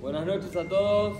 Buenas 0.00 0.26
noches 0.26 0.54
a 0.56 0.64
todos. 0.68 1.16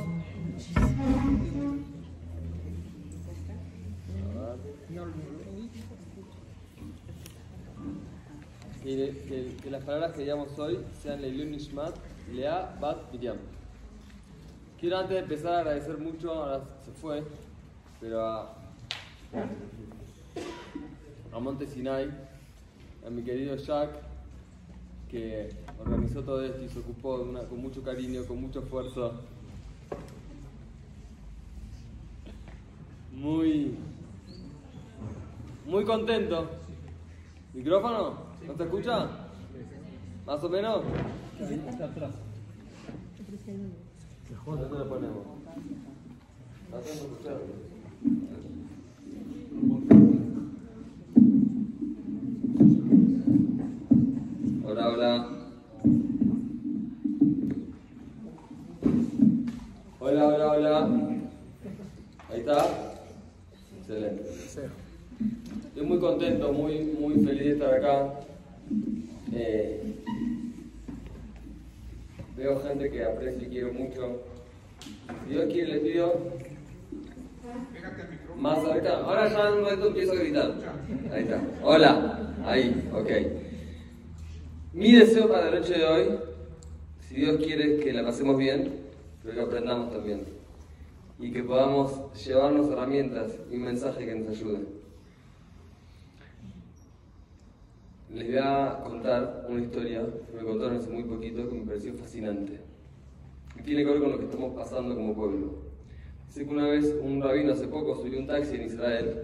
Que, 8.82 8.94
que- 9.28 9.56
que 9.62 9.70
las 9.70 9.82
palabras 9.84 10.12
que 10.12 10.20
digamos 10.20 10.56
hoy 10.58 10.78
sean 11.02 11.20
Leilun 11.20 11.50
Nishmat, 11.50 11.94
Lea, 12.32 12.76
Bat, 12.80 13.10
Miriam. 13.12 13.36
Quiero 14.80 14.98
antes 14.98 15.10
de 15.14 15.18
empezar 15.20 15.54
agradecer 15.54 15.98
mucho, 15.98 16.32
ahora 16.32 16.62
se 16.84 16.92
fue, 16.92 17.24
pero 18.00 18.20
a, 18.24 18.54
a 21.32 21.38
Monte 21.40 21.66
Sinai, 21.66 22.10
a 23.04 23.10
mi 23.10 23.22
querido 23.22 23.56
Jack, 23.56 23.90
que 25.10 25.48
organizó 25.78 26.22
todo 26.22 26.44
esto 26.44 26.62
y 26.62 26.68
se 26.68 26.78
ocupó 26.80 27.18
con 27.48 27.60
mucho 27.60 27.82
cariño, 27.82 28.24
con 28.26 28.40
mucho 28.40 28.60
esfuerzo. 28.60 29.14
Muy, 33.12 33.74
muy 35.66 35.84
contento. 35.84 36.48
¿Micrófono? 37.54 38.14
¿No 38.46 38.56
se 38.56 38.62
escucha? 38.64 39.08
¿Más 40.26 40.42
o 40.42 40.48
menos? 40.48 40.82
¿Dónde 44.44 44.78
lo 44.78 44.88
ponemos? 44.88 45.26
De 54.76 54.82
escuchar. 54.82 55.26
Hola, 60.00 60.26
hola. 60.26 60.52
Hola. 60.52 60.90
Ahí 62.28 62.40
está. 62.40 62.66
Excelente. 63.78 64.22
Estoy 65.68 65.86
muy 65.86 65.98
contento, 65.98 66.52
muy, 66.52 66.80
muy 66.80 67.14
feliz 67.24 67.44
de 67.44 67.52
estar 67.52 67.72
acá. 67.72 68.20
Eh, 69.32 69.94
veo 72.36 72.60
gente 72.60 72.90
que 72.90 73.02
aprecio 73.02 73.48
y 73.48 73.50
quiero 73.50 73.72
mucho. 73.72 74.20
Dios 75.26 75.46
quiere, 75.46 75.72
les 75.72 75.80
pido 75.80 76.32
más 78.36 78.62
cerca. 78.62 78.98
Ahora 78.98 79.26
ya 79.26 79.48
en 79.48 79.54
un 79.54 79.62
momento 79.62 79.86
empiezo 79.86 80.12
a 80.12 80.16
gritar. 80.16 80.54
Ahí 81.12 81.22
está. 81.22 81.40
Hola. 81.62 82.34
Ahí, 82.44 82.90
ok. 82.92 83.45
Mi 84.76 84.92
deseo 84.92 85.26
para 85.26 85.50
la 85.50 85.58
noche 85.58 85.72
de 85.72 85.86
hoy, 85.86 86.18
si 87.00 87.14
Dios 87.14 87.38
quiere 87.38 87.78
que 87.78 87.94
la 87.94 88.04
pasemos 88.04 88.36
bien, 88.36 88.74
pero 89.22 89.34
que 89.34 89.40
aprendamos 89.40 89.90
también. 89.90 90.24
Y 91.18 91.32
que 91.32 91.42
podamos 91.42 92.12
llevarnos 92.22 92.70
herramientas 92.70 93.32
y 93.50 93.56
un 93.56 93.62
mensaje 93.62 94.04
que 94.04 94.14
nos 94.14 94.36
ayude. 94.36 94.66
Les 98.12 98.26
voy 98.26 98.36
a 98.36 98.80
contar 98.84 99.46
una 99.48 99.62
historia 99.62 100.04
que 100.30 100.36
me 100.36 100.44
contaron 100.46 100.76
hace 100.76 100.90
muy 100.90 101.04
poquito 101.04 101.48
que 101.48 101.54
me 101.54 101.64
pareció 101.64 101.94
fascinante. 101.94 102.60
Y 103.58 103.62
tiene 103.62 103.82
que 103.82 103.92
ver 103.92 104.00
con 104.02 104.12
lo 104.12 104.18
que 104.18 104.26
estamos 104.26 104.54
pasando 104.54 104.94
como 104.94 105.14
pueblo. 105.14 105.54
Sé 106.28 106.44
que 106.44 106.52
una 106.52 106.68
vez 106.68 106.94
un 107.02 107.22
rabino 107.22 107.54
hace 107.54 107.66
poco 107.66 107.96
subió 107.96 108.18
un 108.18 108.26
taxi 108.26 108.56
en 108.56 108.64
Israel. 108.64 109.22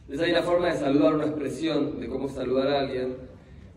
Entonces 0.00 0.26
hay 0.26 0.32
una 0.32 0.42
forma 0.42 0.68
de 0.68 0.78
saludar, 0.78 1.16
una 1.16 1.26
expresión 1.26 2.00
de 2.00 2.08
cómo 2.08 2.30
saludar 2.30 2.68
a 2.68 2.80
alguien. 2.80 3.31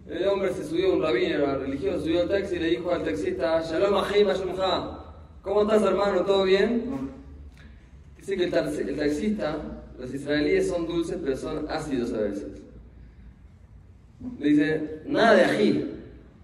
El 0.08 0.28
hombre 0.28 0.54
se 0.54 0.64
subió, 0.64 0.94
un 0.94 1.02
rabino 1.02 1.36
era 1.36 1.58
religioso, 1.58 2.02
subió 2.02 2.22
al 2.22 2.30
taxi 2.30 2.58
y 2.58 2.60
le 2.60 2.68
dijo 2.68 2.92
al 2.92 3.04
taxista, 3.04 3.62
Shalom 3.64 3.96
Ashumha, 3.96 5.04
¿cómo 5.42 5.64
estás 5.64 5.82
hermano? 5.82 6.22
¿Todo 6.24 6.44
bien? 6.44 7.10
Dice 8.16 8.38
que 8.38 8.44
el, 8.44 8.54
el 8.54 8.98
taxista, 8.98 9.58
los 9.98 10.14
israelíes 10.14 10.68
son 10.70 10.86
dulces 10.86 11.18
pero 11.24 11.36
son 11.36 11.66
ácidos 11.70 12.14
a 12.14 12.18
veces. 12.20 12.62
Le 14.40 14.50
dice, 14.50 15.02
nada 15.08 15.34
de 15.34 15.44
ají, 15.44 15.92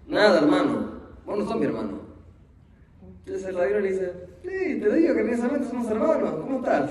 nada 0.08 0.40
hermano, 0.40 0.92
vos 1.24 1.38
no 1.38 1.46
sos 1.46 1.56
mi 1.56 1.66
hermano. 1.66 2.00
Entonces 3.24 3.48
el 3.48 3.54
rabino 3.54 3.78
le 3.78 3.92
dice, 3.92 4.12
sí, 4.42 4.80
te 4.80 4.96
digo 4.96 5.14
que 5.14 5.22
precisamente 5.22 5.68
somos 5.68 5.88
hermanos, 5.88 6.34
¿cómo 6.40 6.58
estás? 6.58 6.90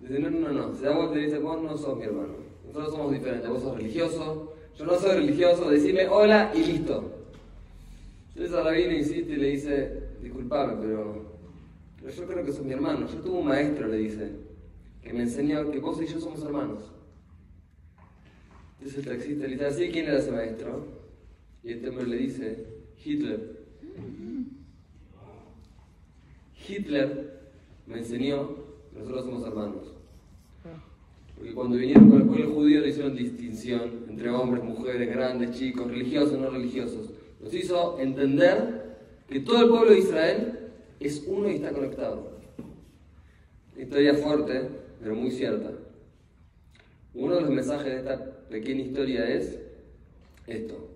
Dice, 0.00 0.18
no, 0.18 0.28
no, 0.28 0.48
no, 0.48 0.74
se 0.74 0.86
da 0.86 0.96
vuelta 0.96 1.18
y 1.20 1.24
dice, 1.26 1.38
vos 1.38 1.62
no 1.62 1.76
sos 1.76 1.96
mi 1.96 2.04
hermano, 2.04 2.34
nosotros 2.66 2.92
somos 2.92 3.12
diferentes, 3.12 3.48
vos 3.48 3.62
sos 3.62 3.76
religioso, 3.76 4.51
yo 4.78 4.86
no 4.86 4.98
soy 4.98 5.16
religioso, 5.16 5.70
decime 5.70 6.08
hola 6.08 6.52
y 6.54 6.64
listo. 6.64 7.12
Entonces 8.34 8.56
el 8.56 8.64
rabino 8.64 8.92
insiste 8.92 9.32
y 9.32 9.36
le 9.36 9.48
dice, 9.48 10.02
disculpame, 10.22 10.74
pero, 10.80 11.38
pero 12.00 12.10
yo 12.10 12.26
creo 12.26 12.44
que 12.44 12.52
sos 12.52 12.64
mi 12.64 12.72
hermano. 12.72 13.06
Yo 13.06 13.20
tuve 13.20 13.38
un 13.38 13.46
maestro, 13.46 13.88
le 13.88 13.98
dice, 13.98 14.30
que 15.02 15.12
me 15.12 15.22
enseñó 15.22 15.70
que 15.70 15.78
vos 15.80 16.00
y 16.00 16.06
yo 16.06 16.20
somos 16.20 16.42
hermanos. 16.42 16.90
Entonces 18.78 19.06
el 19.06 19.12
taxista 19.12 19.44
le 19.44 19.52
dice, 19.52 19.66
¿así 19.66 19.90
quién 19.90 20.06
era 20.06 20.18
ese 20.18 20.32
maestro? 20.32 20.86
Y 21.62 21.72
este 21.72 21.88
hombre 21.88 22.06
le 22.06 22.16
dice, 22.16 22.66
Hitler. 23.04 23.62
Hitler 26.66 27.40
me 27.86 27.98
enseñó 27.98 28.56
que 28.92 28.98
nosotros 28.98 29.24
somos 29.26 29.46
hermanos. 29.46 30.01
Porque 31.36 31.54
cuando 31.54 31.76
vinieron 31.76 32.10
con 32.10 32.20
el 32.20 32.26
pueblo 32.28 32.54
judío 32.54 32.80
le 32.80 32.88
hicieron 32.88 33.16
distinción 33.16 34.06
entre 34.08 34.30
hombres, 34.30 34.62
mujeres, 34.62 35.08
grandes, 35.10 35.58
chicos, 35.58 35.90
religiosos, 35.90 36.38
no 36.38 36.50
religiosos. 36.50 37.10
Nos 37.40 37.52
hizo 37.54 37.98
entender 37.98 38.96
que 39.28 39.40
todo 39.40 39.64
el 39.64 39.68
pueblo 39.68 39.90
de 39.92 39.98
Israel 39.98 40.58
es 41.00 41.24
uno 41.26 41.48
y 41.48 41.56
está 41.56 41.72
conectado. 41.72 42.32
Historia 43.76 44.14
fuerte, 44.14 44.68
pero 45.00 45.14
muy 45.14 45.30
cierta. 45.30 45.72
Uno 47.14 47.34
de 47.36 47.40
los 47.42 47.50
mensajes 47.50 47.86
de 47.86 47.98
esta 47.98 48.48
pequeña 48.48 48.82
historia 48.82 49.28
es 49.28 49.58
esto. 50.46 50.88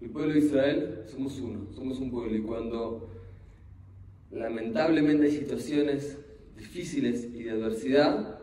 El 0.00 0.10
pueblo 0.10 0.32
de 0.32 0.38
Israel 0.38 1.02
somos 1.06 1.38
uno, 1.40 1.66
somos 1.74 1.98
un 1.98 2.10
pueblo 2.10 2.36
y 2.36 2.40
cuando 2.42 3.10
lamentablemente 4.30 5.26
hay 5.26 5.32
situaciones 5.32 6.18
difíciles 6.56 7.28
y 7.34 7.42
de 7.42 7.50
adversidad, 7.50 8.39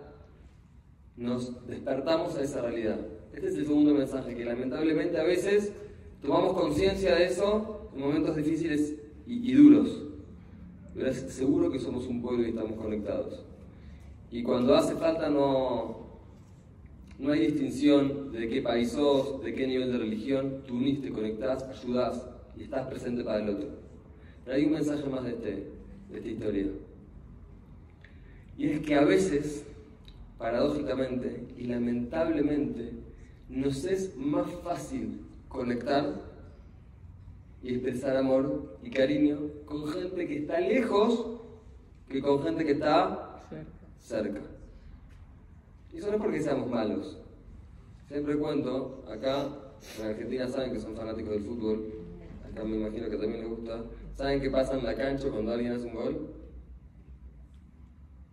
nos 1.17 1.67
despertamos 1.67 2.37
a 2.37 2.43
esa 2.43 2.61
realidad. 2.61 2.99
Este 3.33 3.47
es 3.47 3.55
el 3.55 3.65
segundo 3.65 3.93
mensaje, 3.93 4.35
que 4.35 4.45
lamentablemente 4.45 5.19
a 5.19 5.23
veces 5.23 5.73
tomamos 6.21 6.53
conciencia 6.53 7.15
de 7.15 7.25
eso 7.25 7.89
en 7.93 8.01
momentos 8.01 8.35
difíciles 8.35 8.95
y, 9.25 9.51
y 9.51 9.53
duros. 9.53 10.03
Pero 10.95 11.09
es 11.09 11.17
seguro 11.17 11.71
que 11.71 11.79
somos 11.79 12.07
un 12.07 12.21
pueblo 12.21 12.45
y 12.45 12.49
estamos 12.49 12.73
conectados. 12.73 13.43
Y 14.31 14.43
cuando 14.43 14.75
hace 14.75 14.95
falta 14.95 15.29
no, 15.29 16.07
no 17.19 17.31
hay 17.31 17.47
distinción 17.47 18.31
de 18.31 18.47
qué 18.47 18.61
país 18.61 18.91
sos, 18.91 19.43
de 19.43 19.53
qué 19.53 19.67
nivel 19.67 19.91
de 19.91 19.97
religión, 19.99 20.63
tú 20.67 20.75
unís, 20.75 21.01
te 21.01 21.11
conectás, 21.11 21.63
ayudás 21.63 22.27
y 22.55 22.63
estás 22.63 22.87
presente 22.87 23.23
para 23.23 23.43
el 23.43 23.49
otro. 23.49 23.69
Pero 24.43 24.57
hay 24.57 24.65
un 24.65 24.71
mensaje 24.71 25.03
más 25.09 25.23
de, 25.23 25.31
este, 25.31 25.67
de 26.09 26.17
esta 26.17 26.27
historia. 26.27 26.67
Y 28.57 28.69
es 28.69 28.79
que 28.81 28.95
a 28.95 29.05
veces, 29.05 29.66
paradójicamente 30.37 31.47
y 31.57 31.63
lamentablemente, 31.65 32.93
nos 33.49 33.85
es 33.85 34.15
más 34.17 34.51
fácil 34.63 35.21
conectar 35.47 36.21
y 37.63 37.73
expresar 37.73 38.17
amor 38.17 38.77
y 38.83 38.89
cariño 38.89 39.39
con 39.65 39.87
gente 39.87 40.27
que 40.27 40.39
está 40.39 40.59
lejos 40.59 41.37
que 42.07 42.21
con 42.21 42.41
gente 42.43 42.65
que 42.65 42.73
está 42.73 43.43
cerca. 43.99 44.41
Y 45.91 45.97
eso 45.97 46.07
no 46.07 46.17
es 46.17 46.21
porque 46.21 46.41
seamos 46.41 46.69
malos. 46.69 47.17
Siempre 48.07 48.37
cuento, 48.37 49.03
acá 49.11 49.47
en 49.99 50.05
Argentina 50.05 50.47
saben 50.47 50.73
que 50.73 50.79
son 50.79 50.95
fanáticos 50.95 51.31
del 51.31 51.43
fútbol, 51.43 51.91
acá 52.49 52.63
me 52.63 52.77
imagino 52.77 53.09
que 53.09 53.17
también 53.17 53.41
les 53.41 53.49
gusta. 53.49 53.83
¿Saben 54.13 54.41
qué 54.41 54.49
pasa 54.49 54.77
en 54.77 54.85
la 54.85 54.95
cancha 54.95 55.29
cuando 55.29 55.51
alguien 55.51 55.73
hace 55.73 55.85
un 55.85 55.95
gol? 55.95 56.33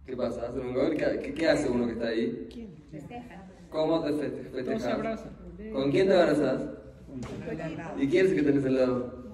¿Qué 0.06 0.17
pasa? 0.17 0.47
¿Hacen 0.49 0.61
un 0.67 0.75
gol? 0.75 0.97
¿Qué, 0.97 1.33
qué- 1.35 1.49
hace 1.49 1.69
uno 1.69 1.87
que 1.87 1.93
está 1.93 2.09
ahí? 2.09 2.49
¿Cómo 3.71 4.03
te 4.05 4.12
feste- 4.12 4.51
festejas? 4.51 5.25
¿Con 5.73 5.91
quién 5.91 6.09
te 6.09 6.15
abrazas? 6.15 6.61
¿Y 7.99 8.09
quién 8.09 8.27
es 8.27 8.33
el 8.33 8.37
que 8.39 8.43
tenés 8.43 8.65
al 8.67 8.75
lado? 8.75 9.25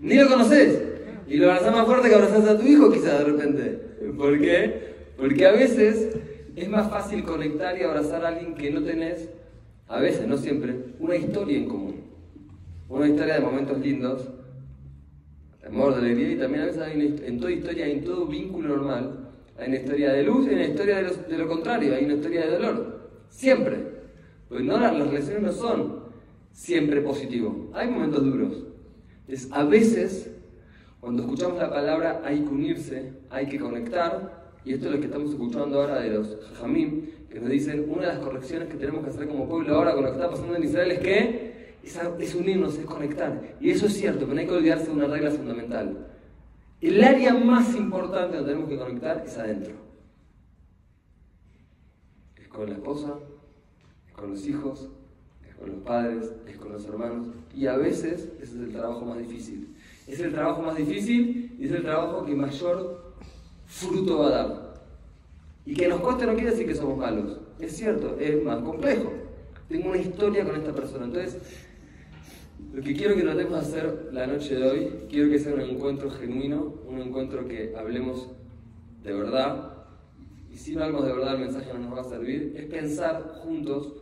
Ni 0.00 0.14
lo 0.16 0.28
conoces. 0.28 0.82
Y 1.28 1.36
lo 1.38 1.50
abrazás 1.50 1.72
más 1.72 1.86
fuerte 1.86 2.08
que 2.08 2.14
abrazás 2.14 2.48
a 2.48 2.58
tu 2.58 2.64
hijo 2.66 2.90
quizás 2.90 3.18
de 3.20 3.24
repente. 3.24 3.80
¿Por 4.16 4.38
qué? 4.40 4.94
Porque 5.16 5.46
a 5.46 5.52
veces 5.52 6.16
es 6.54 6.68
más 6.68 6.90
fácil 6.90 7.24
conectar 7.24 7.76
y 7.78 7.82
abrazar 7.82 8.24
a 8.24 8.28
alguien 8.28 8.54
que 8.54 8.70
no 8.70 8.82
tenés, 8.82 9.28
a 9.88 10.00
veces, 10.00 10.26
no 10.26 10.36
siempre, 10.36 10.74
una 10.98 11.16
historia 11.16 11.56
en 11.58 11.68
común. 11.68 11.96
Una 12.88 13.08
historia 13.08 13.34
de 13.34 13.40
momentos 13.40 13.78
lindos, 13.80 14.28
de 15.60 15.66
amor, 15.68 15.94
de 15.94 16.00
alegría, 16.00 16.32
y 16.32 16.36
también 16.38 16.62
a 16.62 16.66
veces 16.66 16.82
hay 16.82 16.96
una 16.96 17.26
en 17.26 17.40
toda 17.40 17.50
historia, 17.52 17.86
en 17.88 18.04
todo 18.04 18.26
vínculo 18.26 18.68
normal, 18.76 19.25
hay 19.58 19.68
una 19.68 19.76
historia 19.76 20.12
de 20.12 20.22
luz 20.22 20.46
y 20.50 20.54
una 20.54 20.64
historia 20.64 20.96
de, 20.96 21.02
los- 21.04 21.28
de 21.28 21.38
lo 21.38 21.48
contrario, 21.48 21.94
hay 21.94 22.04
una 22.04 22.14
historia 22.14 22.46
de 22.46 22.50
dolor. 22.52 23.10
Siempre. 23.28 23.76
Pues 24.48 24.62
no, 24.62 24.78
las 24.78 24.96
relaciones 24.96 25.42
no 25.42 25.52
son 25.52 26.00
siempre 26.52 27.00
positivas. 27.00 27.52
Hay 27.74 27.88
momentos 27.88 28.24
duros. 28.24 28.64
Entonces, 29.26 29.48
a 29.52 29.64
veces, 29.64 30.30
Cuando 31.00 31.22
escuchamos 31.22 31.58
la 31.58 31.70
palabra 31.70 32.20
hay 32.24 32.40
que 32.40 32.48
unirse, 32.48 33.12
hay 33.30 33.46
que 33.46 33.60
conectar, 33.60 34.50
y 34.64 34.72
esto 34.72 34.86
es 34.86 34.92
lo 34.94 34.98
que 34.98 35.06
estamos 35.06 35.30
escuchando 35.30 35.80
ahora 35.80 36.00
de 36.00 36.10
los 36.10 36.36
Jamim, 36.58 37.02
que 37.30 37.38
nos 37.38 37.48
dicen, 37.50 37.84
una 37.88 38.08
de 38.08 38.14
las 38.14 38.18
correcciones 38.18 38.68
que 38.68 38.74
tenemos 38.76 39.04
que 39.04 39.10
hacer 39.10 39.28
como 39.28 39.48
pueblo 39.48 39.76
ahora 39.76 39.92
con 39.94 40.02
lo 40.02 40.10
que 40.10 40.16
está 40.16 40.28
pasando 40.30 40.56
en 40.56 40.64
Israel 40.64 40.90
es 40.92 40.98
que 40.98 41.76
es, 42.18 42.34
unirnos, 42.34 42.76
es 42.78 42.86
conectar. 42.86 43.40
Y 43.60 43.70
eso 43.70 43.86
es 43.86 43.92
cierto, 43.92 44.20
pero 44.20 44.34
no 44.34 44.40
hay 44.40 44.46
que 44.48 44.54
olvidarse 44.54 44.86
de 44.86 44.92
una 44.92 45.06
regla 45.06 45.30
fundamental. 45.30 46.08
El 46.80 47.02
área 47.02 47.32
más 47.34 47.74
importante 47.74 48.36
donde 48.36 48.52
tenemos 48.52 48.68
que 48.68 48.78
conectar 48.78 49.22
es 49.26 49.36
adentro. 49.38 49.74
Es 52.36 52.48
con 52.48 52.68
la 52.68 52.74
esposa, 52.74 53.14
es 54.06 54.12
con 54.12 54.30
los 54.30 54.46
hijos, 54.46 54.88
es 55.48 55.54
con 55.54 55.70
los 55.70 55.78
padres, 55.78 56.32
es 56.46 56.56
con 56.58 56.72
los 56.72 56.84
hermanos. 56.84 57.28
Y 57.54 57.66
a 57.66 57.76
veces 57.76 58.28
ese 58.40 58.42
es 58.42 58.60
el 58.60 58.72
trabajo 58.72 59.06
más 59.06 59.18
difícil. 59.18 59.74
Es 60.06 60.20
el 60.20 60.32
trabajo 60.32 60.62
más 60.62 60.76
difícil 60.76 61.56
y 61.58 61.64
es 61.64 61.72
el 61.72 61.82
trabajo 61.82 62.24
que 62.24 62.34
mayor 62.34 63.14
fruto 63.66 64.18
va 64.18 64.26
a 64.26 64.30
dar. 64.30 64.74
Y 65.64 65.74
que 65.74 65.88
nos 65.88 66.00
coste 66.00 66.26
no 66.26 66.34
quiere 66.34 66.50
decir 66.50 66.66
que 66.66 66.74
somos 66.74 66.98
malos. 66.98 67.38
Es 67.58 67.76
cierto, 67.76 68.16
es 68.20 68.42
más 68.44 68.62
complejo. 68.62 69.12
Tengo 69.68 69.88
una 69.88 69.98
historia 69.98 70.44
con 70.44 70.54
esta 70.54 70.72
persona. 70.72 71.06
Entonces, 71.06 71.38
lo 72.72 72.82
que 72.82 72.94
quiero 72.94 73.14
que 73.14 73.22
tratemos 73.22 73.52
de 73.52 73.58
hacer 73.58 74.08
la 74.12 74.26
noche 74.26 74.54
de 74.56 74.68
hoy, 74.68 75.06
quiero 75.08 75.30
que 75.30 75.38
sea 75.38 75.54
un 75.54 75.62
encuentro 75.62 76.10
genuino, 76.10 76.74
un 76.86 76.98
encuentro 76.98 77.46
que 77.46 77.74
hablemos 77.76 78.30
de 79.02 79.12
verdad. 79.12 79.72
Y 80.50 80.56
si 80.56 80.74
no 80.74 80.84
hablamos 80.84 81.06
de 81.06 81.12
verdad, 81.12 81.34
el 81.34 81.40
mensaje 81.40 81.72
no 81.72 81.78
nos 81.80 81.96
va 81.96 82.00
a 82.02 82.04
servir. 82.04 82.54
Es 82.56 82.66
pensar 82.66 83.22
juntos 83.42 83.94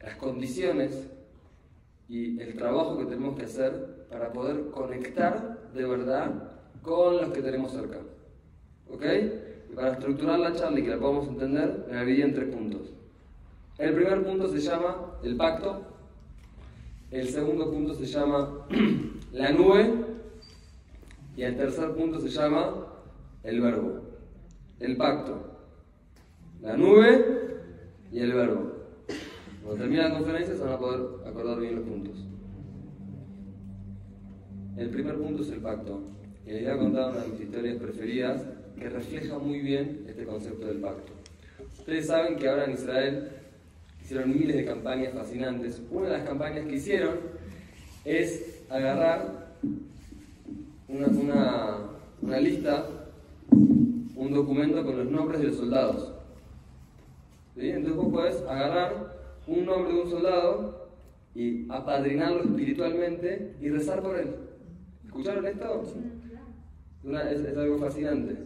las 0.00 0.16
condiciones 0.16 1.08
y 2.08 2.40
el 2.40 2.56
trabajo 2.56 2.98
que 2.98 3.06
tenemos 3.06 3.36
que 3.36 3.44
hacer 3.44 4.06
para 4.10 4.32
poder 4.32 4.70
conectar 4.70 5.70
de 5.72 5.84
verdad 5.86 6.52
con 6.82 7.16
los 7.16 7.30
que 7.32 7.42
tenemos 7.42 7.72
cerca. 7.72 7.98
¿Ok? 8.90 9.04
Y 9.70 9.74
para 9.74 9.92
estructurar 9.92 10.38
la 10.38 10.52
charla 10.52 10.80
y 10.80 10.82
que 10.82 10.90
la 10.90 10.98
podamos 10.98 11.28
entender, 11.28 11.86
me 11.90 12.04
dividí 12.04 12.22
en 12.22 12.34
tres 12.34 12.54
puntos. 12.54 12.92
El 13.78 13.94
primer 13.94 14.22
punto 14.22 14.48
se 14.48 14.60
llama 14.60 15.18
el 15.22 15.36
pacto. 15.36 15.91
El 17.12 17.28
segundo 17.28 17.70
punto 17.70 17.94
se 17.94 18.06
llama 18.06 18.66
la 19.32 19.52
nube. 19.52 19.92
Y 21.36 21.42
el 21.42 21.56
tercer 21.56 21.92
punto 21.92 22.18
se 22.18 22.30
llama 22.30 22.86
el 23.42 23.60
verbo. 23.60 24.00
El 24.80 24.96
pacto. 24.96 25.58
La 26.62 26.74
nube 26.74 27.60
y 28.10 28.18
el 28.18 28.32
verbo. 28.32 28.72
Cuando 29.62 29.82
termine 29.82 30.02
la 30.02 30.14
conferencia 30.14 30.54
se 30.54 30.62
van 30.62 30.72
a 30.72 30.78
poder 30.78 31.28
acordar 31.28 31.60
bien 31.60 31.76
los 31.76 31.84
puntos. 31.84 32.16
El 34.78 34.88
primer 34.88 35.16
punto 35.16 35.42
es 35.42 35.50
el 35.50 35.60
pacto. 35.60 36.00
Y 36.46 36.50
les 36.50 36.62
voy 36.62 36.72
a 36.72 36.78
contar 36.78 37.10
una 37.10 37.20
de 37.20 37.28
mis 37.28 37.40
historias 37.42 37.76
preferidas 37.76 38.42
que 38.78 38.88
refleja 38.88 39.38
muy 39.38 39.60
bien 39.60 40.06
este 40.08 40.24
concepto 40.24 40.66
del 40.66 40.78
pacto. 40.78 41.12
Ustedes 41.78 42.06
saben 42.06 42.36
que 42.36 42.48
ahora 42.48 42.64
en 42.64 42.72
Israel 42.72 43.41
hicieron 44.02 44.30
miles 44.30 44.56
de 44.56 44.64
campañas 44.64 45.14
fascinantes. 45.14 45.80
Una 45.90 46.08
de 46.08 46.18
las 46.18 46.28
campañas 46.28 46.66
que 46.66 46.74
hicieron 46.74 47.18
es 48.04 48.62
agarrar 48.68 49.54
una, 50.88 51.08
una, 52.20 52.40
lista, 52.40 52.86
un 53.50 54.32
documento 54.32 54.84
con 54.84 54.98
los 54.98 55.10
nombres 55.10 55.40
de 55.40 55.48
los 55.48 55.56
soldados. 55.56 56.12
Entonces 57.56 57.94
vos 57.94 58.12
podés 58.12 58.40
agarrar 58.42 59.16
un 59.46 59.64
nombre 59.64 59.94
de 59.94 60.00
un 60.00 60.10
soldado 60.10 60.88
y 61.34 61.66
apadrinarlo 61.70 62.42
espiritualmente 62.42 63.54
y 63.60 63.68
rezar 63.70 64.02
por 64.02 64.18
él. 64.18 64.34
¿Escucharon 65.06 65.46
esto? 65.46 65.84
es, 67.04 67.56
algo 67.56 67.78
fascinante. 67.78 68.36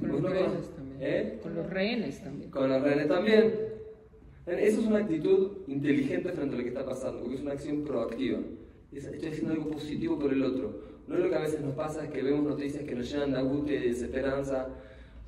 Con 0.00 0.08
los, 0.10 0.22
rehenes 0.22 0.68
también. 0.74 0.98
¿Eh? 1.00 1.38
con 1.42 1.54
los 1.54 1.70
rehenes 1.70 2.22
también. 2.22 2.50
Con 2.50 2.68
los 2.68 2.82
rehenes 2.82 3.08
también. 3.08 3.65
Eso 4.46 4.80
es 4.80 4.86
una 4.86 4.98
actitud 4.98 5.48
inteligente 5.66 6.30
frente 6.30 6.54
a 6.54 6.58
lo 6.58 6.62
que 6.62 6.68
está 6.68 6.86
pasando, 6.86 7.20
porque 7.20 7.34
es 7.34 7.42
una 7.42 7.52
acción 7.52 7.82
proactiva. 7.82 8.38
Estoy 8.92 9.28
haciendo 9.28 9.54
algo 9.54 9.70
positivo 9.70 10.16
por 10.18 10.32
el 10.32 10.44
otro. 10.44 10.82
No 11.08 11.16
es 11.16 11.20
lo 11.24 11.28
que 11.28 11.34
a 11.34 11.40
veces 11.40 11.60
nos 11.60 11.74
pasa, 11.74 12.04
es 12.04 12.10
que 12.10 12.22
vemos 12.22 12.44
noticias 12.44 12.84
que 12.84 12.94
nos 12.94 13.10
llenan 13.10 13.32
de 13.32 13.38
angustia 13.38 13.74
y 13.74 13.80
de 13.80 13.88
desesperanza. 13.88 14.68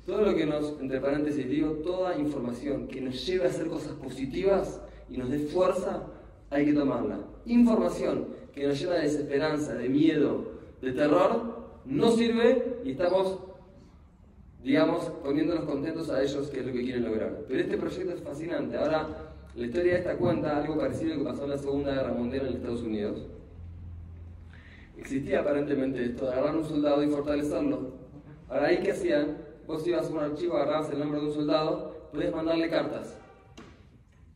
Todo 0.05 0.21
lo 0.21 0.35
que 0.35 0.45
nos, 0.45 0.79
entre 0.79 1.01
paréntesis 1.01 1.49
digo, 1.49 1.71
toda 1.83 2.17
información 2.17 2.87
que 2.87 3.01
nos 3.01 3.25
lleve 3.25 3.45
a 3.45 3.49
hacer 3.49 3.67
cosas 3.67 3.91
positivas 3.93 4.81
y 5.09 5.17
nos 5.17 5.29
dé 5.29 5.39
fuerza, 5.39 6.07
hay 6.49 6.65
que 6.65 6.73
tomarla. 6.73 7.19
Información 7.45 8.27
que 8.53 8.67
nos 8.67 8.79
llena 8.79 8.95
de 8.95 9.01
desesperanza, 9.01 9.73
de 9.75 9.89
miedo, 9.89 10.51
de 10.81 10.93
terror, 10.93 11.59
no 11.85 12.11
sirve 12.11 12.79
y 12.85 12.91
estamos 12.91 13.39
digamos, 14.63 15.05
poniéndonos 15.23 15.65
contentos 15.65 16.09
a 16.09 16.21
ellos, 16.21 16.49
que 16.49 16.59
es 16.59 16.65
lo 16.65 16.73
que 16.73 16.83
quieren 16.83 17.05
lograr. 17.05 17.43
Pero 17.47 17.61
este 17.61 17.77
proyecto 17.77 18.13
es 18.13 18.21
fascinante. 18.21 18.77
Ahora, 18.77 19.07
la 19.55 19.65
historia 19.65 19.93
de 19.93 19.99
esta 19.99 20.17
cuenta 20.17 20.57
algo 20.57 20.77
parecido 20.77 21.13
a 21.13 21.17
lo 21.17 21.23
que 21.23 21.29
pasó 21.29 21.43
en 21.45 21.49
la 21.49 21.57
Segunda 21.57 21.93
Guerra 21.93 22.13
Mundial 22.13 22.47
en 22.47 22.53
Estados 22.55 22.81
Unidos. 22.81 23.27
Existía 24.97 25.39
aparentemente 25.39 26.03
esto 26.03 26.29
agarrar 26.29 26.55
un 26.55 26.65
soldado 26.65 27.03
y 27.03 27.07
fortalecerlo. 27.07 27.93
Ahora, 28.49 28.67
¿ahí 28.67 28.79
qué 28.83 28.91
hacían? 28.91 29.37
Vos 29.65 29.85
ibas 29.87 30.09
a 30.09 30.13
un 30.13 30.19
archivo, 30.19 30.57
agarrabas 30.57 30.91
el 30.91 30.99
nombre 30.99 31.19
de 31.19 31.27
un 31.27 31.33
soldado, 31.33 32.09
podías 32.11 32.33
mandarle 32.33 32.69
cartas. 32.69 33.17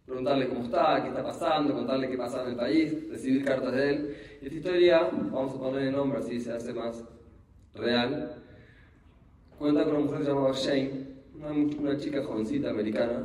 Preguntarle 0.05 0.47
cómo 0.49 0.63
está, 0.63 1.01
qué 1.01 1.09
está 1.09 1.23
pasando, 1.23 1.73
contarle 1.73 2.09
qué 2.09 2.17
pasa 2.17 2.43
en 2.43 2.49
el 2.49 2.55
país, 2.55 3.09
recibir 3.09 3.43
cartas 3.43 3.73
de 3.73 3.89
él. 3.89 4.17
Esta 4.41 4.55
historia, 4.55 5.09
vamos 5.31 5.55
a 5.55 5.59
ponerle 5.59 5.91
nombre 5.91 6.19
así 6.19 6.39
se 6.39 6.51
hace 6.51 6.73
más 6.73 7.03
real, 7.73 8.42
cuenta 9.57 9.83
con 9.83 9.95
una 9.95 10.05
mujer 10.05 10.23
llamada 10.23 10.51
Shane, 10.53 11.13
una, 11.79 11.97
chica 11.97 12.23
jovencita 12.23 12.69
americana, 12.69 13.23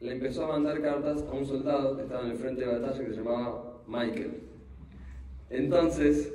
le 0.00 0.12
empezó 0.12 0.44
a 0.44 0.48
mandar 0.48 0.80
cartas 0.80 1.22
a 1.22 1.32
un 1.32 1.46
soldado 1.46 1.96
que 1.96 2.02
estaba 2.02 2.24
en 2.24 2.32
el 2.32 2.36
frente 2.36 2.64
de 2.64 2.78
batalla 2.78 3.04
que 3.04 3.10
se 3.10 3.16
llamaba 3.16 3.82
Michael. 3.86 4.40
Entonces, 5.50 6.32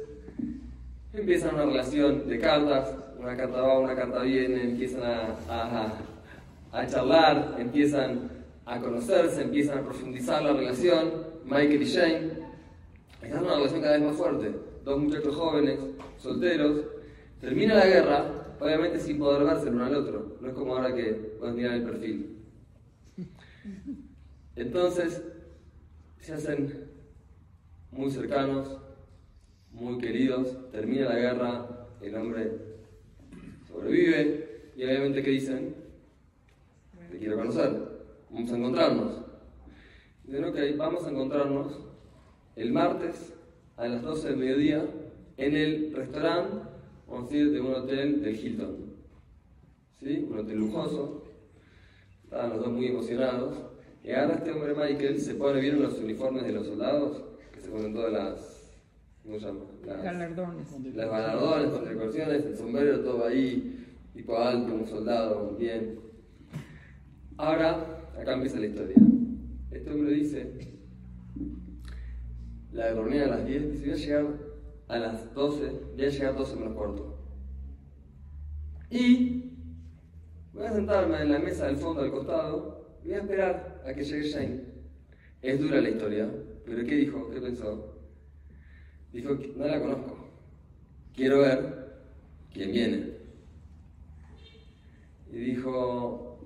empiezan 1.13 1.55
una 1.55 1.65
relación 1.65 2.27
de 2.27 2.39
cartas, 2.39 2.95
una 3.17 3.35
carta 3.35 3.61
va, 3.61 3.79
una 3.79 3.95
carta 3.95 4.21
viene, 4.21 4.63
empiezan 4.63 5.03
a, 5.03 5.93
a, 6.71 6.87
charlar, 6.87 7.55
empiezan 7.57 8.29
a 8.65 8.79
conocerse, 8.79 9.41
empiezan 9.41 9.79
a 9.79 9.83
profundizar 9.83 10.43
la 10.43 10.53
relación, 10.53 11.11
Michael 11.45 11.81
y 11.81 11.85
Shane. 11.85 12.45
Esta 13.21 13.37
es 13.37 13.41
una 13.41 13.55
relación 13.55 13.81
cada 13.81 13.97
vez 13.97 14.07
más 14.07 14.15
fuerte, 14.15 14.51
dos 14.83 14.99
muchachos 14.99 15.35
jóvenes, 15.35 15.79
solteros, 16.17 16.81
termina 17.39 17.75
la 17.75 17.85
guerra, 17.85 18.25
obviamente 18.65 18.99
sin 18.99 19.19
poder 19.19 19.43
verse 19.43 19.69
el 19.69 19.75
uno 19.75 19.85
al 19.85 19.95
otro. 19.95 20.37
No 20.41 20.47
es 20.47 20.53
como 20.55 20.75
ahora 20.75 20.93
que 20.95 21.13
puedes 21.39 21.55
mirar 21.55 21.75
el 21.75 21.83
perfil. 21.83 22.37
Entonces, 24.55 25.21
se 26.19 26.33
hacen 26.33 26.89
muy 27.91 28.09
cercanos, 28.09 28.79
muy 29.71 29.99
queridos, 29.99 30.57
termina 30.71 31.09
la 31.09 31.15
guerra, 31.15 31.87
el 32.01 32.15
hombre 32.15 32.51
sobrevive 33.67 34.71
y 34.75 34.83
obviamente 34.83 35.21
¿qué 35.21 35.29
dicen? 35.29 35.75
Te 37.11 37.19
quiero 37.19 37.37
conocer, 37.37 37.71
vamos 38.31 38.51
a 38.51 38.57
encontrarnos. 38.57 39.21
Dicen, 40.23 40.43
ok, 40.43 40.57
vamos 40.75 41.05
a 41.05 41.11
encontrarnos 41.11 41.79
el 42.55 42.71
martes 42.71 43.33
a 43.77 43.87
las 43.87 44.01
12 44.01 44.29
del 44.29 44.37
mediodía 44.37 44.85
en 45.37 45.55
el 45.55 45.93
restaurante 45.93 46.64
vamos 47.07 47.29
a 47.29 47.33
decir, 47.33 47.51
de 47.51 47.61
un 47.61 47.73
hotel 47.73 48.21
del 48.21 48.35
Hilton. 48.35 48.95
¿Sí? 49.99 50.27
Un 50.29 50.39
hotel 50.39 50.57
lujoso. 50.57 51.23
Estaban 52.23 52.49
los 52.51 52.59
dos 52.59 52.71
muy 52.71 52.87
emocionados. 52.87 53.57
Y 54.03 54.11
ahora 54.11 54.35
este 54.35 54.51
hombre 54.51 54.75
Michael 54.75 55.19
se 55.19 55.35
pone, 55.35 55.61
¿vieron 55.61 55.81
los 55.81 55.97
uniformes 55.97 56.43
de 56.43 56.51
los 56.51 56.67
soldados? 56.67 57.23
Que 57.51 57.59
se 57.59 57.69
ponen 57.69 57.93
todas 57.93 58.13
las. 58.13 58.73
¿Cómo 59.23 59.39
se 59.39 59.45
llama? 59.47 59.61
Las 59.85 60.03
galardones. 60.03 60.95
Las 60.95 61.09
galardones 61.09 61.69
con 61.71 61.85
decoraciones, 61.85 62.45
el 62.45 62.55
sombrero 62.55 62.99
todo 62.99 63.25
ahí, 63.25 63.87
tipo 64.13 64.37
alto, 64.37 64.75
un 64.75 64.85
soldado, 64.85 65.55
bien. 65.57 65.99
Ahora, 67.37 68.11
acá 68.19 68.33
empieza 68.33 68.59
la 68.59 68.67
historia. 68.67 68.95
Este 69.71 69.91
hombre 69.91 70.13
dice: 70.13 70.77
La 72.71 72.93
de 72.93 73.23
a 73.23 73.27
las 73.27 73.47
10, 73.47 73.71
dice: 73.71 73.85
Voy 73.85 73.93
a 73.93 73.95
llegar 73.95 74.44
a 74.87 74.97
las 74.97 75.33
12, 75.33 75.71
voy 75.95 76.05
a 76.05 76.09
llegar 76.09 76.35
12 76.35 76.55
menos 76.55 76.75
cuarto. 76.75 77.17
Y 78.89 79.51
voy 80.53 80.65
a 80.65 80.73
sentarme 80.73 81.21
en 81.21 81.31
la 81.31 81.39
mesa 81.39 81.67
del 81.67 81.77
fondo 81.77 82.01
al 82.01 82.11
costado 82.11 82.97
y 83.03 83.07
voy 83.07 83.15
a 83.15 83.21
esperar 83.21 83.83
a 83.85 83.93
que 83.93 84.03
llegue 84.03 84.27
Shane. 84.27 84.61
Es 85.41 85.59
dura 85.59 85.81
la 85.81 85.89
historia, 85.89 86.29
pero 86.65 86.83
¿qué 86.85 86.95
dijo? 86.95 87.29
¿Qué 87.29 87.41
pensó? 87.41 87.99
Dijo, 89.11 89.37
no 89.55 89.67
la 89.67 89.79
conozco. 89.79 90.17
Quiero 91.15 91.39
ver 91.39 91.95
quién 92.53 92.71
viene. 92.71 93.15
Y 95.31 95.37
dijo, 95.37 96.39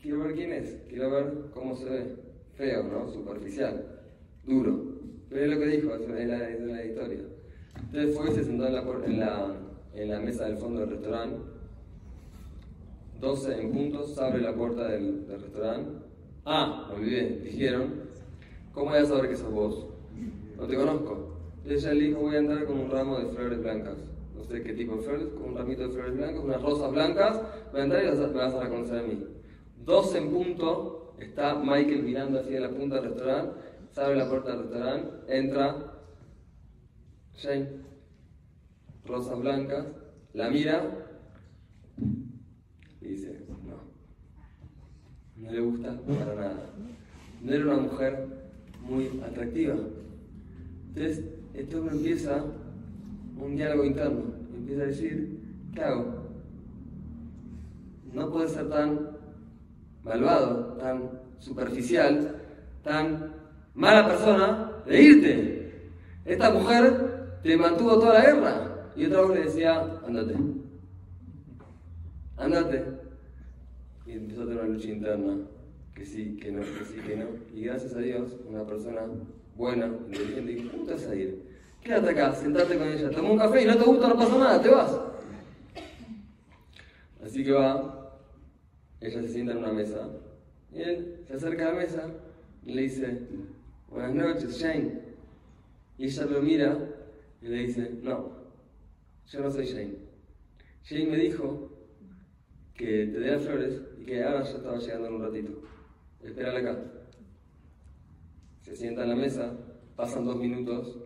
quiero 0.00 0.24
ver 0.24 0.34
quién 0.34 0.52
es, 0.52 0.76
quiero 0.88 1.10
ver 1.10 1.34
cómo 1.52 1.74
se 1.76 1.84
ve. 1.84 2.16
Feo, 2.56 2.84
¿no? 2.84 3.10
Superficial, 3.10 4.00
duro. 4.44 4.93
Pero 5.30 5.44
es 5.44 5.50
lo 5.50 5.58
que 5.58 5.66
dijo, 5.66 5.94
es 5.94 6.28
la, 6.28 6.48
es 6.48 6.60
la 6.60 6.84
historia. 6.84 7.20
Entonces 7.76 8.16
fue 8.16 8.30
y 8.30 8.34
se 8.34 8.44
sentó 8.44 8.66
en 8.66 8.74
la, 8.74 8.80
en 8.80 9.20
la, 9.20 9.54
en 9.94 10.08
la 10.10 10.20
mesa 10.20 10.44
del 10.46 10.56
fondo 10.56 10.80
del 10.80 10.90
restaurante. 10.90 11.38
12 13.20 13.60
en 13.60 13.72
puntos, 13.72 14.18
abre 14.18 14.42
la 14.42 14.54
puerta 14.54 14.88
del, 14.88 15.26
del 15.26 15.40
restaurante. 15.40 15.90
Ah, 16.44 16.86
me 16.88 16.96
olvidé, 16.96 17.40
dijeron, 17.42 18.02
¿cómo 18.72 18.90
voy 18.90 18.98
a 18.98 19.04
saber 19.06 19.30
que 19.30 19.36
sos 19.36 19.50
vos? 19.50 19.86
No 20.58 20.66
te 20.66 20.76
conozco. 20.76 21.34
Entonces 21.62 21.84
ella 21.84 21.94
le 21.94 22.04
dijo, 22.08 22.20
voy 22.20 22.34
a 22.34 22.38
entrar 22.38 22.64
con 22.66 22.78
un 22.78 22.90
ramo 22.90 23.18
de 23.18 23.26
flores 23.26 23.62
blancas. 23.62 23.96
No 24.36 24.44
sé 24.44 24.62
qué 24.62 24.74
tipo 24.74 24.96
de 24.96 25.02
flores, 25.02 25.28
con 25.28 25.50
un 25.50 25.56
ramito 25.56 25.88
de 25.88 25.94
flores 25.94 26.16
blancas, 26.16 26.44
unas 26.44 26.62
rosas 26.62 26.92
blancas. 26.92 27.40
Voy 27.72 27.80
a 27.80 27.84
entrar 27.84 28.04
y 28.04 28.10
me 28.10 28.32
vas 28.34 28.54
a 28.54 28.62
reconocer 28.62 28.98
a 28.98 29.02
mí. 29.02 29.24
12 29.84 30.18
en 30.18 30.30
punto, 30.30 31.14
está 31.18 31.54
Michael 31.54 32.02
mirando 32.02 32.40
en 32.40 32.62
la 32.62 32.68
punta 32.68 32.96
del 32.96 33.04
restaurante, 33.04 33.52
se 33.94 34.00
abre 34.00 34.16
la 34.16 34.28
puerta 34.28 34.50
del 34.50 34.62
restaurante, 34.62 35.38
entra 35.38 35.92
Jane, 37.36 37.68
rosas 39.06 39.38
blancas, 39.38 39.86
la 40.32 40.50
mira 40.50 40.82
y 43.00 43.06
dice, 43.06 43.46
no, 43.64 43.76
no 45.36 45.52
le 45.52 45.60
gusta 45.60 45.96
para 46.18 46.34
nada. 46.34 46.66
No 47.40 47.52
era 47.52 47.64
una 47.66 47.82
mujer 47.82 48.26
muy 48.82 49.22
atractiva. 49.24 49.76
Entonces, 50.88 51.24
este 51.54 51.76
hombre 51.76 51.94
empieza 51.94 52.44
un 53.38 53.54
diálogo 53.54 53.84
interno, 53.84 54.24
empieza 54.56 54.82
a 54.82 54.86
decir, 54.86 55.40
¿qué 55.72 55.82
hago? 55.82 56.30
No 58.12 58.32
puede 58.32 58.48
ser 58.48 58.68
tan 58.68 59.10
malvado, 60.02 60.76
tan 60.78 61.10
superficial, 61.38 62.40
tan 62.82 63.43
mala 63.74 64.06
persona 64.06 64.72
de 64.86 65.02
irte. 65.02 65.90
Esta 66.24 66.50
mujer 66.50 67.38
te 67.42 67.56
mantuvo 67.56 67.98
toda 67.98 68.14
la 68.14 68.24
guerra. 68.24 68.90
Y 68.96 69.06
otro 69.06 69.22
hombre 69.22 69.44
decía, 69.44 69.80
andate. 70.06 70.34
Andate. 72.36 72.84
Y 74.06 74.12
empezó 74.12 74.42
a 74.42 74.46
tener 74.46 74.62
una 74.62 74.74
lucha 74.74 74.88
interna, 74.88 75.36
que 75.94 76.04
sí, 76.04 76.36
que 76.36 76.52
no, 76.52 76.60
que 76.60 76.84
sí, 76.84 76.96
que 77.06 77.16
no. 77.16 77.26
Y 77.52 77.64
gracias 77.64 77.94
a 77.94 77.98
Dios, 77.98 78.36
una 78.48 78.64
persona 78.64 79.02
buena, 79.56 79.86
inteligente, 79.86 80.52
dijo, 80.52 80.70
¿cómo 80.70 80.84
te 80.84 80.92
vas 80.92 81.06
a 81.06 81.14
ir? 81.14 81.42
Quédate 81.82 82.10
acá, 82.10 82.32
sentate 82.34 82.78
con 82.78 82.88
ella, 82.88 83.10
toma 83.10 83.32
un 83.32 83.38
café 83.38 83.62
y 83.62 83.66
no 83.66 83.76
te 83.76 83.84
gusta, 83.84 84.08
no 84.08 84.16
pasa 84.16 84.38
nada, 84.38 84.62
te 84.62 84.68
vas. 84.68 85.00
Así 87.24 87.44
que 87.44 87.52
va, 87.52 88.18
ella 89.00 89.22
se 89.22 89.28
sienta 89.28 89.52
en 89.52 89.58
una 89.58 89.72
mesa 89.72 90.08
y 90.72 90.80
él 90.82 91.24
se 91.26 91.34
acerca 91.34 91.68
a 91.68 91.72
la 91.72 91.78
mesa 91.78 92.10
y 92.64 92.72
le 92.74 92.82
dice, 92.82 93.18
buenas 93.94 94.14
noches, 94.14 94.58
Shane. 94.60 95.00
Y 95.96 96.06
ella 96.06 96.26
lo 96.26 96.42
mira 96.42 96.76
y 97.40 97.46
le 97.46 97.66
dice, 97.66 97.90
no, 98.02 98.32
yo 99.26 99.40
no 99.40 99.50
soy 99.50 99.66
Shane. 99.66 99.96
Shane 100.82 101.10
me 101.10 101.16
dijo 101.16 101.70
que 102.74 103.06
te 103.06 103.20
las 103.20 103.44
flores 103.44 103.80
y 103.98 104.04
que 104.04 104.22
ahora 104.22 104.42
ya 104.42 104.56
estaba 104.56 104.78
llegando 104.78 105.06
en 105.06 105.14
un 105.14 105.22
ratito. 105.22 105.62
Espérale 106.22 106.58
acá. 106.58 106.84
Se 108.62 108.74
sienta 108.74 109.04
en 109.04 109.10
la 109.10 109.16
mesa, 109.16 109.52
pasan 109.94 110.24
dos 110.24 110.36
minutos 110.36 110.98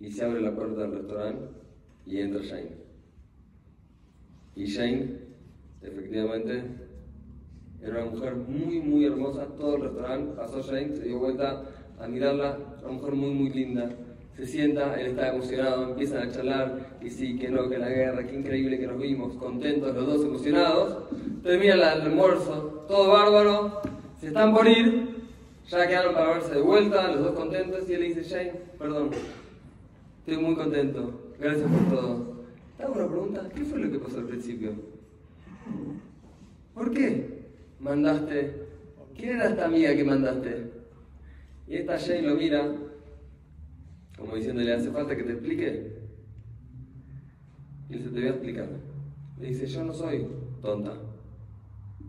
y 0.00 0.10
se 0.10 0.24
abre 0.24 0.40
la 0.40 0.54
puerta 0.54 0.82
del 0.82 0.92
restaurante 0.92 1.48
y 2.06 2.20
entra 2.20 2.42
Shane. 2.42 2.76
Y 4.54 4.64
Shane 4.64 5.26
efectivamente, 5.82 6.64
era 7.82 8.02
una 8.02 8.10
mujer 8.10 8.34
muy, 8.34 8.80
muy 8.80 9.04
hermosa. 9.04 9.46
Todo 9.56 9.76
el 9.76 9.82
restaurante 9.82 10.36
pasó 10.36 10.62
Jane, 10.62 10.96
se 10.96 11.04
dio 11.04 11.18
vuelta 11.18 11.62
a 11.98 12.08
mirarla, 12.08 12.58
una 12.82 12.92
mujer 12.92 13.14
muy, 13.14 13.30
muy 13.30 13.50
linda. 13.50 13.90
Se 14.36 14.46
sienta, 14.46 15.00
él 15.00 15.06
está 15.08 15.28
emocionado, 15.28 15.90
empiezan 15.90 16.28
a 16.28 16.30
charlar, 16.30 16.98
que 17.00 17.10
sí, 17.10 17.38
que 17.38 17.48
no, 17.48 17.70
que 17.70 17.78
la 17.78 17.88
guerra, 17.88 18.26
qué 18.26 18.36
increíble 18.36 18.78
que 18.78 18.86
nos 18.86 19.00
vimos, 19.00 19.34
contentos, 19.36 19.94
los 19.94 20.06
dos 20.06 20.24
emocionados. 20.24 21.04
Termina 21.42 21.74
el 21.74 21.82
almuerzo, 21.82 22.84
todo 22.86 23.12
bárbaro, 23.12 23.80
se 24.20 24.26
están 24.28 24.52
por 24.52 24.68
ir, 24.68 25.24
ya 25.68 25.86
quedaron 25.86 26.14
para 26.14 26.34
verse 26.34 26.54
de 26.54 26.60
vuelta, 26.60 27.08
los 27.12 27.20
dos 27.20 27.34
contentos, 27.34 27.88
y 27.88 27.94
él 27.94 28.00
le 28.00 28.08
dice, 28.08 28.24
Jane, 28.24 28.52
perdón, 28.78 29.10
estoy 30.18 30.42
muy 30.42 30.54
contento, 30.54 31.32
gracias 31.40 31.70
por 31.70 31.96
todo. 31.98 32.36
Te 32.76 32.82
hago 32.82 32.92
una 32.92 33.08
pregunta, 33.08 33.48
¿qué 33.54 33.64
fue 33.64 33.78
lo 33.78 33.90
que 33.90 33.98
pasó 33.98 34.18
al 34.18 34.26
principio? 34.26 34.72
¿Por 36.74 36.90
qué 36.90 37.35
mandaste? 37.80 38.66
¿Quién 39.16 39.36
era 39.36 39.48
esta 39.48 39.66
amiga 39.66 39.94
que 39.94 40.04
mandaste? 40.04 40.70
Y 41.68 41.76
esta 41.76 41.98
Jane 41.98 42.22
lo 42.22 42.36
mira, 42.36 42.72
como 44.16 44.36
diciéndole, 44.36 44.72
¿hace 44.72 44.90
falta 44.90 45.16
que 45.16 45.24
te 45.24 45.32
explique? 45.32 45.92
Y 47.88 47.94
él 47.94 48.02
se 48.02 48.08
te 48.08 48.20
voy 48.20 48.28
a 48.28 48.30
explicar. 48.30 48.68
Le 49.40 49.48
dice, 49.48 49.66
yo 49.66 49.84
no 49.84 49.92
soy 49.92 50.26
tonta. 50.62 50.94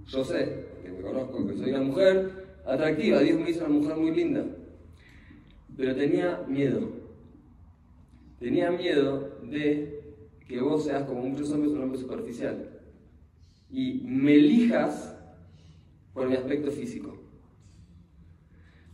Yo 0.07 0.24
sé, 0.24 0.65
que 0.83 0.89
me 0.89 1.01
conozco, 1.01 1.45
que 1.47 1.57
soy 1.57 1.69
una 1.71 1.81
mujer 1.81 2.59
atractiva, 2.65 3.19
Dios 3.19 3.39
me 3.39 3.50
hizo 3.50 3.65
una 3.65 3.74
mujer 3.74 3.97
muy 3.97 4.12
linda. 4.15 4.45
Pero 5.75 5.95
tenía 5.95 6.43
miedo. 6.47 6.89
Tenía 8.39 8.71
miedo 8.71 9.39
de 9.43 10.15
que 10.47 10.62
vos 10.62 10.86
seas 10.86 11.03
como 11.03 11.24
muchos 11.24 11.51
hombres 11.51 11.74
un 11.74 11.83
hombre 11.83 12.00
superficial 12.00 12.69
y 13.69 14.01
me 14.05 14.36
elijas 14.36 15.16
por 16.17 16.27
mi 16.27 16.36
aspecto 16.36 16.71
físico. 16.71 17.15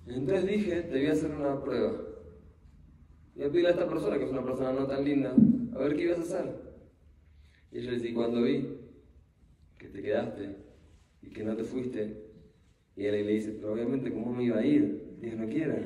Entonces 0.06 0.46
dije, 0.46 0.82
te 0.82 0.98
voy 0.98 1.06
a 1.06 1.14
hacer 1.14 1.32
una 1.32 1.64
prueba. 1.64 1.94
Y 3.38 3.44
a 3.44 3.48
pedirle 3.48 3.70
a 3.70 3.72
esta 3.72 3.88
persona, 3.88 4.18
que 4.18 4.26
es 4.26 4.32
una 4.32 4.44
persona 4.44 4.74
no 4.74 4.86
tan 4.86 5.06
linda, 5.06 5.34
a 5.74 5.78
ver 5.80 5.96
qué 5.96 6.04
ibas 6.04 6.20
a 6.20 6.24
hacer. 6.24 6.54
Y 7.72 7.80
ella 7.80 7.92
le 7.92 8.00
dice, 8.00 8.14
cuando 8.14 8.42
vi 8.42 8.68
que 9.78 9.88
te 9.88 10.02
quedaste 10.02 10.58
y 11.22 11.30
que 11.30 11.46
no 11.46 11.56
te 11.56 11.64
fuiste, 11.64 12.26
y 12.98 13.06
él 13.06 13.26
le 13.26 13.32
dice, 13.32 13.54
pero 13.54 13.72
obviamente, 13.72 14.12
¿cómo 14.12 14.34
me 14.34 14.44
iba 14.44 14.60
a 14.60 14.66
ir? 14.66 15.16
Dios 15.22 15.36
no 15.38 15.48
quiera. 15.48 15.82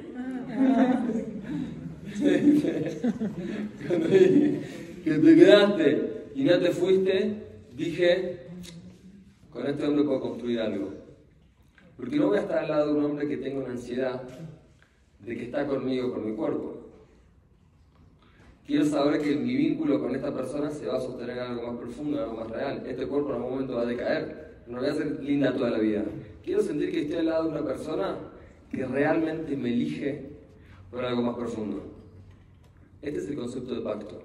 cuando 3.88 4.08
vi 4.08 4.60
que 5.03 5.12
te 5.12 5.36
quedaste 5.36 6.12
y 6.34 6.44
no 6.46 6.60
te 6.60 6.72
fuiste, 6.72 7.44
dije, 7.75 8.39
con 9.51 9.67
este 9.67 9.86
hombre 9.86 10.03
puedo 10.03 10.20
construir 10.20 10.62
algo. 10.62 10.97
Porque 11.98 12.18
no 12.18 12.27
voy 12.27 12.38
a 12.38 12.42
estar 12.42 12.60
al 12.60 12.70
lado 12.70 12.94
de 12.94 13.00
un 13.00 13.06
hombre 13.06 13.27
que 13.27 13.38
tenga 13.38 13.60
una 13.60 13.72
ansiedad 13.72 14.22
de 15.20 15.36
que 15.36 15.44
está 15.46 15.66
conmigo 15.66 16.13
por 16.13 16.24
mi 16.24 16.36
cuerpo. 16.36 16.77
Quiero 18.66 18.86
saber 18.86 19.22
que 19.22 19.36
mi 19.36 19.56
vínculo 19.56 20.00
con 20.00 20.13
esta 20.13 20.34
persona 20.34 20.70
se 20.70 20.86
va 20.88 20.98
a 20.98 21.01
sostener 21.01 21.38
en 21.38 21.44
algo 21.44 21.72
más 21.72 21.77
profundo, 21.77 22.18
en 22.18 22.24
algo 22.24 22.36
más 22.36 22.50
real. 22.50 22.84
Este 22.86 23.08
cuerpo 23.08 23.30
en 23.30 23.36
algún 23.36 23.51
momento 23.51 23.75
va 23.75 23.82
a 23.82 23.86
decaer. 23.86 24.63
No 24.68 24.80
voy 24.80 24.89
a 24.89 24.94
ser 24.94 25.24
linda 25.24 25.54
toda 25.54 25.72
la 25.72 25.80
vida. 25.80 26.04
Quiero 26.44 26.62
sentir 26.62 26.92
que 26.92 27.01
estoy 27.01 27.20
al 27.20 27.27
lado 27.27 27.46
de 27.46 27.50
una 27.51 27.66
persona 27.66 28.18
que 28.70 28.86
realmente 28.86 29.56
me 29.56 29.70
elige 29.70 30.32
por 30.92 31.04
algo 31.04 31.22
más 31.22 31.36
profundo. 31.36 31.82
Este 33.01 33.20
es 33.20 33.30
el 33.30 33.36
concepto 33.36 33.74
de 33.74 33.82
pacto. 33.82 34.22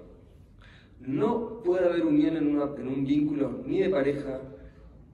No 0.99 1.61
puede 1.63 1.85
haber 1.85 2.05
unión 2.05 2.37
en, 2.37 2.49
en 2.49 2.87
un 2.87 3.05
vínculo 3.05 3.61
ni 3.65 3.79
de 3.79 3.89
pareja, 3.89 4.41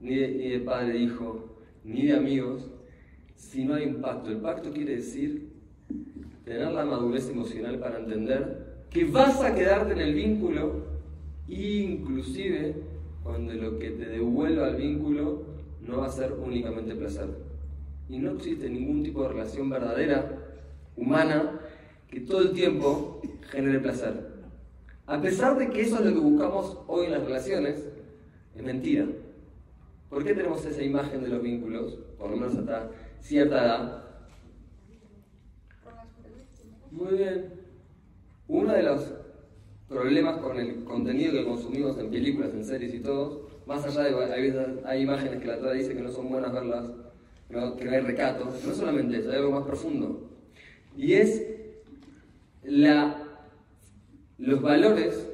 ni 0.00 0.16
de, 0.16 0.60
padre 0.60 0.96
e 0.96 1.02
hijo, 1.02 1.56
ni 1.84 2.06
de 2.06 2.16
amigos, 2.16 2.70
si 3.34 3.64
no 3.64 3.74
hay 3.74 3.86
un 3.86 4.00
pacto. 4.00 4.30
El 4.30 4.38
pacto 4.38 4.70
quiere 4.70 4.96
decir 4.96 5.50
tener 6.44 6.72
la 6.72 6.84
madurez 6.84 7.28
emocional 7.28 7.78
para 7.78 7.98
entender 7.98 8.84
que 8.90 9.04
vas 9.04 9.40
a 9.42 9.54
quedarte 9.54 9.92
en 9.92 10.00
el 10.00 10.14
vínculo, 10.14 10.84
inclusive 11.48 12.74
cuando 13.22 13.52
lo 13.54 13.78
que 13.78 13.90
te 13.90 14.06
devuelva 14.06 14.66
al 14.66 14.76
vínculo 14.76 15.44
no 15.86 15.98
va 15.98 16.06
a 16.06 16.10
ser 16.10 16.32
únicamente 16.32 16.94
placer. 16.94 17.28
Y 18.08 18.18
no 18.18 18.32
existe 18.32 18.68
ningún 18.68 19.02
tipo 19.02 19.22
de 19.22 19.28
relación 19.28 19.70
verdadera, 19.70 20.38
humana, 20.96 21.60
que 22.10 22.20
todo 22.20 22.42
el 22.42 22.52
tiempo 22.52 23.22
genere 23.50 23.78
placer. 23.78 24.30
A 25.06 25.20
pesar 25.20 25.58
de 25.58 25.70
que 25.70 25.82
eso 25.82 25.96
es 25.98 26.04
lo 26.04 26.12
que 26.12 26.20
buscamos 26.20 26.78
hoy 26.88 27.06
en 27.06 27.12
las 27.12 27.24
relaciones, 27.24 27.84
es 28.56 28.62
mentira. 28.62 29.06
¿Por 30.10 30.24
qué 30.24 30.34
tenemos 30.34 30.66
esa 30.66 30.82
imagen 30.82 31.22
de 31.22 31.28
los 31.28 31.40
vínculos? 31.40 31.94
Por 32.18 32.30
lo 32.30 32.36
menos 32.36 32.56
hasta 32.56 32.90
cierta 33.20 33.64
edad. 33.64 34.04
Muy 36.90 37.16
bien. 37.16 37.52
Uno 38.48 38.72
de 38.72 38.82
los 38.82 39.14
problemas 39.88 40.38
con 40.38 40.58
el 40.58 40.82
contenido 40.82 41.32
que 41.32 41.44
consumimos 41.44 41.96
en 41.98 42.10
películas, 42.10 42.52
en 42.52 42.64
series 42.64 42.92
y 42.92 42.98
todo, 42.98 43.48
más 43.66 43.84
allá 43.84 44.02
de 44.02 44.80
hay, 44.84 45.02
imágenes 45.02 45.40
que 45.40 45.46
la 45.46 45.58
Torah 45.58 45.72
dice 45.72 45.94
que 45.94 46.02
no 46.02 46.10
son 46.10 46.28
buenas 46.28 46.52
verlas, 46.52 46.90
que 47.48 47.84
no 47.84 47.90
hay 47.92 48.00
recato, 48.00 48.46
no 48.46 48.74
solamente 48.74 49.18
eso, 49.18 49.30
hay 49.30 49.36
algo 49.36 49.52
más 49.52 49.64
profundo. 49.64 50.28
Y 50.96 51.14
es 51.14 51.46
la, 52.64 53.22
los 54.38 54.60
valores 54.60 55.28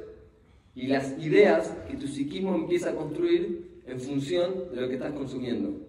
y 0.75 0.85
las 0.85 1.17
ideas 1.17 1.75
que 1.89 1.97
tu 1.97 2.07
psiquismo 2.07 2.53
empieza 2.53 2.91
a 2.91 2.95
construir 2.95 3.66
en 3.87 3.99
función 3.99 4.69
de 4.73 4.81
lo 4.81 4.87
que 4.87 4.95
estás 4.95 5.13
consumiendo. 5.13 5.87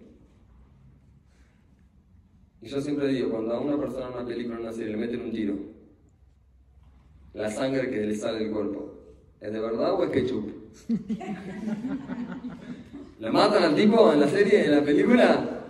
Y 2.61 2.67
yo 2.67 2.81
siempre 2.81 3.07
digo, 3.09 3.29
cuando 3.29 3.53
a 3.53 3.59
una 3.59 3.77
persona 3.77 4.07
en 4.07 4.13
una 4.13 4.25
película, 4.25 4.55
en 4.55 4.61
una 4.61 4.71
serie, 4.71 4.91
le 4.91 4.97
meten 4.97 5.21
un 5.21 5.31
tiro, 5.31 5.55
la 7.33 7.49
sangre 7.49 7.89
que 7.89 8.05
le 8.05 8.15
sale 8.15 8.39
del 8.39 8.51
cuerpo, 8.51 8.95
¿es 9.39 9.51
de 9.51 9.59
verdad 9.59 9.93
o 9.93 10.03
es 10.03 10.11
ketchup? 10.11 10.49
¿La 13.19 13.31
matan 13.31 13.63
al 13.63 13.75
tipo 13.75 14.11
en 14.13 14.19
la 14.21 14.27
serie, 14.27 14.65
en 14.65 14.71
la 14.71 14.83
película? 14.83 15.63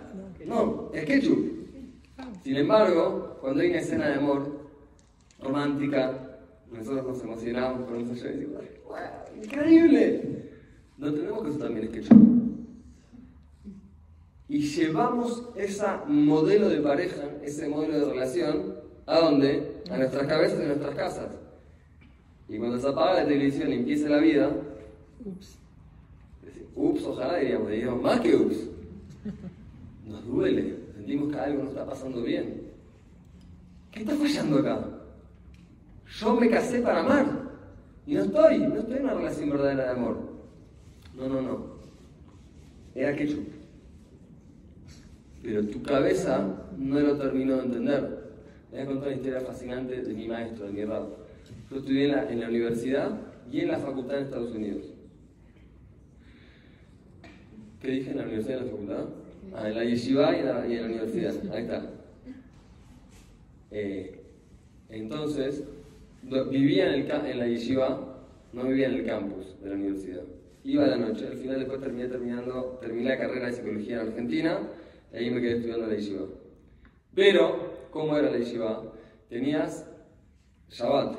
No, 0.46 0.90
es 0.92 1.04
ketchup. 1.04 1.60
Sin 2.42 2.56
embargo, 2.56 3.38
cuando 3.40 3.60
hay 3.60 3.70
una 3.70 3.78
escena 3.78 4.08
de 4.08 4.14
amor 4.14 4.70
romántica, 5.40 6.38
nosotros 6.72 7.06
nos 7.06 7.22
emocionamos 7.22 7.88
con 7.88 8.00
eso 8.00 8.12
y 8.12 8.32
decimos, 8.32 8.62
¡Wow, 8.86 9.44
¡increíble! 9.44 10.49
No 11.00 11.10
tenemos 11.14 11.42
que 11.42 11.48
eso 11.48 11.58
también 11.58 11.86
es 11.86 11.92
ketchup. 11.92 12.18
Y 14.48 14.60
llevamos 14.60 15.48
ese 15.56 15.86
modelo 16.06 16.68
de 16.68 16.80
pareja, 16.80 17.22
ese 17.42 17.68
modelo 17.68 18.00
de 18.00 18.12
relación, 18.12 18.74
¿a 19.06 19.18
dónde? 19.18 19.82
A 19.90 19.96
nuestras 19.96 20.26
cabezas 20.26 20.60
y 20.60 20.64
a 20.64 20.66
nuestras 20.66 20.94
casas. 20.94 21.30
Y 22.50 22.58
cuando 22.58 22.78
se 22.78 22.86
apaga 22.86 23.22
la 23.22 23.26
televisión 23.26 23.72
y 23.72 23.76
empieza 23.76 24.10
la 24.10 24.18
vida, 24.18 24.50
ups, 25.24 25.56
ups, 26.74 27.04
ojalá 27.04 27.38
diríamos, 27.38 27.70
diríamos 27.70 28.02
más 28.02 28.20
que 28.20 28.36
ups. 28.36 28.58
Nos 30.06 30.26
duele, 30.26 30.80
sentimos 30.96 31.32
que 31.32 31.38
algo 31.38 31.62
no 31.62 31.68
está 31.70 31.86
pasando 31.86 32.22
bien. 32.22 32.60
¿Qué 33.90 34.00
está 34.00 34.14
fallando 34.16 34.58
acá? 34.58 34.86
Yo 36.18 36.34
me 36.34 36.50
casé 36.50 36.82
para 36.82 37.00
amar. 37.00 37.26
Y 38.06 38.16
no 38.16 38.24
estoy, 38.24 38.58
no 38.58 38.80
estoy 38.80 38.96
en 38.96 39.04
una 39.04 39.14
relación 39.14 39.48
verdadera 39.48 39.84
de 39.84 39.90
amor. 39.90 40.39
No, 41.16 41.28
no, 41.28 41.42
no. 41.42 41.80
Era 42.94 43.14
ketchup. 43.14 43.60
Pero 45.42 45.66
tu 45.66 45.82
cabeza 45.82 46.66
no 46.76 47.00
lo 47.00 47.16
terminó 47.16 47.56
de 47.56 47.64
entender. 47.64 48.32
voy 48.70 48.80
a 48.80 48.86
contar 48.86 49.08
una 49.08 49.16
historia 49.16 49.40
fascinante 49.40 50.02
de 50.02 50.14
mi 50.14 50.28
maestro, 50.28 50.66
de 50.66 50.72
mi 50.72 50.84
rabo. 50.84 51.16
Yo 51.70 51.76
estudié 51.76 52.04
en 52.04 52.40
la, 52.40 52.48
universidad 52.48 53.18
y 53.50 53.60
en 53.60 53.68
la 53.68 53.78
facultad 53.78 54.18
en 54.18 54.24
Estados 54.24 54.52
Unidos. 54.52 54.84
¿Qué 57.80 57.90
dije 57.90 58.10
en 58.10 58.18
la 58.18 58.24
universidad 58.24 58.56
y 58.56 58.58
en 58.58 58.64
la 58.66 58.70
facultad? 58.70 59.04
Ah, 59.54 59.68
en 59.68 59.74
la 59.76 59.84
yeshiva 59.84 60.36
y 60.36 60.40
en 60.40 60.46
la, 60.46 60.66
y 60.66 60.72
en 60.74 60.80
la 60.82 60.86
universidad. 60.88 61.34
Ahí 61.52 61.62
está. 61.62 61.82
Eh, 63.70 64.20
entonces, 64.90 65.64
vivía 66.22 66.94
en, 66.94 67.02
el, 67.02 67.10
en 67.10 67.38
la 67.38 67.46
yeshiva, 67.46 68.18
no 68.52 68.64
vivía 68.64 68.88
en 68.88 68.94
el 68.94 69.06
campus 69.06 69.56
de 69.62 69.70
la 69.70 69.76
universidad. 69.76 70.24
Iba 70.64 70.86
la 70.86 70.96
noche, 70.96 71.26
al 71.26 71.38
final 71.38 71.58
después 71.58 71.80
terminé 71.80 72.08
terminando, 72.08 72.78
terminé 72.80 73.10
la 73.10 73.18
carrera 73.18 73.46
de 73.46 73.52
psicología 73.52 74.00
en 74.00 74.08
Argentina, 74.08 74.58
y 75.12 75.16
ahí 75.16 75.30
me 75.30 75.40
quedé 75.40 75.56
estudiando 75.56 75.86
la 75.86 75.94
yeshiva. 75.94 76.26
Pero, 77.14 77.88
¿cómo 77.90 78.16
era 78.16 78.30
la 78.30 78.38
yeshiva? 78.38 78.92
Tenías 79.28 79.88
Shabbat, 80.68 81.18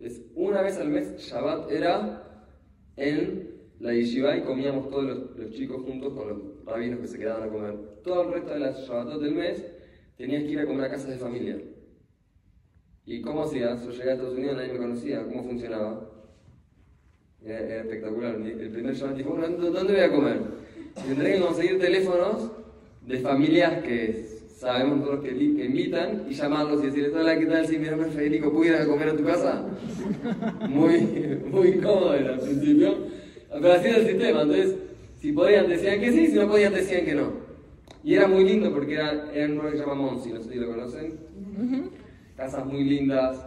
es 0.00 0.22
una 0.34 0.62
vez 0.62 0.78
al 0.78 0.88
mes, 0.88 1.16
Shabbat 1.16 1.70
era 1.70 2.22
en 2.96 3.56
la 3.78 3.92
yeshiva 3.92 4.36
y 4.36 4.42
comíamos 4.42 4.88
todos 4.88 5.04
los, 5.36 5.50
chicos 5.52 5.82
juntos 5.82 6.12
con 6.12 6.28
los 6.28 6.64
rabinos 6.64 7.00
que 7.00 7.06
se 7.06 7.18
quedaban 7.18 7.48
a 7.48 7.52
comer. 7.52 7.76
Todo 8.02 8.22
el 8.22 8.32
resto 8.32 8.52
de 8.52 8.58
las 8.60 8.86
Shabbatot 8.86 9.22
del 9.22 9.34
mes 9.34 9.64
tenías 10.16 10.42
que 10.44 10.50
ir 10.50 10.60
a 10.60 10.66
comer 10.66 10.86
a 10.86 10.90
casas 10.90 11.10
de 11.10 11.18
familia. 11.18 11.58
¿Y 13.04 13.20
cómo 13.20 13.44
hacías? 13.44 13.84
Yo 13.84 13.90
llegué 13.90 14.10
a 14.10 14.14
Estados 14.14 14.36
Unidos, 14.36 14.56
nadie 14.56 14.72
me 14.72 14.78
conocía. 14.78 15.24
¿Cómo 15.24 15.44
funcionaba? 15.44 16.15
Era, 17.44 17.80
espectacular. 17.80 18.34
El 18.36 18.70
primer 18.70 18.94
Shabbat 18.94 19.16
dijo, 19.16 19.36
¿dónde 19.36 19.92
voy 19.92 20.02
a 20.02 20.12
comer? 20.12 20.66
tendré 21.04 21.34
que 21.34 21.40
conseguir 21.40 21.78
teléfonos 21.78 22.50
de 23.06 23.18
familias 23.18 23.82
que 23.82 24.26
sabemos 24.56 25.04
todos 25.04 25.22
que, 25.22 25.30
invitan 25.30 26.26
y 26.28 26.34
llamarlos 26.34 26.82
y 26.82 26.86
decirles, 26.86 27.12
hola, 27.14 27.38
¿qué 27.38 27.46
tal? 27.46 27.66
Si 27.66 27.78
mi 27.78 27.88
nombre 27.88 28.08
es 28.08 28.14
Federico, 28.14 28.50
¿puedo 28.52 28.64
ir 28.64 28.74
a 28.74 28.86
comer 28.86 29.10
a 29.10 29.16
tu 29.16 29.24
casa? 29.24 29.66
Muy, 30.68 31.00
muy 31.50 31.72
cómodo 31.74 32.14
era 32.14 32.34
al 32.34 32.40
principio, 32.40 32.96
pero 33.50 33.72
así 33.72 33.88
era 33.88 33.98
el 33.98 34.06
sistema, 34.06 34.42
entonces, 34.42 34.76
si 35.20 35.32
podían 35.32 35.68
decían 35.68 36.00
que 36.00 36.12
sí, 36.12 36.26
si 36.28 36.34
no 36.34 36.48
podían 36.48 36.72
decían 36.72 37.04
que 37.04 37.14
no. 37.14 37.32
Y 38.02 38.14
era 38.14 38.26
muy 38.28 38.44
lindo 38.44 38.72
porque 38.72 38.94
era, 38.94 39.30
era 39.32 39.46
un 39.46 39.56
lugar 39.56 39.72
que 39.72 39.78
se 39.78 39.84
llama 39.84 39.94
Monsi, 39.94 40.32
no 40.32 40.42
sé 40.42 40.52
si 40.52 40.58
lo 40.58 40.68
conocen. 40.68 41.18
Casas 42.36 42.64
muy 42.66 42.84
lindas, 42.84 43.44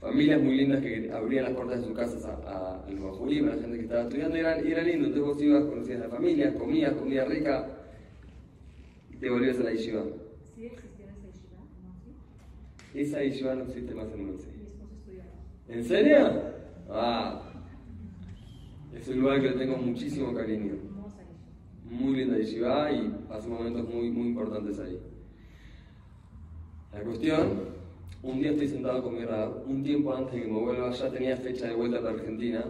familias 0.00 0.42
muy 0.42 0.56
lindas 0.56 0.80
que 0.80 1.10
abrían 1.12 1.44
las 1.44 1.54
puertas 1.54 1.80
de 1.80 1.86
sus 1.86 1.96
casas 1.96 2.24
a, 2.24 2.84
a 2.84 2.90
los 2.90 3.20
a 3.20 3.24
la 3.24 3.60
gente 3.60 3.76
que 3.76 3.82
estaba 3.82 4.02
estudiando, 4.02 4.36
y 4.36 4.40
era, 4.40 4.62
y 4.62 4.72
era 4.72 4.82
lindo. 4.82 5.06
Entonces 5.06 5.34
vos 5.34 5.42
ibas, 5.42 5.64
conocías 5.64 6.00
a 6.00 6.04
la 6.04 6.10
familia, 6.10 6.54
comías, 6.54 6.92
comida 6.94 7.24
rica, 7.24 7.66
y 9.10 9.16
te 9.16 9.30
volvías 9.30 9.58
a 9.58 9.64
la 9.64 9.72
yeshiva. 9.72 10.04
¿Sí 10.54 10.66
existía 10.66 11.06
esa 11.06 11.26
yeshiva? 11.26 11.60
¿No? 12.94 13.00
Esa 13.00 13.22
yeshiva 13.22 13.54
no 13.54 13.64
existe 13.64 13.94
más 13.94 14.12
en 14.12 14.26
Monsey. 14.26 14.52
¿En 15.68 15.84
serio? 15.84 16.42
Ah. 16.88 17.42
Es 18.94 19.06
un 19.08 19.20
lugar 19.20 19.40
que 19.40 19.50
le 19.50 19.56
tengo 19.56 19.76
muchísimo 19.76 20.34
cariño. 20.34 20.74
Muy 21.84 22.16
linda 22.16 22.36
yeshiva 22.38 22.90
y 22.92 23.14
hace 23.30 23.48
momentos 23.48 23.88
muy, 23.88 24.10
muy 24.10 24.28
importantes 24.28 24.78
ahí. 24.78 24.98
La 26.92 27.00
cuestión, 27.02 27.77
un 28.22 28.40
día 28.40 28.50
estoy 28.50 28.68
sentado 28.68 29.02
con 29.02 29.14
mi 29.14 29.24
rab, 29.24 29.64
un 29.66 29.82
tiempo 29.82 30.12
antes 30.12 30.34
de 30.34 30.42
que 30.42 30.48
me 30.48 30.58
vuelva, 30.58 30.90
ya 30.90 31.10
tenía 31.10 31.36
fecha 31.36 31.68
de 31.68 31.74
vuelta 31.74 31.98
a 31.98 32.00
la 32.02 32.10
Argentina, 32.10 32.64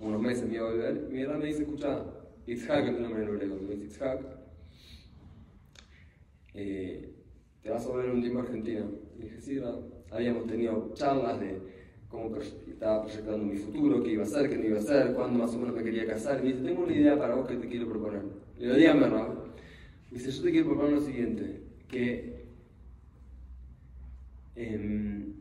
unos 0.00 0.20
meses 0.20 0.48
me 0.48 0.54
iba 0.54 0.68
a 0.68 0.70
volver, 0.72 1.08
mi 1.10 1.24
rab 1.24 1.38
me 1.38 1.46
dice, 1.46 1.62
escucha, 1.62 2.04
Itzhak 2.46 2.84
es 2.84 2.94
el 2.96 3.02
nombre 3.02 3.22
en 3.22 3.28
hebreo, 3.28 3.56
me 3.56 3.74
dice 3.74 3.84
Itzhak, 3.86 4.20
eh, 6.54 7.12
te 7.66 7.70
vas 7.70 7.84
a 7.84 7.88
volver 7.88 8.10
un 8.10 8.20
tiempo 8.20 8.38
a 8.38 8.42
Argentina. 8.42 8.86
Y 9.18 9.22
dije, 9.22 9.40
sí, 9.40 9.60
habíamos 10.10 10.46
tenido 10.46 10.92
charlas 10.94 11.40
de 11.40 11.58
cómo 12.08 12.36
estaba 12.38 13.02
proyectando 13.02 13.44
mi 13.44 13.56
futuro, 13.56 14.02
qué 14.02 14.12
iba 14.12 14.22
a 14.22 14.26
hacer, 14.26 14.48
qué 14.48 14.56
no 14.56 14.66
iba 14.66 14.76
a 14.76 14.80
hacer, 14.80 15.14
cuándo 15.14 15.40
más 15.40 15.52
o 15.54 15.58
menos 15.58 15.74
me 15.74 15.82
quería 15.82 16.06
casar. 16.06 16.38
Y 16.38 16.42
me 16.44 16.52
dice, 16.52 16.64
tengo 16.64 16.84
una 16.84 16.94
idea 16.94 17.18
para 17.18 17.34
vos 17.34 17.48
que 17.48 17.56
te 17.56 17.68
quiero 17.68 17.88
proponer. 17.88 18.22
Le 18.56 18.66
digo, 18.66 18.76
dígame, 18.76 19.08
Raúl. 19.08 19.34
Me 20.10 20.18
dice, 20.18 20.30
yo 20.30 20.42
te 20.44 20.50
quiero 20.52 20.66
proponer 20.68 20.92
lo 20.92 21.00
siguiente, 21.00 21.62
que 21.88 22.35
em, 24.56 25.34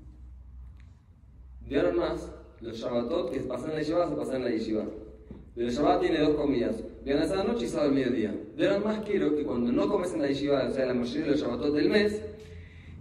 de 1.61 1.77
ahora 1.77 1.89
en 1.89 1.97
más, 1.97 2.31
los 2.61 2.77
Shabbatot 2.77 3.31
que 3.31 3.39
pasan 3.41 3.71
en 3.71 3.75
la 3.77 3.81
Yeshiva 3.81 4.09
se 4.09 4.15
pasan 4.15 4.35
en 4.35 4.43
la 4.43 4.51
Yeshiva. 4.51 4.85
El 5.55 5.69
Shabbat 5.69 6.01
tiene 6.01 6.19
dos 6.19 6.35
comidas, 6.35 6.83
viernes 7.05 7.31
a 7.31 7.37
la 7.37 7.45
noche 7.45 7.63
y 7.63 7.67
sábado 7.69 7.89
al 7.89 7.95
mediodía. 7.95 8.35
De 8.57 8.67
ahora 8.67 8.79
más 8.79 8.99
quiero 9.05 9.33
que 9.37 9.45
cuando 9.45 9.71
no 9.71 9.87
comes 9.87 10.13
en 10.13 10.21
la 10.21 10.27
yeshiva, 10.27 10.67
o 10.67 10.71
sea, 10.71 10.85
la 10.85 10.93
mayoría 10.93 11.23
de 11.23 11.31
los 11.31 11.39
Shabbatot 11.39 11.73
del 11.73 11.89
mes, 11.89 12.21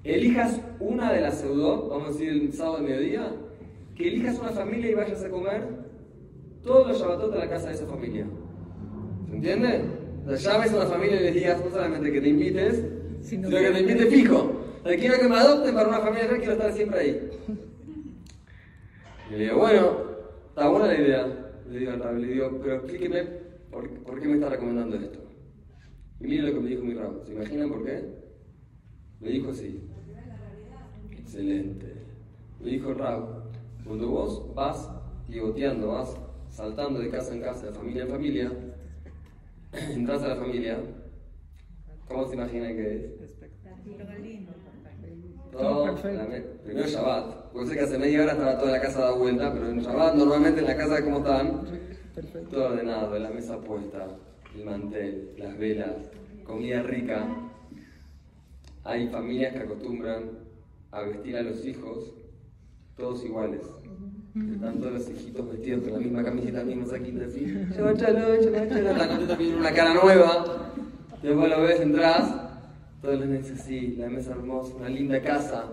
elijas 0.05 0.61
una 0.79 1.13
de 1.13 1.21
las 1.21 1.41
pseudo, 1.41 1.89
vamos 1.89 2.11
a 2.11 2.13
decir 2.13 2.29
el 2.29 2.53
sábado 2.53 2.77
al 2.77 2.85
mediodía, 2.85 3.33
que 3.97 4.07
elijas 4.07 4.39
una 4.39 4.51
familia 4.51 4.91
y 4.91 4.95
vayas 4.95 5.25
a 5.25 5.31
comer 5.31 5.63
todos 6.63 6.87
los 6.87 7.01
Shabbatot 7.01 7.33
de 7.33 7.39
la 7.41 7.49
casa 7.49 7.69
de 7.69 7.75
esa 7.75 7.87
familia. 7.87 8.25
¿Se 9.29 9.35
entiende? 9.35 9.81
O 10.25 10.37
sea, 10.37 10.53
llames 10.53 10.73
a 10.73 10.77
una 10.77 10.87
familia 10.87 11.21
y 11.21 11.25
les 11.25 11.35
digas 11.35 11.65
no 11.65 11.71
solamente 11.73 12.13
que 12.13 12.21
te 12.21 12.29
invites, 12.29 12.85
sino 13.21 13.51
que 13.51 13.57
te 13.57 13.81
invites 13.81 14.09
fijo. 14.11 14.54
O 14.85 14.89
sea, 14.89 14.99
quiero 14.99 15.19
que 15.19 15.29
me 15.29 15.37
adopten 15.37 15.75
para 15.75 15.89
una 15.89 16.01
familia 16.01 16.29
quiero 16.37 16.53
estar 16.53 16.73
siempre 16.73 17.01
ahí. 17.01 17.31
Y 19.31 19.33
le 19.33 19.39
digo, 19.39 19.57
bueno, 19.57 19.97
está 20.51 20.69
buena 20.69 20.89
la 20.89 21.01
idea 21.01 21.45
le 21.71 21.79
digo 21.79 21.93
al 21.93 22.21
le 22.21 22.27
digo, 22.29 22.59
pero 22.63 22.75
explíqueme 22.77 23.25
por, 23.71 23.91
por, 24.05 24.21
qué 24.21 24.29
me 24.29 24.35
está 24.35 24.49
recomendando 24.51 24.97
esto. 24.97 25.19
Y 26.21 26.25
mire 26.25 26.43
lo 26.43 26.55
que 26.55 26.61
me 26.61 26.69
dijo 26.71 26.85
mi 26.85 26.95
rabo. 26.95 27.25
¿Se 27.25 27.33
imaginan 27.33 27.69
por 27.69 27.85
qué? 27.85 28.05
Me 29.21 29.31
dijo 29.31 29.51
así. 29.51 29.89
Excelente. 31.11 31.95
Me 32.61 32.71
dijo 32.71 32.91
el 32.91 32.99
rabo, 32.99 33.45
cuando 33.85 34.09
vos 34.09 34.55
vas 34.55 34.91
pivoteando, 35.29 35.89
vas 35.89 36.17
saltando 36.51 37.01
de 37.01 37.11
casa 37.11 37.35
en 37.35 37.41
casa, 37.41 37.67
de 37.67 37.73
familia 37.73 38.05
en 38.05 38.11
familia, 38.11 38.53
entras 39.73 40.23
a 40.23 40.29
la 40.29 40.37
familia, 40.37 40.79
¿cómo 42.07 42.27
se 42.27 42.35
imaginan 42.35 42.77
que 42.77 42.95
es? 42.95 43.25
Todo, 45.57 45.95
primero 46.65 46.87
Shabbat. 46.89 47.53
Porque 47.53 47.69
sé 47.69 47.75
que 47.75 47.81
hace 47.83 47.99
media 47.99 48.23
hora 48.23 48.33
estaba 48.33 48.59
toda 48.59 48.73
la 48.73 48.81
casa 48.81 49.01
dada 49.01 49.13
vuelta, 49.13 49.53
pero 49.53 49.69
en 49.69 49.81
Shabbat 49.81 50.15
normalmente 50.17 50.61
en 50.61 50.67
la 50.67 50.77
casa 50.77 51.03
como 51.05 51.19
están, 51.19 51.63
todo 52.51 52.67
ordenado, 52.67 53.19
la 53.19 53.31
mesa 53.31 53.59
puesta, 53.61 54.07
el 54.57 54.65
mantel, 54.65 55.35
las 55.39 55.57
velas, 55.59 55.95
comida 56.45 56.83
rica. 56.83 57.27
Hay 58.83 59.09
familias 59.09 59.53
que 59.53 59.61
acostumbran 59.61 60.31
a 60.91 61.03
vestir 61.03 61.37
a 61.37 61.43
los 61.43 61.65
hijos 61.65 62.13
todos 62.97 63.25
iguales. 63.25 63.63
Están 64.53 64.81
todos 64.81 64.93
los 64.95 65.09
hijitos 65.09 65.49
vestidos 65.49 65.85
con 65.85 65.93
la 65.93 65.99
misma 66.01 66.25
camiseta, 66.25 66.59
la 66.59 66.65
misma 66.65 66.87
saquita 66.87 67.25
así. 67.25 67.69
Chalo, 67.73 67.97
chalo, 67.97 68.41
chalo, 68.43 68.69
chalo. 68.69 68.93
La 68.93 69.09
contenta 69.09 69.39
tiene 69.39 69.57
una 69.57 69.73
cara 69.73 69.95
nueva. 69.95 70.73
Después 71.23 71.51
lo 71.51 71.63
ves, 71.63 71.81
entras 71.81 72.35
todos 73.05 73.21
los 73.21 73.29
meses 73.29 73.61
así, 73.61 73.97
la 73.99 74.09
mesa 74.09 74.33
hermosa, 74.33 74.75
una 74.77 74.89
linda 74.89 75.21
casa. 75.21 75.71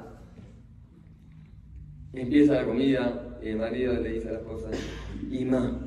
Empieza 2.13 2.55
la 2.55 2.65
comida 2.65 3.39
y 3.41 3.47
el 3.47 3.57
marido 3.57 3.93
le 3.93 4.11
dice 4.11 4.27
a 4.27 4.33
la 4.33 4.39
esposa, 4.39 4.69
Ima, 5.31 5.79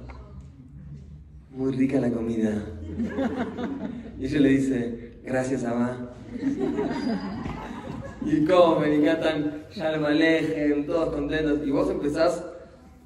muy 1.50 1.72
rica 1.76 2.00
la 2.00 2.10
comida. 2.10 2.66
Y 4.16 4.26
ella 4.26 4.40
le 4.40 4.48
dice, 4.48 5.18
gracias, 5.24 5.64
mamá. 5.64 6.10
y 8.24 8.44
comen 8.44 9.02
y 9.02 9.04
cantan 9.04 9.64
Shalom 9.72 10.86
todos 10.86 11.12
contentos. 11.12 11.66
Y 11.66 11.70
vos 11.72 11.90
empezás, 11.90 12.44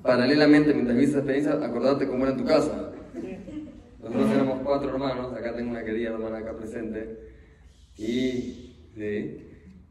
paralelamente, 0.02 0.74
mientras 0.74 0.96
viste 0.98 1.12
esa 1.12 1.18
experiencia, 1.20 1.66
acordarte 1.66 2.06
cómo 2.06 2.26
era 2.26 2.36
tu 2.36 2.44
casa. 2.44 2.92
Nosotros 4.02 4.30
éramos 4.30 4.60
cuatro 4.62 4.90
hermanos, 4.90 5.32
acá 5.32 5.56
tengo 5.56 5.70
una 5.70 5.82
querida 5.82 6.10
hermana 6.10 6.38
acá 6.38 6.52
presente. 6.52 7.27
Y, 7.98 8.74
sí, 8.94 9.38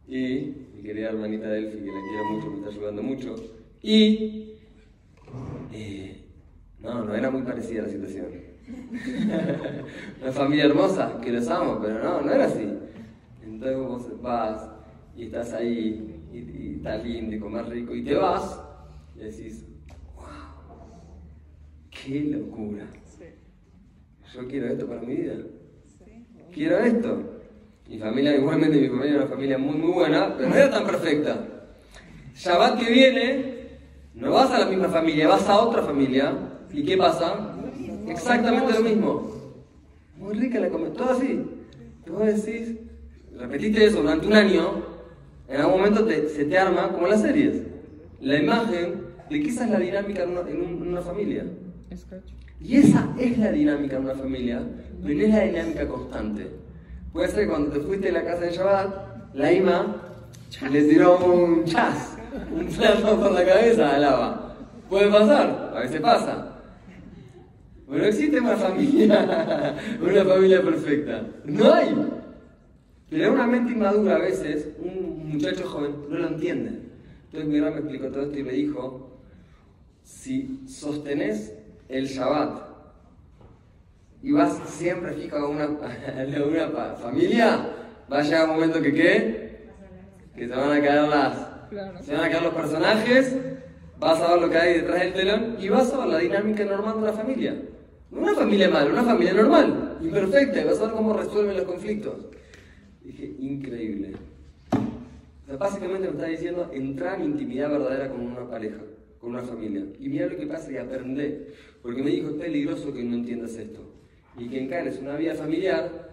y 0.07 0.55
mi 0.75 0.81
querida 0.81 1.09
hermanita 1.09 1.49
Delphi, 1.49 1.79
que 1.79 1.91
la 1.91 2.01
quiero 2.09 2.25
mucho, 2.31 2.49
me 2.49 2.57
está 2.57 2.69
ayudando 2.69 3.03
mucho. 3.03 3.35
Y, 3.81 4.53
eh, 5.73 6.25
no, 6.79 7.03
no 7.03 7.13
era 7.13 7.29
muy 7.29 7.41
parecida 7.41 7.83
la 7.83 7.89
situación. 7.89 8.27
una 10.21 10.31
familia 10.31 10.65
hermosa, 10.65 11.19
que 11.21 11.31
los 11.31 11.47
amo, 11.49 11.79
pero 11.81 12.01
no, 12.01 12.21
no 12.21 12.31
era 12.31 12.45
así. 12.45 12.67
Entonces 13.43 13.77
vos 13.77 14.21
vas 14.21 14.69
y 15.15 15.25
estás 15.25 15.53
ahí 15.53 16.21
y, 16.31 16.37
y 16.37 16.73
está 16.77 16.97
lindo 16.97 17.35
y 17.35 17.39
comer 17.39 17.67
rico 17.67 17.93
y 17.93 18.03
te 18.03 18.15
vas 18.15 18.61
y 19.15 19.19
decís, 19.19 19.65
wow, 20.15 20.25
qué 21.89 22.21
locura. 22.21 22.87
Yo 24.33 24.47
quiero 24.47 24.67
esto 24.67 24.87
para 24.87 25.01
mi 25.01 25.15
vida. 25.15 25.35
Quiero 26.53 26.79
esto. 26.79 27.36
Mi 27.89 27.97
familia, 27.99 28.35
igualmente 28.35 28.77
mi 28.81 28.89
familia 28.89 29.09
era 29.11 29.23
una 29.23 29.27
familia 29.27 29.57
muy 29.57 29.75
muy 29.75 29.91
buena, 29.93 30.35
pero 30.35 30.49
no 30.49 30.55
era 30.55 30.69
tan 30.69 30.85
perfecta. 30.85 31.47
Shabbat 32.35 32.79
que 32.79 32.91
viene, 32.91 33.57
no 34.13 34.31
vas 34.31 34.51
a 34.51 34.59
la 34.59 34.65
misma 34.65 34.89
familia, 34.89 35.27
vas 35.27 35.47
a 35.47 35.59
otra 35.59 35.83
familia. 35.83 36.33
¿Y 36.73 36.83
qué 36.83 36.97
pasa? 36.97 37.55
Exactamente 38.07 38.73
lo 38.73 38.81
mismo. 38.81 39.31
Muy 40.17 40.35
rica 40.35 40.59
la 40.59 40.69
comida, 40.69 40.91
todo 40.93 41.11
así. 41.11 41.45
Te 42.03 42.11
vos 42.11 42.25
decís, 42.25 42.75
repetiste 43.37 43.85
eso 43.85 44.01
durante 44.01 44.27
un 44.27 44.33
año, 44.33 44.83
en 45.47 45.61
algún 45.61 45.77
momento 45.77 46.07
se 46.07 46.45
te 46.45 46.57
arma 46.57 46.89
como 46.91 47.07
las 47.07 47.21
series. 47.21 47.61
La 48.19 48.37
imagen 48.37 49.01
de 49.29 49.41
que 49.41 49.49
esa 49.49 49.65
es 49.65 49.71
la 49.71 49.79
dinámica 49.79 50.23
en 50.23 50.31
una, 50.31 50.41
en 50.41 50.81
una 50.81 51.01
familia. 51.01 51.45
Y 52.59 52.77
esa 52.77 53.13
es 53.17 53.37
la 53.37 53.51
dinámica 53.51 53.97
en 53.97 54.03
una 54.03 54.15
familia, 54.15 54.61
pero 55.01 55.15
no 55.15 55.21
es 55.21 55.29
la 55.29 55.43
dinámica 55.43 55.87
constante. 55.87 56.47
Puede 57.13 57.27
ser 57.29 57.45
que 57.45 57.49
cuando 57.49 57.71
te 57.71 57.79
fuiste 57.79 58.07
de 58.07 58.11
la 58.13 58.23
casa 58.23 58.41
de 58.41 58.51
Shabbat, 58.51 59.33
la 59.33 59.51
Ima 59.51 59.95
le 60.69 60.83
tiró 60.83 61.17
un 61.19 61.65
chas, 61.65 62.17
un 62.51 62.67
plato 62.67 63.19
por 63.19 63.31
la 63.31 63.45
cabeza 63.45 63.95
al 63.95 64.01
lava. 64.01 64.55
Puede 64.89 65.09
pasar, 65.09 65.73
a 65.75 65.79
veces 65.79 66.01
pasa. 66.01 66.53
Pero 67.89 68.05
existe 68.05 68.39
una 68.39 68.55
familia, 68.55 69.75
una 70.01 70.25
familia 70.25 70.61
perfecta. 70.61 71.23
No 71.45 71.73
hay. 71.73 71.95
Pero 73.09 73.33
una 73.33 73.47
mente 73.47 73.71
inmadura 73.71 74.15
a 74.15 74.19
veces, 74.19 74.67
un 74.79 75.29
muchacho 75.33 75.67
joven, 75.67 75.95
no 76.09 76.17
lo 76.17 76.27
entiende. 76.27 76.81
Entonces 77.25 77.49
mi 77.49 77.61
me 77.61 77.69
explicó 77.69 78.07
todo 78.07 78.23
esto 78.23 78.39
y 78.39 78.43
me 78.43 78.53
dijo, 78.53 79.19
si 80.03 80.63
sostenés 80.67 81.53
el 81.89 82.07
Shabbat 82.07 82.66
y 84.21 84.31
vas 84.31 84.57
siempre 84.65 85.13
fijo 85.13 85.37
a 85.37 85.47
una, 85.47 85.63
a 85.65 86.43
una 86.45 86.95
familia, 86.95 87.69
va 88.11 88.19
a 88.19 88.23
llegar 88.23 88.49
un 88.49 88.55
momento 88.55 88.81
que 88.81 88.93
qué? 88.93 89.67
Que 90.35 90.47
se 90.47 90.55
van 90.55 90.71
a 90.71 90.81
caer 90.81 91.07
las... 91.07 91.47
Se 92.05 92.13
van 92.13 92.23
a 92.23 92.29
caer 92.29 92.43
los 92.43 92.53
personajes, 92.53 93.35
vas 93.99 94.21
a 94.21 94.33
ver 94.33 94.41
lo 94.41 94.49
que 94.49 94.57
hay 94.57 94.73
detrás 94.75 94.99
del 95.01 95.13
telón 95.13 95.57
y 95.59 95.69
vas 95.69 95.91
a 95.93 95.97
ver 95.99 96.07
la 96.07 96.19
dinámica 96.19 96.63
normal 96.63 96.93
de 96.95 96.99
una 96.99 97.13
familia. 97.13 97.55
No 98.09 98.21
una 98.21 98.35
familia 98.35 98.69
mala, 98.69 98.89
una 98.89 99.03
familia 99.03 99.33
normal, 99.33 99.97
imperfecta, 100.01 100.61
y 100.61 100.63
vas 100.63 100.79
a 100.79 100.85
ver 100.85 100.91
cómo 100.91 101.13
resuelven 101.13 101.57
los 101.57 101.65
conflictos. 101.65 102.15
Dije, 103.03 103.35
increíble. 103.39 104.13
básicamente 105.59 106.07
me 106.07 106.13
está 106.13 106.25
diciendo 106.27 106.69
entrar 106.73 107.19
en 107.19 107.25
intimidad 107.25 107.69
verdadera 107.69 108.09
con 108.09 108.21
una 108.21 108.49
pareja 108.49 108.77
con 109.19 109.31
una 109.31 109.43
familia. 109.43 109.85
Y 109.99 110.09
mira 110.09 110.27
lo 110.27 110.37
que 110.37 110.47
pasa 110.47 110.71
y 110.71 110.77
aprende, 110.77 111.47
porque 111.81 112.03
me 112.03 112.11
dijo, 112.11 112.29
es 112.29 112.35
peligroso 112.35 112.93
que 112.93 113.03
no 113.03 113.15
entiendas 113.15 113.55
esto. 113.55 113.86
Y 114.37 114.49
que 114.49 114.63
encares 114.63 114.99
una 114.99 115.15
vida 115.15 115.33
familiar 115.35 116.07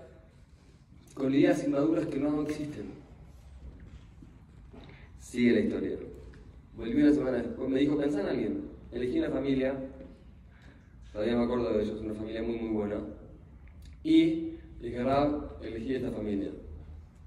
con 1.14 1.32
ideas 1.32 1.64
inmaduras 1.64 2.06
que 2.06 2.18
no 2.18 2.42
existen. 2.42 2.86
Sigue 5.20 5.52
la 5.52 5.60
historia. 5.60 5.98
Volví 6.76 7.02
una 7.02 7.12
semana 7.12 7.38
después, 7.38 7.68
me 7.68 7.80
dijo, 7.80 7.96
pensá 7.96 8.20
en 8.20 8.26
alguien. 8.26 8.64
Elegí 8.92 9.18
una 9.18 9.30
familia, 9.30 9.74
todavía 11.12 11.36
me 11.36 11.44
acuerdo 11.44 11.72
de 11.72 11.82
ellos, 11.82 12.00
una 12.00 12.14
familia 12.14 12.42
muy, 12.42 12.58
muy 12.58 12.70
buena. 12.70 12.96
Y 14.02 14.58
dije, 14.80 15.04
elegí 15.62 15.94
esta 15.94 16.10
familia. 16.10 16.50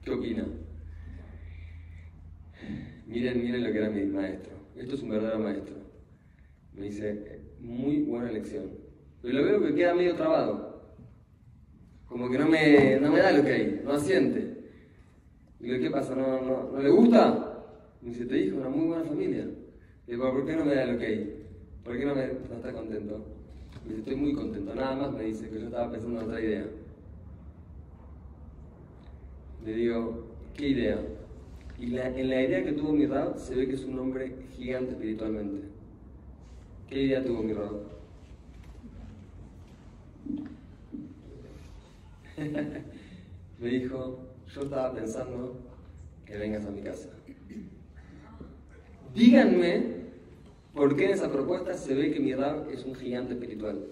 ¿Qué 0.04 0.12
opina? 0.12 0.46
Miren, 3.08 3.44
miren 3.44 3.64
lo 3.64 3.72
que 3.72 3.78
era 3.78 3.90
mi 3.90 4.06
maestro. 4.06 4.54
Esto 4.76 4.96
es 4.96 5.02
un 5.02 5.10
verdadero 5.10 5.40
maestro. 5.40 5.76
Me 6.74 6.86
dice, 6.86 7.42
muy 7.60 8.04
buena 8.04 8.32
lección. 8.32 8.70
Pero 9.22 9.40
lo 9.40 9.46
veo 9.46 9.62
que 9.62 9.76
queda 9.76 9.94
medio 9.94 10.16
trabado. 10.16 10.67
Como 12.08 12.30
que 12.30 12.38
no 12.38 12.48
me, 12.48 13.00
no 13.00 13.12
me 13.12 13.20
da 13.20 13.32
lo 13.32 13.44
que 13.44 13.52
hay, 13.52 13.82
no 13.84 13.92
asiente. 13.92 14.58
Y 15.60 15.66
digo, 15.66 15.80
¿qué 15.80 15.92
pasa? 15.92 16.16
¿No, 16.16 16.42
no, 16.42 16.72
no 16.72 16.80
le 16.80 16.90
gusta? 16.90 17.66
Me 18.02 18.10
dice, 18.10 18.26
te 18.26 18.36
dijo, 18.36 18.58
una 18.58 18.70
muy 18.70 18.88
buena 18.88 19.04
familia. 19.04 19.48
digo, 20.06 20.32
¿por 20.32 20.46
qué 20.46 20.56
no 20.56 20.66
me 20.66 20.76
da 20.76 20.86
lo 20.86 20.98
que 20.98 21.06
hay? 21.06 21.46
¿Por 21.84 21.98
qué 21.98 22.06
no, 22.06 22.16
me, 22.16 22.28
no 22.28 22.56
está 22.56 22.72
contento? 22.72 23.26
Me 23.84 23.90
dice, 23.90 24.00
estoy 24.00 24.16
muy 24.16 24.34
contento. 24.34 24.74
Nada 24.74 24.96
más 24.96 25.14
me 25.14 25.24
dice 25.24 25.50
que 25.50 25.60
yo 25.60 25.66
estaba 25.66 25.92
pensando 25.92 26.22
en 26.22 26.28
otra 26.28 26.42
idea. 26.42 26.66
Le 29.66 29.74
digo, 29.74 30.28
¿qué 30.56 30.70
idea? 30.70 31.00
Y 31.80 31.96
en 31.98 32.30
la 32.30 32.42
idea 32.42 32.64
que 32.64 32.72
tuvo 32.72 32.94
mi 32.94 33.06
Rab 33.06 33.38
se 33.38 33.54
ve 33.54 33.68
que 33.68 33.76
es 33.76 33.84
un 33.84 34.00
hombre 34.00 34.34
gigante 34.56 34.92
espiritualmente. 34.92 35.68
¿Qué 36.88 37.04
idea 37.04 37.24
tuvo 37.24 37.44
mi 37.44 37.54
Rab? 37.54 37.97
Me 43.60 43.70
dijo, 43.70 44.20
yo 44.48 44.62
estaba 44.62 44.94
pensando 44.94 45.60
que 46.26 46.38
vengas 46.38 46.66
a 46.66 46.72
mi 46.72 46.82
casa. 46.82 47.10
Díganme 49.14 49.98
por 50.74 50.96
qué 50.96 51.06
en 51.06 51.12
esa 51.12 51.32
propuesta 51.32 51.74
se 51.74 51.96
ve 51.96 52.12
que 52.12 52.20
mi 52.20 52.34
Rab 52.34 52.70
es 52.70 52.86
un 52.86 52.94
gigante 52.94 53.34
espiritual. 53.34 53.88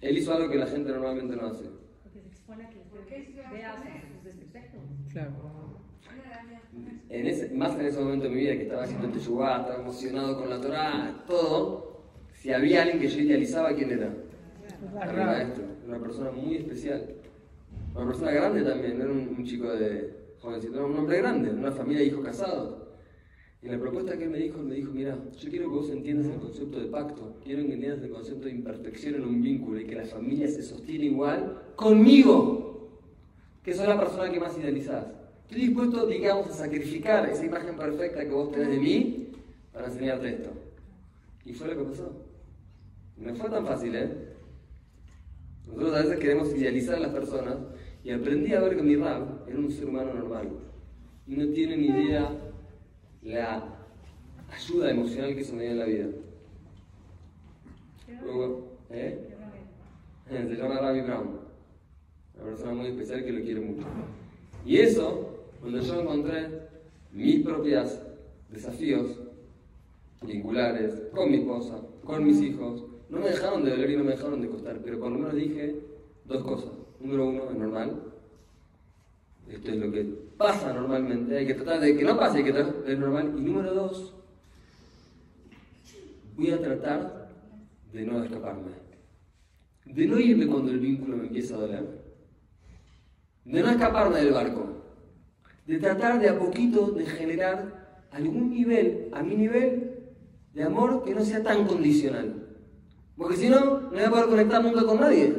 Él 0.00 0.18
hizo 0.18 0.34
algo 0.34 0.50
que 0.50 0.58
la 0.58 0.66
gente 0.66 0.90
normalmente 0.90 1.36
no 1.36 1.46
hace. 1.46 1.70
Porque 2.02 2.20
se 2.20 2.28
expone 2.28 2.68
que 2.68 2.82
Claro 5.12 5.62
en 7.08 7.26
ese, 7.26 7.50
más 7.50 7.74
en 7.78 7.86
ese 7.86 8.00
momento 8.00 8.24
de 8.24 8.30
mi 8.30 8.40
vida 8.40 8.52
que 8.54 8.62
estaba 8.62 8.84
haciendo 8.84 9.08
Teshuvah, 9.08 9.60
estaba 9.60 9.80
emocionado 9.80 10.38
con 10.38 10.48
la 10.48 10.60
Torah, 10.60 11.24
todo, 11.26 12.02
si 12.32 12.52
había 12.52 12.82
alguien 12.82 13.00
que 13.00 13.08
yo 13.08 13.20
idealizaba, 13.20 13.74
¿quién 13.74 13.90
era? 13.90 14.14
Una 15.86 15.98
persona 15.98 16.30
muy 16.30 16.56
especial. 16.56 17.06
Una 17.94 18.06
persona 18.06 18.30
grande 18.32 18.62
también, 18.62 19.00
era 19.00 19.10
un, 19.10 19.44
chico 19.44 19.68
de 19.72 20.14
jovencito, 20.40 20.74
era 20.74 20.84
un 20.84 20.96
hombre 20.96 21.18
grande, 21.18 21.50
una 21.50 21.72
familia 21.72 22.00
de 22.00 22.06
hijos 22.06 22.24
casados. 22.24 22.78
Y 23.62 23.68
la 23.68 23.78
propuesta 23.78 24.16
que 24.16 24.24
él 24.24 24.30
me 24.30 24.38
dijo, 24.38 24.58
él 24.58 24.64
me 24.64 24.74
dijo, 24.74 24.90
mira, 24.92 25.16
yo 25.38 25.50
quiero 25.50 25.68
que 25.68 25.76
vos 25.76 25.90
entiendas 25.90 26.26
el 26.26 26.40
concepto 26.40 26.80
de 26.80 26.86
pacto, 26.86 27.36
quiero 27.44 27.64
que 27.64 27.74
entiendas 27.74 28.02
el 28.02 28.10
concepto 28.10 28.46
de 28.46 28.52
imperfección 28.52 29.14
en 29.16 29.24
un 29.24 29.40
vínculo 29.40 29.78
y 29.78 29.84
que 29.84 29.94
la 29.94 30.04
familia 30.04 30.48
se 30.48 30.62
sostiene 30.62 31.06
igual 31.06 31.62
conmigo, 31.76 32.98
que 33.62 33.72
soy 33.72 33.86
la 33.86 33.98
persona 33.98 34.32
que 34.32 34.40
más 34.40 34.58
idealizás. 34.58 35.06
Estoy 35.44 35.66
dispuesto, 35.66 36.06
digamos, 36.06 36.48
a 36.48 36.54
sacrificar 36.54 37.28
esa 37.28 37.44
imagen 37.44 37.76
perfecta 37.76 38.24
que 38.24 38.30
vos 38.30 38.50
tenés 38.50 38.70
de 38.70 38.78
mí 38.78 39.28
para 39.72 39.86
enseñarte 39.86 40.28
esto. 40.30 40.50
Y 41.44 41.52
fue 41.52 41.68
lo 41.68 41.76
que 41.76 41.90
pasó. 41.90 42.12
No 43.18 43.34
fue 43.34 43.50
tan 43.50 43.66
fácil, 43.66 43.94
¿eh? 43.94 44.31
Nosotros 45.66 45.94
a 45.94 46.02
veces 46.02 46.18
queremos 46.18 46.54
idealizar 46.54 46.96
a 46.96 47.00
las 47.00 47.12
personas 47.12 47.56
y 48.04 48.10
aprendí 48.10 48.52
a 48.52 48.60
ver 48.60 48.76
que 48.76 48.82
mi 48.82 48.96
Rab 48.96 49.48
era 49.48 49.58
un 49.58 49.70
ser 49.70 49.86
humano 49.86 50.12
normal. 50.14 50.50
Y 51.26 51.36
no 51.36 51.52
tiene 51.52 51.76
ni 51.76 51.86
idea 51.86 52.30
la 53.22 53.64
ayuda 54.52 54.90
emocional 54.90 55.34
que 55.34 55.44
se 55.44 55.52
me 55.54 55.62
dio 55.62 55.70
en 55.72 55.78
la 55.78 55.84
vida. 55.84 56.06
Luego, 58.22 58.78
¿eh? 58.90 59.28
Se 60.28 60.56
llama 60.56 60.80
Rabbi 60.80 61.00
Brown. 61.02 61.40
Una 62.34 62.44
persona 62.44 62.72
muy 62.72 62.86
especial 62.88 63.24
que 63.24 63.32
lo 63.32 63.44
quiere 63.44 63.60
mucho. 63.60 63.86
Y 64.64 64.78
eso 64.78 65.46
cuando 65.60 65.80
yo 65.80 66.00
encontré 66.00 66.48
mis 67.12 67.44
propios 67.44 68.00
desafíos 68.50 69.20
vinculares 70.22 71.02
con 71.12 71.30
mi 71.30 71.38
esposa, 71.38 71.80
con 72.04 72.24
mis 72.24 72.40
hijos, 72.40 72.84
no 73.12 73.20
me 73.20 73.28
dejaron 73.28 73.62
de 73.62 73.70
doler 73.70 73.90
y 73.90 73.96
no 73.96 74.04
me 74.04 74.12
dejaron 74.12 74.40
de 74.40 74.48
costar, 74.48 74.80
pero 74.82 74.98
por 74.98 75.12
lo 75.12 75.18
menos 75.18 75.34
dije 75.34 75.76
dos 76.24 76.42
cosas. 76.42 76.72
Número 76.98 77.28
uno, 77.28 77.50
es 77.50 77.56
normal. 77.56 78.02
Esto 79.48 79.70
es 79.70 79.76
lo 79.76 79.92
que 79.92 80.04
pasa 80.38 80.72
normalmente, 80.72 81.36
hay 81.36 81.46
que 81.46 81.54
tratar 81.54 81.80
de 81.80 81.96
que 81.96 82.04
no 82.04 82.18
pase, 82.18 82.38
hay 82.38 82.44
que 82.44 82.52
tratar 82.52 82.82
de 82.82 82.96
normal. 82.96 83.34
Y 83.36 83.40
número 83.42 83.74
dos, 83.74 84.14
voy 86.36 86.50
a 86.50 86.60
tratar 86.60 87.28
de 87.92 88.06
no 88.06 88.24
escaparme. 88.24 88.72
De 89.84 90.06
no 90.06 90.18
irme 90.18 90.46
cuando 90.46 90.72
el 90.72 90.80
vínculo 90.80 91.18
me 91.18 91.26
empieza 91.26 91.54
a 91.54 91.58
doler 91.58 92.02
de 93.44 93.62
no 93.62 93.70
escaparme 93.70 94.20
del 94.20 94.32
barco, 94.32 94.66
de 95.66 95.78
tratar 95.78 96.20
de 96.20 96.28
a 96.28 96.38
poquito 96.38 96.92
de 96.92 97.04
generar 97.06 98.06
algún 98.10 98.50
nivel, 98.50 99.08
a 99.12 99.22
mi 99.22 99.34
nivel, 99.34 99.98
de 100.54 100.62
amor 100.62 101.04
que 101.04 101.14
no 101.14 101.24
sea 101.24 101.42
tan 101.42 101.66
condicional. 101.66 102.41
Porque 103.16 103.36
si 103.36 103.48
no, 103.48 103.80
no 103.80 103.90
voy 103.90 104.00
a 104.00 104.10
poder 104.10 104.26
conectar 104.26 104.62
nunca 104.62 104.84
con 104.84 105.00
nadie. 105.00 105.34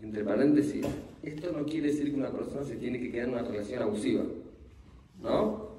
Entre 0.00 0.24
paréntesis, 0.24 0.86
esto 1.22 1.52
no 1.52 1.64
quiere 1.64 1.88
decir 1.88 2.10
que 2.10 2.18
una 2.18 2.30
persona 2.30 2.64
se 2.64 2.76
tiene 2.76 2.98
que 2.98 3.10
quedar 3.10 3.28
en 3.28 3.34
una 3.34 3.42
relación 3.42 3.82
abusiva. 3.82 4.24
¿No? 5.22 5.72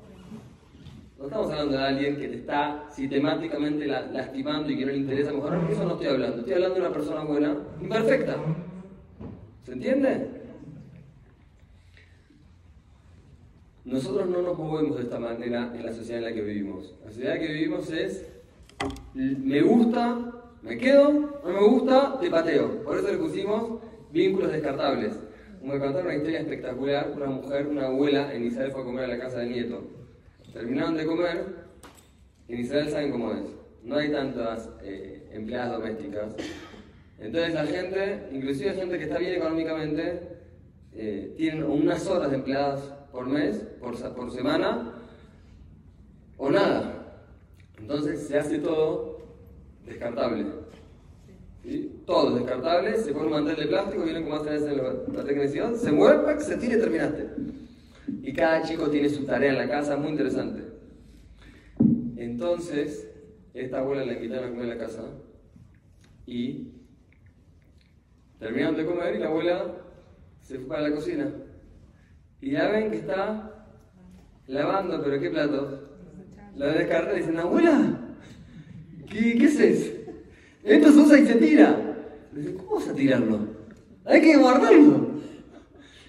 No 1.17 1.25
estamos 1.25 1.51
hablando 1.51 1.77
de 1.77 1.83
alguien 1.83 2.17
que 2.17 2.27
te 2.27 2.35
está 2.35 2.89
sistemáticamente 2.89 3.85
lastimando 3.85 4.69
y 4.69 4.77
que 4.77 4.85
no 4.85 4.91
le 4.91 4.97
interesa 4.97 5.31
mejorar. 5.31 5.71
Eso 5.71 5.85
no 5.85 5.93
estoy 5.93 6.07
hablando. 6.07 6.37
Estoy 6.39 6.53
hablando 6.53 6.75
de 6.75 6.81
una 6.81 6.93
persona 6.93 7.23
buena, 7.23 7.57
imperfecta. 7.81 8.35
¿Se 9.63 9.73
entiende? 9.73 10.27
Nosotros 13.85 14.29
no 14.29 14.41
nos 14.41 14.57
movemos 14.57 14.97
de 14.97 15.03
esta 15.03 15.19
manera 15.19 15.71
en 15.75 15.85
la 15.85 15.93
sociedad 15.93 16.19
en 16.19 16.25
la 16.25 16.33
que 16.33 16.41
vivimos. 16.41 16.95
La 17.03 17.11
sociedad 17.11 17.35
en 17.35 17.41
la 17.41 17.47
que 17.47 17.53
vivimos 17.53 17.91
es, 17.91 18.32
me 19.13 19.61
gusta, 19.61 20.33
me 20.61 20.77
quedo, 20.77 21.11
no 21.43 21.49
me 21.49 21.67
gusta, 21.67 22.17
te 22.19 22.29
pateo. 22.29 22.83
Por 22.83 22.97
eso 22.97 23.11
le 23.11 23.17
pusimos 23.17 23.81
vínculos 24.11 24.51
descartables. 24.51 25.13
Me 25.61 25.79
contaron 25.79 26.07
una 26.07 26.15
historia 26.15 26.39
espectacular. 26.39 27.11
Una 27.15 27.27
mujer, 27.27 27.67
una 27.67 27.87
abuela 27.87 28.33
en 28.33 28.45
Israel 28.45 28.71
fue 28.71 28.81
a 28.81 28.85
comer 28.85 29.05
a 29.05 29.07
la 29.07 29.19
casa 29.19 29.39
del 29.39 29.51
nieto. 29.51 29.83
Terminaron 30.53 30.95
de 30.95 31.05
comer. 31.05 31.45
En 32.47 32.59
Israel 32.59 32.89
saben 32.89 33.11
cómo 33.11 33.31
es. 33.31 33.43
No 33.83 33.97
hay 33.97 34.11
tantas 34.11 34.69
eh, 34.83 35.29
empleadas 35.31 35.73
domésticas. 35.73 36.35
Entonces 37.19 37.53
la 37.53 37.65
gente, 37.65 38.27
inclusive 38.31 38.73
gente 38.73 38.97
que 38.97 39.03
está 39.05 39.17
bien 39.17 39.35
económicamente, 39.35 40.19
eh, 40.93 41.33
tienen 41.37 41.63
unas 41.63 42.05
horas 42.07 42.29
de 42.29 42.37
empleadas 42.37 42.81
por 43.11 43.27
mes, 43.27 43.57
por, 43.79 43.97
por 44.13 44.31
semana, 44.31 44.93
o 46.37 46.49
nada. 46.49 46.92
Entonces 47.83 48.27
se 48.27 48.39
hace 48.39 48.59
todo 48.59 49.17
descartable. 49.85 50.45
Todo 52.05 52.35
descartable, 52.35 52.97
se 52.97 53.11
pone 53.11 53.25
un 53.25 53.31
mantel 53.33 53.57
de 53.57 53.67
plástico, 53.67 54.03
vienen 54.03 54.23
como 54.23 54.37
hacen 54.37 54.69
en 54.69 54.77
la, 54.77 55.23
tecnicidad, 55.25 55.73
se 55.73 55.91
mueve, 55.91 56.39
se 56.39 56.55
tira 56.55 56.77
y 56.77 56.79
terminaste. 56.79 57.29
Y 58.21 58.31
cada 58.31 58.63
chico 58.63 58.89
tiene 58.89 59.09
su 59.09 59.25
tarea 59.25 59.51
en 59.51 59.57
la 59.57 59.67
casa, 59.67 59.97
muy 59.97 60.11
interesante. 60.11 60.63
Entonces, 62.15 63.09
esta 63.53 63.79
abuela 63.79 64.05
la 64.05 64.13
invitaron 64.13 64.45
a 64.45 64.51
comer 64.51 64.67
la 64.67 64.77
casa 64.77 65.03
y 66.25 66.69
terminaron 68.39 68.77
de 68.77 68.85
comer 68.85 69.15
y 69.15 69.19
la 69.19 69.27
abuela 69.27 69.75
se 70.39 70.57
fue 70.57 70.67
para 70.69 70.87
la 70.87 70.95
cocina. 70.95 71.33
Y 72.39 72.51
ya 72.51 72.69
ven 72.69 72.91
que 72.91 72.97
está 72.97 73.67
lavando, 74.47 75.03
pero 75.03 75.19
¿qué 75.19 75.29
plato? 75.29 75.82
La 76.55 76.67
descarta 76.67 77.13
y 77.13 77.19
dicen, 77.19 77.39
abuela, 77.39 77.99
¿qué, 79.09 79.37
qué 79.37 79.45
haces? 79.47 79.93
Esto 80.63 80.91
se 80.91 80.99
usa 80.99 81.19
y 81.19 81.25
se 81.25 81.35
tira. 81.35 81.95
¿Cómo 82.57 82.75
vas 82.75 82.87
a 82.87 82.93
tirarlo? 82.93 83.39
Hay 84.05 84.21
que 84.21 84.37
guardarlo. 84.37 85.13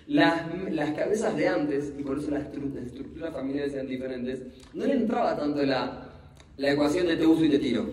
Las, 0.06 0.42
las 0.70 0.90
cabezas 0.90 1.34
de 1.36 1.48
antes, 1.48 1.94
y 1.98 2.02
por 2.02 2.18
eso 2.18 2.30
las, 2.30 2.44
estructuras 2.44 3.32
familiares 3.32 3.72
eran 3.72 3.86
diferentes, 3.86 4.42
no 4.74 4.84
le 4.84 4.92
entraba 4.92 5.36
tanto 5.36 5.62
la, 5.62 6.10
la 6.58 6.72
ecuación 6.72 7.06
de 7.06 7.16
te 7.16 7.26
uso 7.26 7.44
y 7.44 7.50
te 7.50 7.58
tiro. 7.58 7.86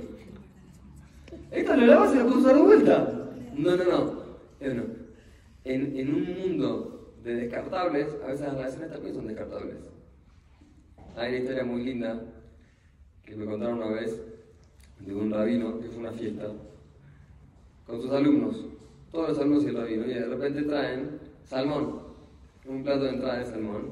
Esto 1.51 1.75
lo 1.75 1.85
lavas 1.85 2.13
y 2.13 2.17
lo 2.17 2.23
puedes 2.25 2.39
usar 2.39 2.55
de 2.55 2.61
vuelta. 2.61 3.29
No, 3.55 3.75
no, 3.77 3.83
no. 3.83 4.21
En, 4.59 5.97
en 5.97 6.13
un 6.13 6.39
mundo 6.39 7.13
de 7.23 7.35
descartables, 7.35 8.07
a 8.23 8.27
veces 8.27 8.41
las 8.41 8.55
relaciones 8.55 8.91
también 8.91 9.15
son 9.15 9.27
descartables. 9.27 9.75
Hay 11.15 11.29
una 11.29 11.37
historia 11.39 11.63
muy 11.63 11.83
linda 11.83 12.21
que 13.31 13.37
me 13.37 13.45
contaron 13.45 13.77
una 13.77 13.91
vez 13.91 14.21
de 14.99 15.15
un 15.15 15.31
rabino 15.31 15.79
que 15.79 15.87
fue 15.87 15.99
una 15.99 16.11
fiesta 16.11 16.51
con 17.87 18.01
sus 18.01 18.11
alumnos, 18.11 18.65
todos 19.09 19.29
los 19.29 19.39
alumnos 19.39 19.63
y 19.63 19.67
el 19.67 19.77
rabino, 19.77 20.05
y 20.05 20.13
de 20.13 20.25
repente 20.25 20.63
traen 20.63 21.19
salmón, 21.45 22.01
un 22.65 22.83
plato 22.83 23.05
de 23.05 23.09
entrada 23.11 23.39
de 23.39 23.45
salmón, 23.45 23.91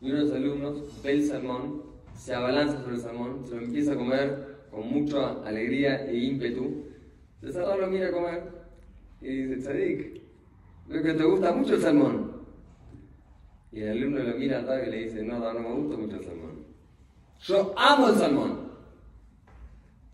y 0.00 0.10
uno 0.10 0.18
de 0.18 0.24
los 0.24 0.32
alumnos 0.32 1.02
ve 1.04 1.12
el 1.12 1.24
salmón, 1.24 1.82
se 2.16 2.34
abalanza 2.34 2.80
sobre 2.80 2.96
el 2.96 3.00
salmón, 3.00 3.44
se 3.46 3.54
lo 3.54 3.62
empieza 3.62 3.92
a 3.92 3.96
comer 3.96 4.56
con 4.72 4.88
mucha 4.88 5.40
alegría 5.44 6.06
e 6.06 6.16
ímpetu. 6.16 6.86
Entonces 7.36 7.62
ahora 7.62 7.86
lo 7.86 7.92
mira 7.92 8.08
a 8.08 8.12
comer 8.12 8.42
y 9.20 9.28
dice, 9.28 9.60
Tzadik, 9.60 10.20
veo 10.88 11.02
que 11.02 11.14
te 11.14 11.24
gusta 11.24 11.52
mucho 11.52 11.74
el 11.74 11.80
salmón. 11.80 12.32
Y 13.72 13.82
el 13.82 13.90
alumno 13.90 14.22
lo 14.24 14.36
mira 14.36 14.60
atrás 14.60 14.82
y 14.86 14.90
le 14.90 15.04
dice, 15.04 15.22
no, 15.22 15.38
no, 15.38 15.52
no 15.52 15.60
me 15.60 15.74
gusta 15.74 15.96
mucho 15.96 16.16
el 16.16 16.24
salmón. 16.24 16.64
Yo 17.40 17.72
amo 17.76 18.08
el 18.08 18.16
salmón. 18.16 18.69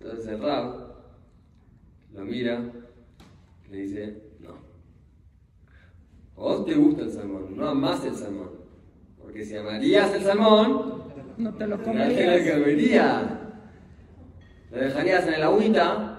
Entonces 0.00 0.26
el 0.28 0.42
Rab 0.42 0.86
lo 2.14 2.24
mira 2.24 2.70
y 3.68 3.72
le 3.72 3.76
dice, 3.78 4.22
no. 4.40 4.56
vos 6.34 6.64
te 6.64 6.74
gusta 6.74 7.02
el 7.02 7.10
salmón, 7.10 7.56
no 7.56 7.68
amás 7.68 8.04
el 8.04 8.14
salmón. 8.14 8.50
Porque 9.20 9.44
si 9.44 9.56
amarías 9.56 10.14
el 10.14 10.22
salmón, 10.22 11.04
no 11.36 11.54
te 11.54 11.66
lo 11.66 11.82
comerías. 11.82 12.46
No 12.46 12.52
comería. 12.52 13.40
Lo 14.70 14.78
dejarías 14.78 15.26
en 15.26 15.34
el 15.34 15.42
agüita, 15.42 16.16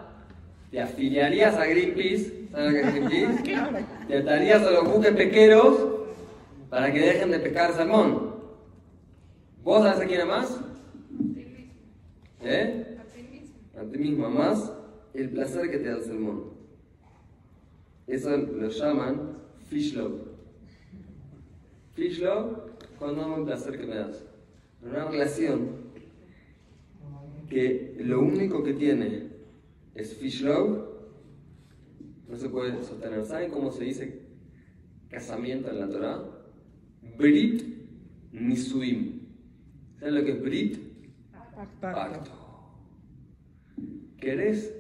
te 0.72 0.82
afiliarías 0.82 1.56
a 1.56 1.66
Greenpeace, 1.66 2.48
¿sabes 2.52 2.66
lo 2.66 2.72
que 2.72 2.82
es 2.82 2.94
Greenpeace? 2.94 3.44
Te 4.08 4.18
atarías 4.18 4.64
a 4.64 4.72
los 4.72 4.86
buques 4.86 5.12
pesqueros 5.12 5.98
para 6.70 6.92
que 6.92 7.00
dejen 7.00 7.32
de 7.32 7.40
pescar 7.40 7.74
salmón. 7.74 8.36
¿Vos 9.64 9.84
sabés 9.84 10.02
a 10.02 10.06
quién 10.06 10.22
amás? 10.22 10.60
¿Eh? 12.42 12.87
A 13.78 13.84
ti 13.84 13.98
misma, 13.98 14.30
más 14.30 14.74
el 15.14 15.30
placer 15.30 15.70
que 15.70 15.78
te 15.78 15.90
da 15.90 15.98
el 15.98 16.04
sermón. 16.04 16.58
Eso 18.08 18.36
lo 18.38 18.70
llaman 18.70 19.38
fish 19.70 19.94
love. 19.96 20.22
Fish 21.94 22.20
love, 22.20 22.58
cuando 22.98 23.24
amo 23.24 23.38
el 23.38 23.44
placer 23.46 23.78
que 23.78 23.86
me 23.86 23.96
das. 23.96 24.26
Una 24.82 25.06
relación 25.06 25.88
que 27.50 27.96
lo 28.00 28.22
único 28.22 28.64
que 28.64 28.74
tiene 28.74 29.30
es 29.96 30.16
fish 30.16 30.42
love, 30.42 30.86
no 32.28 32.38
se 32.38 32.50
puede 32.50 32.84
sostener. 32.84 33.26
¿Saben 33.26 33.52
cómo 33.52 33.72
se 33.72 33.84
dice 33.84 34.22
casamiento 35.10 35.70
en 35.70 35.80
la 35.80 35.90
Torah? 35.90 36.24
Brit 37.18 37.64
Nisuim. 38.32 39.22
¿Saben 40.00 40.16
lo 40.16 40.24
que 40.24 40.32
es 40.32 40.42
Brit? 40.42 40.78
Pacto. 41.82 42.47
¿Querés 44.20 44.76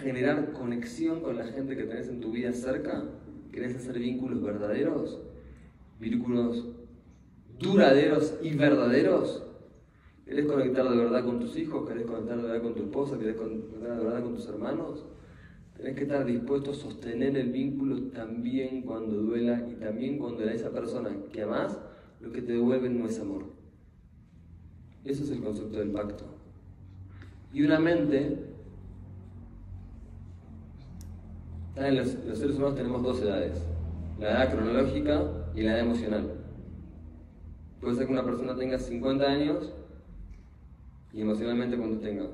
generar 0.00 0.52
conexión 0.52 1.20
con 1.20 1.36
la 1.36 1.44
gente 1.44 1.76
que 1.76 1.84
tenés 1.84 2.08
en 2.08 2.20
tu 2.20 2.32
vida 2.32 2.52
cerca? 2.52 3.04
¿Querés 3.52 3.76
hacer 3.76 3.98
vínculos 3.98 4.42
verdaderos? 4.42 5.20
¿Vínculos 6.00 6.68
duraderos 7.58 8.38
y 8.42 8.54
verdaderos? 8.54 9.44
¿Querés 10.24 10.46
conectar 10.46 10.88
de 10.88 10.96
verdad 10.96 11.22
con 11.22 11.38
tus 11.38 11.58
hijos? 11.58 11.86
¿Querés 11.86 12.06
conectar 12.06 12.38
de 12.38 12.44
verdad 12.44 12.62
con 12.62 12.74
tu 12.74 12.84
esposa? 12.84 13.18
¿Querés 13.18 13.36
conectar 13.36 13.98
de 13.98 14.04
verdad 14.04 14.22
con 14.22 14.34
tus 14.36 14.48
hermanos? 14.48 15.04
Tenés 15.76 15.94
que 15.94 16.04
estar 16.04 16.24
dispuesto 16.24 16.70
a 16.70 16.74
sostener 16.74 17.36
el 17.36 17.52
vínculo 17.52 18.04
también 18.04 18.82
cuando 18.82 19.16
duela 19.16 19.68
y 19.70 19.74
también 19.74 20.18
cuando 20.18 20.44
a 20.44 20.52
esa 20.52 20.70
persona 20.70 21.14
que 21.30 21.42
amás, 21.42 21.78
lo 22.20 22.32
que 22.32 22.40
te 22.40 22.52
devuelve 22.52 22.88
no 22.88 23.06
es 23.06 23.20
amor. 23.20 23.44
Eso 25.04 25.24
es 25.24 25.30
el 25.30 25.42
concepto 25.42 25.78
del 25.78 25.90
pacto 25.90 26.33
y 27.54 27.62
una 27.62 27.78
mente. 27.78 28.36
Los, 31.76 32.14
los 32.24 32.38
seres 32.38 32.56
humanos 32.56 32.76
tenemos 32.76 33.02
dos 33.02 33.20
edades, 33.22 33.58
la 34.20 34.30
edad 34.30 34.52
cronológica 34.52 35.22
y 35.54 35.62
la 35.62 35.72
edad 35.72 35.80
emocional. 35.80 36.34
Puede 37.80 37.96
ser 37.96 38.06
que 38.06 38.12
una 38.12 38.24
persona 38.24 38.56
tenga 38.56 38.78
50 38.78 39.24
años 39.24 39.72
y 41.12 41.20
emocionalmente 41.22 41.76
cuando 41.76 41.98
tenga 41.98 42.26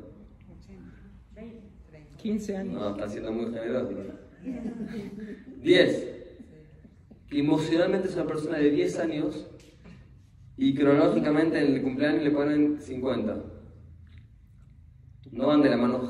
15 2.19 2.57
años. 2.57 2.75
No, 2.75 2.91
está 2.91 3.09
siendo 3.09 3.33
muy 3.33 3.47
generoso. 3.47 3.95
10. 5.63 6.17
Emocionalmente 7.31 8.09
es 8.09 8.15
una 8.15 8.27
persona 8.27 8.59
de 8.59 8.71
10 8.71 8.99
años 8.99 9.47
y 10.57 10.75
cronológicamente 10.75 11.59
en 11.59 11.75
el 11.75 11.83
cumpleaños 11.83 12.25
le 12.25 12.31
ponen 12.31 12.81
50 12.81 13.50
no 15.33 15.47
van 15.47 15.63
de 15.63 15.71
la 15.71 15.77
mano 15.77 16.03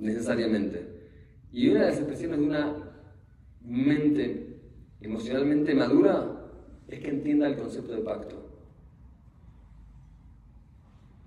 necesariamente. 0.00 0.98
Y 1.52 1.68
una 1.70 1.80
de 1.80 1.86
las 1.86 1.98
expresiones 1.98 2.38
de 2.38 2.46
una 2.46 2.76
mente 3.62 4.60
emocionalmente 5.00 5.74
madura 5.74 6.38
es 6.88 7.00
que 7.00 7.10
entienda 7.10 7.48
el 7.48 7.56
concepto 7.56 7.92
de 7.92 8.02
pacto. 8.02 8.48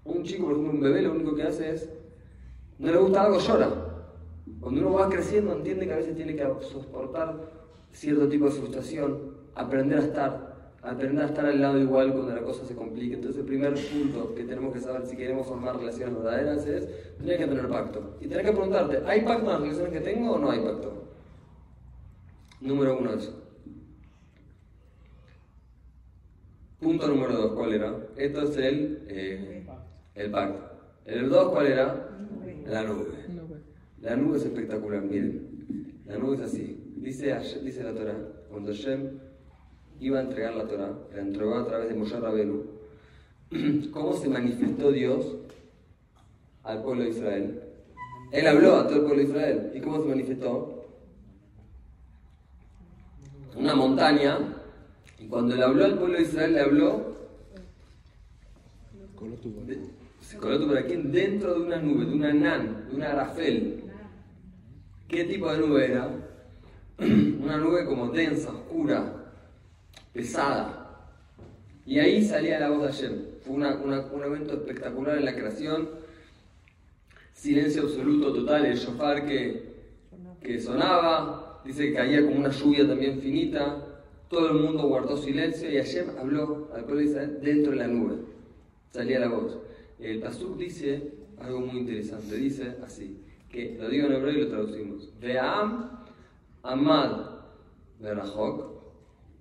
Un 0.03 0.23
chico, 0.23 0.45
por 0.45 0.53
ejemplo, 0.53 0.73
un 0.73 0.81
bebé, 0.81 1.01
lo 1.03 1.11
único 1.11 1.35
que 1.35 1.43
hace 1.43 1.71
es, 1.71 1.89
no 2.79 2.91
le 2.91 2.97
gusta 2.97 3.23
algo, 3.23 3.39
llora. 3.39 3.69
Cuando 4.59 4.81
uno 4.81 4.93
va 4.93 5.09
creciendo, 5.09 5.53
entiende 5.53 5.85
que 5.85 5.93
a 5.93 5.97
veces 5.97 6.15
tiene 6.15 6.35
que 6.35 6.43
soportar 6.61 7.51
cierto 7.91 8.27
tipo 8.27 8.45
de 8.45 8.51
frustración, 8.51 9.37
aprender 9.55 9.99
a 9.99 10.03
estar, 10.03 10.50
aprender 10.81 11.23
a 11.23 11.27
estar 11.27 11.45
al 11.45 11.61
lado 11.61 11.79
igual 11.79 12.11
cuando 12.11 12.33
la 12.33 12.41
cosa 12.41 12.65
se 12.65 12.75
complica. 12.75 13.15
Entonces 13.15 13.41
el 13.41 13.45
primer 13.45 13.73
punto 13.73 14.33
que 14.33 14.43
tenemos 14.43 14.73
que 14.73 14.79
saber 14.79 15.05
si 15.05 15.15
queremos 15.15 15.47
formar 15.47 15.77
relaciones 15.77 16.15
verdaderas 16.15 16.65
es, 16.65 17.17
tener 17.17 17.37
que 17.37 17.47
tener 17.47 17.67
pacto. 17.69 18.17
Y 18.19 18.27
tener 18.27 18.45
que 18.45 18.51
preguntarte, 18.51 19.01
¿hay 19.05 19.21
pacto 19.21 19.45
en 19.45 19.51
las 19.51 19.61
relaciones 19.61 19.93
que 19.93 20.01
tengo 20.01 20.33
o 20.33 20.39
no 20.39 20.51
hay 20.51 20.59
pacto? 20.59 21.07
Número 22.61 22.97
uno 22.97 23.13
eso. 23.13 23.37
Punto 26.79 27.07
número 27.07 27.33
dos, 27.33 27.53
¿cuál 27.53 27.73
era? 27.73 27.95
Esto 28.15 28.41
es 28.41 28.57
el, 28.57 29.05
eh, 29.07 29.63
el 30.15 30.31
pacto. 30.31 30.71
El 31.05 31.29
dos, 31.29 31.51
¿cuál 31.51 31.67
era? 31.67 32.09
La 32.65 32.83
nube. 32.83 33.07
La 34.01 34.15
nube 34.15 34.37
es 34.37 34.45
espectacular, 34.45 35.03
miren. 35.03 36.01
La 36.07 36.17
nube 36.17 36.35
es 36.35 36.41
así. 36.41 36.93
Dice, 36.95 37.35
dice 37.63 37.83
la 37.83 37.93
Torah, 37.93 38.17
cuando 38.49 38.73
Shem 38.73 39.20
iba 40.01 40.17
a 40.17 40.23
entregar 40.23 40.55
la 40.55 40.67
Torah, 40.67 40.93
la 41.13 41.21
entregó 41.21 41.55
a 41.55 41.67
través 41.67 41.89
de 41.89 41.95
Moshe 41.95 42.19
Rabenu, 42.19 42.63
¿cómo 43.93 44.13
se 44.13 44.27
manifestó 44.27 44.91
Dios 44.91 45.25
al 46.63 46.81
pueblo 46.81 47.03
de 47.03 47.09
Israel? 47.11 47.61
Él 48.31 48.47
habló 48.47 48.77
a 48.77 48.87
todo 48.87 48.95
el 48.95 49.01
pueblo 49.01 49.23
de 49.23 49.29
Israel. 49.29 49.71
¿Y 49.75 49.81
cómo 49.81 50.01
se 50.01 50.09
manifestó? 50.09 50.85
Una 53.55 53.75
montaña. 53.75 54.39
Y 55.19 55.27
cuando 55.27 55.55
le 55.55 55.63
habló 55.63 55.85
al 55.85 55.97
pueblo 55.97 56.17
de 56.17 56.23
Israel, 56.23 56.53
le 56.53 56.61
habló. 56.61 57.11
Se 60.21 60.37
coló 60.37 60.65
por 60.65 60.77
aquí 60.77 60.95
dentro 60.95 61.53
de 61.53 61.61
una 61.61 61.77
nube, 61.77 62.05
de 62.05 62.13
una 62.13 62.33
nan, 62.33 62.87
de 62.89 62.95
una 62.95 63.11
arafel. 63.11 63.83
¿Qué 65.07 65.25
tipo 65.25 65.51
de 65.51 65.57
nube 65.59 65.85
era? 65.85 66.09
una 66.97 67.57
nube 67.57 67.85
como 67.85 68.07
densa, 68.09 68.49
oscura, 68.49 69.20
pesada. 70.13 70.81
Y 71.85 71.99
ahí 71.99 72.23
salía 72.23 72.59
la 72.59 72.69
voz 72.69 72.83
de 72.83 72.87
ayer. 72.89 73.31
Fue 73.41 73.55
un 73.55 74.23
evento 74.23 74.53
espectacular 74.53 75.17
en 75.17 75.25
la 75.25 75.33
creación. 75.33 75.89
Silencio 77.33 77.83
absoluto, 77.83 78.33
total, 78.33 78.65
el 78.65 78.77
shofar 78.77 79.25
que, 79.25 79.73
que 80.41 80.59
sonaba. 80.59 81.61
Dice 81.65 81.87
que 81.87 81.93
caía 81.93 82.21
como 82.23 82.37
una 82.39 82.51
lluvia 82.51 82.87
también 82.87 83.19
finita. 83.19 83.87
Todo 84.29 84.51
el 84.51 84.59
mundo 84.59 84.87
guardó 84.87 85.17
silencio 85.17 85.69
y 85.69 85.77
ayer 85.77 86.05
habló 86.19 86.69
al 86.73 86.83
pueblo 86.83 87.01
de 87.01 87.05
Israel 87.05 87.39
dentro 87.41 87.71
de 87.71 87.77
la 87.77 87.87
nube. 87.87 88.15
Salía 88.91 89.19
la 89.19 89.27
voz. 89.27 89.57
El 89.99 90.19
Pasuk 90.19 90.57
dice 90.57 91.13
algo 91.39 91.61
muy 91.61 91.81
interesante. 91.81 92.35
Dice 92.35 92.75
así, 92.83 93.17
que 93.49 93.77
lo 93.79 93.89
digo 93.89 94.07
en 94.07 94.13
hebreo 94.13 94.33
y 94.33 94.41
lo 94.43 94.47
traducimos. 94.47 95.09
Ve'am 95.19 95.89
amad 96.63 97.25
verachok 97.99 98.70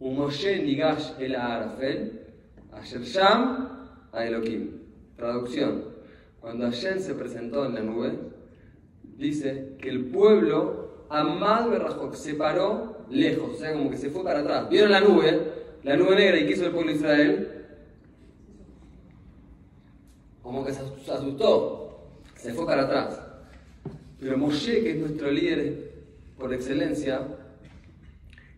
Moshe 0.01 0.63
Nigash 0.63 1.13
el 1.19 1.37
Arafel, 1.37 2.21
Asher 2.73 3.03
Sham 3.03 3.89
a 4.13 4.25
Elohim. 4.25 4.81
Traducción. 5.17 5.85
Cuando 6.41 6.65
Hashem 6.65 6.99
se 6.99 7.15
presentó 7.15 7.67
en 7.67 7.75
la 7.75 7.83
nube, 7.83 8.19
dice 9.19 9.77
que 9.79 9.91
el 9.91 10.07
pueblo, 10.07 11.05
Amad 11.11 11.69
Berrajok, 11.69 12.15
se 12.15 12.35
paró 12.35 13.05
lejos, 13.11 13.57
o 13.57 13.59
sea, 13.59 13.75
como 13.75 13.91
que 13.91 13.99
se 13.99 14.09
fue 14.09 14.25
para 14.25 14.41
atrás. 14.41 14.71
¿Vieron 14.71 14.91
la 14.91 15.01
nube? 15.01 15.53
La 15.83 15.97
nube 15.97 16.17
negra 16.17 16.39
y 16.39 16.47
quiso 16.47 16.65
el 16.65 16.73
pueblo 16.73 16.91
de 16.91 16.97
Israel. 16.97 17.67
Como 20.43 20.65
que 20.65 20.73
se 20.73 20.81
asustó, 20.81 22.09
se 22.37 22.55
fue 22.55 22.65
para 22.65 22.85
atrás. 22.85 23.21
Pero 24.19 24.39
Moshe, 24.39 24.83
que 24.83 24.93
es 24.93 24.97
nuestro 24.97 25.31
líder 25.31 25.93
por 26.39 26.55
excelencia, 26.55 27.27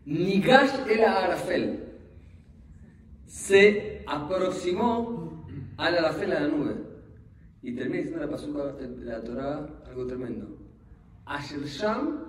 Nigash 0.04 0.88
el 0.88 1.04
Arafel 1.04 1.92
se 3.26 4.02
aproximó 4.06 5.46
al 5.76 5.98
Arafel, 5.98 6.32
a 6.32 6.40
la 6.40 6.48
nube. 6.48 6.74
Y 7.62 7.74
termina 7.74 7.98
diciendo 7.98 8.26
la 8.26 8.30
pasuca 8.30 8.72
de 8.72 9.04
la 9.04 9.22
Torah 9.22 9.68
algo 9.86 10.06
tremendo. 10.06 10.48
Asher 11.24 11.64
Sham 11.64 12.24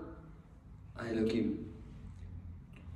a 0.95 1.09
Elohim. 1.09 1.57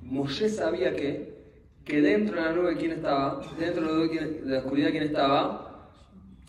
Moshe 0.03 0.47
sabía 0.47 0.95
que, 0.95 1.35
que 1.83 2.01
dentro 2.01 2.35
de 2.35 2.41
la 2.41 2.53
nube, 2.53 2.77
¿quién 2.77 2.91
estaba? 2.91 3.41
Dentro 3.59 4.07
de 4.07 4.41
la 4.45 4.59
oscuridad, 4.59 4.91
¿quién 4.91 5.03
estaba? 5.03 5.89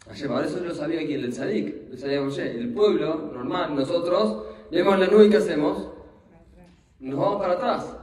Ayer, 0.08 0.28
por 0.28 0.44
eso 0.44 0.60
lo 0.60 0.74
sabía 0.74 1.04
quién, 1.06 1.24
el 1.24 1.32
Sadik, 1.32 1.90
lo 1.90 1.96
sabía 1.96 2.20
Moshe. 2.20 2.50
El 2.50 2.72
pueblo, 2.72 3.30
normal, 3.32 3.74
nosotros, 3.74 4.46
vemos 4.70 4.98
la 4.98 5.06
nube 5.06 5.26
y 5.26 5.30
¿qué 5.30 5.38
hacemos? 5.38 5.88
Nos 7.00 7.18
vamos 7.18 7.40
para 7.40 7.54
atrás 7.54 7.97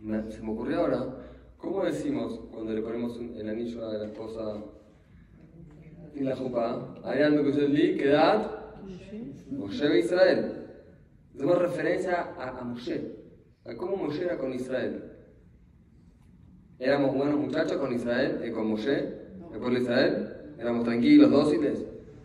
se 0.00 0.42
me 0.42 0.52
ocurrió 0.52 0.80
ahora, 0.80 1.16
¿cómo 1.58 1.84
decimos 1.84 2.40
cuando 2.50 2.72
le 2.72 2.80
ponemos 2.80 3.18
el 3.18 3.48
anillo 3.48 3.86
a 3.86 3.94
la 3.94 4.06
esposa 4.06 4.64
y 6.14 6.20
la 6.20 6.36
jupa? 6.36 6.94
Ariando 7.04 7.44
que 7.44 7.68
li, 7.68 7.96
quedad, 7.96 8.50
Moshe 9.50 9.98
Israel. 9.98 10.56
Hacemos 11.34 11.58
referencia 11.58 12.34
a, 12.38 12.64
Moshe, 12.64 13.14
a 13.66 13.74
cómo 13.76 13.96
Moshe 13.96 14.24
era 14.24 14.38
con 14.38 14.52
Israel. 14.54 15.04
¿Éramos 16.78 17.14
buenos 17.14 17.38
muchachos 17.38 17.76
con 17.76 17.92
Israel, 17.92 18.40
eh, 18.42 18.52
con 18.52 18.68
Moshe, 18.68 18.98
el 19.52 19.58
pueblo 19.58 19.76
de 19.76 19.82
Israel? 19.82 20.36
¿Éramos 20.58 20.84
tranquilos, 20.84 21.30
dóciles? 21.30 21.84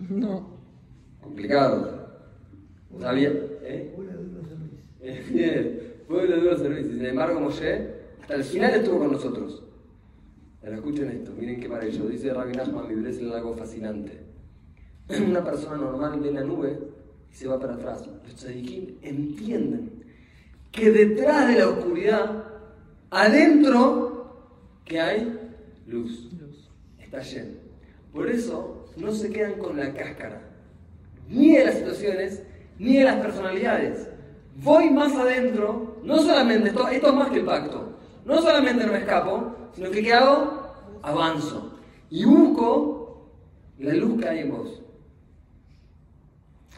No. 0.09 0.59
Complicados. 1.21 1.93
¿Sabía? 2.99 3.33
¿Eh? 3.63 3.91
Bien 5.29 5.84
pueblo 6.07 6.35
de 6.37 6.41
los 6.41 6.59
servicios. 6.59 6.95
Sin 6.95 7.05
embargo, 7.05 7.39
Moshe 7.39 7.89
hasta 8.21 8.35
el 8.35 8.43
final 8.43 8.73
estuvo 8.73 8.99
con 8.99 9.11
nosotros. 9.11 9.63
Pero 10.61 10.75
escuchen 10.75 11.11
esto, 11.11 11.31
miren 11.37 11.59
qué 11.59 11.69
maravilloso. 11.69 12.07
Dice 12.07 12.33
Rabbi 12.33 12.53
Nachman, 12.53 12.87
mi 12.87 13.09
es 13.09 13.19
algo 13.19 13.53
fascinante. 13.53 14.19
Una 15.27 15.43
persona 15.43 15.77
normal 15.77 16.19
ve 16.19 16.31
la 16.31 16.43
nube 16.43 16.79
y 17.31 17.35
se 17.35 17.47
va 17.47 17.59
para 17.59 17.75
atrás. 17.75 18.07
Los 18.23 18.35
tzadikim 18.35 18.95
entienden 19.01 20.03
que 20.71 20.91
detrás 20.91 21.47
de 21.47 21.59
la 21.59 21.69
oscuridad, 21.69 22.43
adentro, 23.11 24.49
que 24.83 24.99
hay 24.99 25.39
luz. 25.87 26.29
Está 26.99 27.21
lleno. 27.21 27.53
Por 28.11 28.27
eso 28.29 28.87
no 28.97 29.11
se 29.11 29.29
quedan 29.29 29.59
con 29.59 29.77
la 29.77 29.93
cáscara, 29.93 30.41
ni 31.29 31.55
de 31.55 31.65
las 31.65 31.75
situaciones, 31.75 32.41
ni 32.79 32.97
de 32.97 33.03
las 33.03 33.17
personalidades 33.17 34.07
voy 34.63 34.89
más 34.89 35.13
adentro, 35.15 35.94
no 36.05 36.19
solamente, 36.19 36.69
esto, 36.69 36.87
esto 36.87 37.07
es 37.07 37.13
más 37.13 37.29
que 37.29 37.39
el 37.39 37.45
pacto, 37.45 37.97
no 38.25 38.41
solamente 38.41 38.85
no 38.85 38.91
me 38.91 38.99
escapo, 38.99 39.55
sino 39.73 39.91
que 39.91 40.03
¿qué 40.03 40.13
hago? 40.13 40.73
Avanzo 41.01 41.79
y 42.09 42.25
busco 42.25 43.31
la 43.79 43.93
luz 43.93 44.19
que 44.19 44.27
hay 44.27 44.39
en 44.39 44.51
vos. 44.51 44.81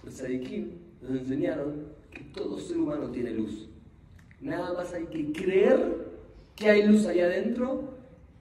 Los 0.04 0.14
sadikim 0.14 0.72
nos 1.02 1.12
enseñaron 1.12 1.88
que 2.12 2.22
todo 2.26 2.58
ser 2.60 2.78
humano 2.78 3.10
tiene 3.10 3.32
luz. 3.32 3.70
Nada 4.40 4.74
más 4.74 4.94
hay 4.94 5.06
que 5.06 5.32
creer 5.32 6.08
que 6.56 6.70
hay 6.70 6.88
luz 6.88 7.06
ahí 7.06 7.20
adentro, 7.20 7.94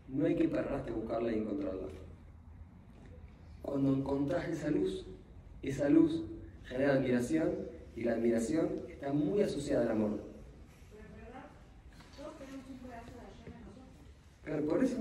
no 0.09 0.27
hay 0.27 0.37
que 0.37 0.49
pararte 0.49 0.90
a 0.90 0.94
buscarla 0.94 1.33
y 1.33 1.38
encontrarla. 1.38 1.88
Cuando 3.62 3.92
encontrás 3.92 4.49
esa 4.49 4.70
luz, 4.70 5.05
esa 5.62 5.88
luz 5.88 6.22
genera 6.64 6.94
admiración 6.94 7.51
y 7.96 8.03
la 8.03 8.12
admiración 8.12 8.68
está 8.88 9.12
muy 9.12 9.42
asociada 9.42 9.85
al 9.85 9.90
amor. 9.90 10.36
Claro, 14.47 14.65
por 14.65 14.83
eso. 14.83 14.97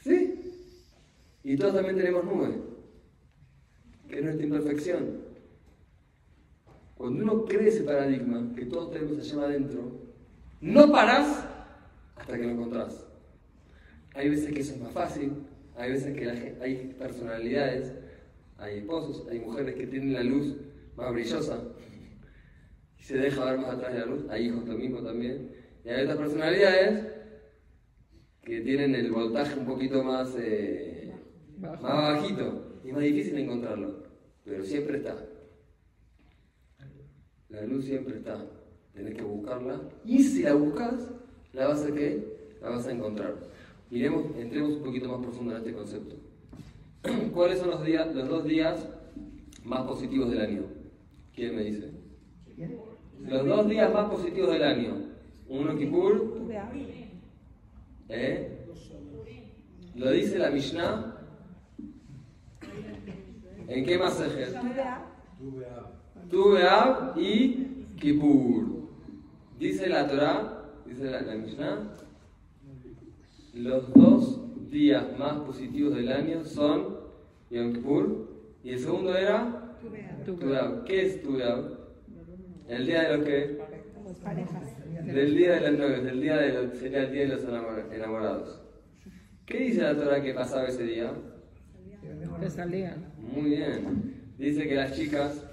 ¿Sí? 0.00 0.36
Y 1.42 1.56
todos 1.56 1.74
también 1.74 1.96
tenemos 1.96 2.24
nube, 2.24 2.60
que 4.06 4.18
es 4.18 4.22
nuestra 4.22 4.44
imperfección. 4.44 5.22
Cuando 6.94 7.24
uno 7.24 7.44
cree 7.46 7.68
ese 7.68 7.82
paradigma, 7.82 8.52
que 8.54 8.66
todos 8.66 8.92
tenemos 8.92 9.18
a 9.18 9.22
llama 9.22 9.44
adentro, 9.44 9.92
no 10.60 10.92
parás 10.92 11.46
hasta 12.16 12.36
que 12.36 12.42
lo 12.44 12.50
encontrás. 12.50 13.06
Hay 14.14 14.28
veces 14.28 14.52
que 14.52 14.60
eso 14.60 14.74
es 14.74 14.80
más 14.80 14.92
fácil, 14.92 15.32
hay 15.74 15.92
veces 15.92 16.14
que 16.14 16.28
hay 16.62 16.94
personalidades, 16.98 17.94
hay 18.58 18.80
esposos, 18.80 19.26
hay 19.30 19.40
mujeres 19.40 19.74
que 19.74 19.86
tienen 19.86 20.12
la 20.12 20.22
luz 20.22 20.54
más 20.96 21.14
brillosa 21.14 21.62
y 22.98 23.02
se 23.02 23.16
deja 23.16 23.42
ver 23.46 23.58
más 23.58 23.70
atrás 23.70 23.94
de 23.94 24.00
la 24.00 24.06
luz. 24.06 24.26
Hay 24.28 24.48
hijos 24.48 25.02
también. 25.02 25.50
Y 25.82 25.88
hay 25.88 26.02
otras 26.02 26.18
personalidades 26.18 27.19
que 28.50 28.62
tienen 28.62 28.96
el 28.96 29.12
voltaje 29.12 29.56
un 29.60 29.64
poquito 29.64 30.02
más, 30.02 30.34
eh, 30.36 31.14
más 31.60 31.80
bajito 31.80 32.80
y 32.84 32.90
más 32.90 33.02
difícil 33.02 33.38
encontrarlo. 33.38 34.02
Pero 34.44 34.64
siempre 34.64 34.96
está. 34.96 35.16
La 37.48 37.62
luz 37.62 37.84
siempre 37.84 38.16
está. 38.16 38.44
Tienes 38.92 39.14
que 39.14 39.22
buscarla. 39.22 39.80
Y 40.04 40.24
si 40.24 40.42
la 40.42 40.54
buscas, 40.54 41.12
la 41.52 41.68
vas 41.68 41.84
a 41.84 41.94
qué? 41.94 42.56
La 42.60 42.70
vas 42.70 42.88
a 42.88 42.92
encontrar. 42.92 43.36
Miremos, 43.88 44.24
entremos 44.36 44.72
un 44.72 44.82
poquito 44.82 45.08
más 45.08 45.24
profundo 45.24 45.52
en 45.52 45.58
este 45.58 45.72
concepto. 45.72 46.16
¿Cuáles 47.32 47.60
son 47.60 47.70
los, 47.70 47.84
días, 47.84 48.12
los 48.12 48.28
dos 48.28 48.44
días 48.44 48.88
más 49.64 49.82
positivos 49.82 50.28
del 50.28 50.40
año? 50.40 50.62
¿Quién 51.36 51.54
me 51.54 51.62
dice? 51.62 51.92
Los 53.20 53.46
dos 53.46 53.68
días 53.68 53.94
más 53.94 54.10
positivos 54.10 54.52
del 54.52 54.64
año. 54.64 54.96
Uno 55.48 55.76
Kippur. 55.78 56.48
¿Eh? 58.10 58.66
Lo 59.94 60.10
dice 60.10 60.38
la 60.38 60.50
Mishnah. 60.50 61.16
¿En 63.68 63.84
qué 63.84 63.98
más 63.98 64.20
ejes? 64.20 64.54
Tubeab 66.28 67.16
y 67.16 67.84
Kippur. 68.00 68.88
Dice 69.58 69.88
la 69.88 70.08
Torah, 70.08 70.64
dice 70.86 71.10
la, 71.10 71.20
Mishnah, 71.34 71.94
los 73.54 73.92
dos 73.92 74.70
días 74.70 75.04
más 75.18 75.34
positivos 75.40 75.94
del 75.94 76.10
año 76.10 76.44
son 76.44 76.96
Yom 77.50 77.74
Kippur 77.74 78.28
y 78.64 78.70
el 78.70 78.80
segundo 78.80 79.14
era 79.14 79.76
Tubeab. 80.24 80.84
¿Qué 80.84 81.06
es 81.06 81.22
Tubeab? 81.22 81.78
El 82.68 82.86
día 82.86 83.02
de 83.02 83.16
los 83.16 83.26
que 83.26 83.60
del 85.04 85.36
día 85.36 85.54
de 85.54 85.70
los 85.70 85.78
novios, 85.78 86.04
del 86.04 86.20
día 86.20 86.36
de 86.36 86.52
los, 86.52 86.78
sería 86.78 87.02
el 87.04 87.12
día 87.12 87.22
de 87.22 87.28
los 87.28 87.44
enamorados. 87.92 88.60
¿Qué 89.46 89.58
dice 89.58 89.82
la 89.82 89.96
Torah 89.96 90.22
que 90.22 90.34
pasaba 90.34 90.66
ese 90.66 90.84
día? 90.84 91.12
Que 92.40 92.50
salían. 92.50 93.12
Muy 93.18 93.50
bien. 93.50 94.32
Dice 94.38 94.68
que 94.68 94.74
las 94.74 94.96
chicas, 94.96 95.44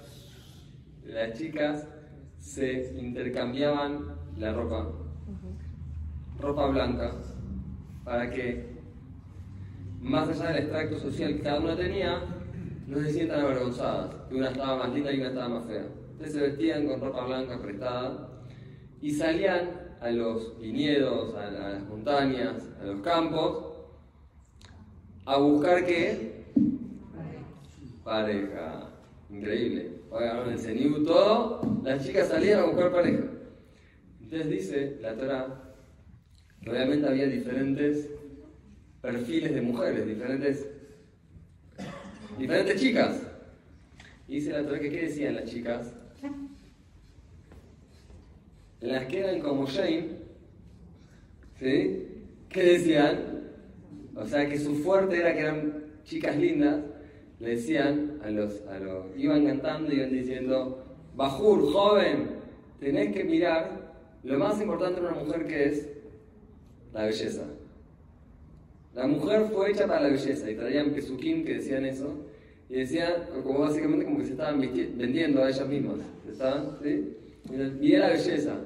las 1.04 1.36
chicas 1.36 1.86
se 2.38 2.94
intercambiaban 2.98 4.16
la 4.38 4.52
ropa, 4.52 4.88
ropa 6.40 6.66
blanca, 6.68 7.12
para 8.04 8.30
que, 8.30 8.78
más 10.00 10.28
allá 10.28 10.52
del 10.52 10.62
extracto 10.62 10.98
social 10.98 11.34
que 11.36 11.42
cada 11.42 11.60
una 11.60 11.76
tenía, 11.76 12.22
no 12.86 12.98
se 13.00 13.12
sientan 13.12 13.40
avergonzadas, 13.40 14.14
que 14.28 14.36
una 14.36 14.50
estaba 14.50 14.76
más 14.76 14.94
linda 14.94 15.12
y 15.12 15.18
una 15.18 15.28
estaba 15.28 15.48
más 15.48 15.66
fea. 15.66 15.86
Entonces 16.12 16.34
se 16.34 16.40
vestían 16.40 16.86
con 16.86 17.00
ropa 17.00 17.26
blanca 17.26 17.60
prestada 17.60 18.27
y 19.00 19.12
salían 19.12 19.96
a 20.00 20.10
los 20.10 20.60
viñedos, 20.60 21.34
a, 21.34 21.50
las 21.50 21.82
montañas, 21.88 22.62
a 22.80 22.84
los 22.84 23.00
campos, 23.00 23.74
a 25.24 25.36
buscar 25.38 25.84
qué? 25.84 26.44
Pareja. 28.04 28.90
Increíble. 29.30 29.98
Pagaron 30.10 30.50
el 30.50 30.58
CENIU 30.58 31.04
todo, 31.04 31.60
las 31.84 32.04
chicas 32.04 32.28
salían 32.28 32.60
a 32.60 32.64
buscar 32.64 32.90
pareja. 32.90 33.24
Entonces 34.22 34.50
dice 34.50 34.98
la 35.02 35.14
Torah 35.14 35.74
que 36.62 36.70
obviamente 36.70 37.06
había 37.06 37.26
diferentes 37.26 38.10
perfiles 39.02 39.54
de 39.54 39.60
mujeres, 39.60 40.06
diferentes, 40.06 40.66
diferentes 42.38 42.80
chicas. 42.80 43.22
Y 44.26 44.36
dice 44.36 44.52
la 44.52 44.62
Torah 44.62 44.80
que 44.80 44.90
qué 44.90 45.02
decían 45.02 45.34
las 45.34 45.44
chicas? 45.44 45.94
Las 48.80 49.06
que 49.06 49.20
eran 49.20 49.40
como 49.40 49.66
Shane, 49.66 50.08
¿sí? 51.58 52.06
¿Qué 52.48 52.62
decían? 52.62 53.38
O 54.14 54.26
sea, 54.26 54.48
que 54.48 54.58
su 54.58 54.74
fuerte 54.76 55.18
era 55.18 55.34
que 55.34 55.40
eran 55.40 55.84
chicas 56.04 56.36
lindas, 56.36 56.82
le 57.40 57.50
decían 57.50 58.18
a 58.24 58.30
los, 58.30 58.62
a 58.66 58.78
los, 58.78 59.06
iban 59.16 59.46
cantando 59.46 59.92
iban 59.92 60.10
diciendo, 60.10 60.84
Bajur, 61.14 61.72
joven, 61.72 62.30
tenés 62.80 63.12
que 63.14 63.24
mirar 63.24 63.94
lo 64.24 64.38
más 64.38 64.60
importante 64.60 65.00
en 65.00 65.06
una 65.06 65.16
mujer 65.16 65.46
que 65.46 65.64
es 65.66 65.88
la 66.92 67.04
belleza. 67.04 67.44
La 68.94 69.06
mujer 69.06 69.46
fue 69.52 69.70
hecha 69.70 69.86
para 69.86 70.02
la 70.02 70.08
belleza 70.08 70.50
y 70.50 70.54
traían 70.54 70.90
pesukim 70.90 71.44
que 71.44 71.54
decían 71.54 71.84
eso 71.84 72.14
y 72.68 72.74
decían, 72.74 73.12
como 73.44 73.60
básicamente 73.60 74.04
como 74.04 74.18
que 74.18 74.26
se 74.26 74.32
estaban 74.32 74.60
vendiendo 74.60 75.42
a 75.42 75.48
ellas 75.48 75.68
mismas. 75.68 75.98
¿Estaban? 76.28 76.76
¿Sí? 76.82 77.16
La 77.50 78.08
belleza. 78.08 78.56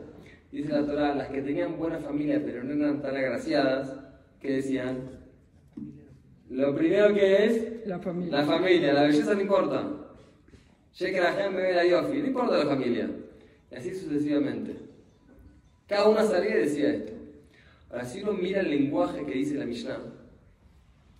Dice 0.52 0.70
la 0.70 0.84
Torah, 0.84 1.14
las 1.14 1.28
que 1.28 1.40
tenían 1.40 1.78
buena 1.78 1.98
familia 1.98 2.40
pero 2.44 2.62
no 2.62 2.74
eran 2.74 3.00
tan 3.00 3.16
agraciadas, 3.16 3.98
que 4.38 4.56
decían, 4.56 5.22
lo 6.50 6.74
primero 6.74 7.14
que 7.14 7.46
es 7.46 7.86
la 7.86 7.98
familia, 7.98 8.38
la, 8.38 8.44
familia, 8.44 8.92
la 8.92 9.02
belleza 9.04 9.34
no 9.34 9.40
importa. 9.40 9.90
que 10.98 11.20
la 11.20 11.32
gente 11.32 11.50
me 11.50 11.62
ve 11.62 11.72
la 11.72 11.86
yofi, 11.86 12.18
no 12.18 12.26
importa 12.26 12.58
la 12.58 12.66
familia. 12.66 13.10
Y 13.70 13.74
así 13.74 13.94
sucesivamente. 13.94 14.76
Cada 15.88 16.08
una 16.08 16.22
salía 16.24 16.56
y 16.56 16.60
decía 16.64 16.90
esto. 16.90 17.12
Ahora, 17.90 18.04
si 18.04 18.22
uno 18.22 18.34
mira 18.34 18.60
el 18.60 18.68
lenguaje 18.68 19.24
que 19.24 19.32
dice 19.32 19.54
la 19.54 19.64
Mishnah, 19.64 20.00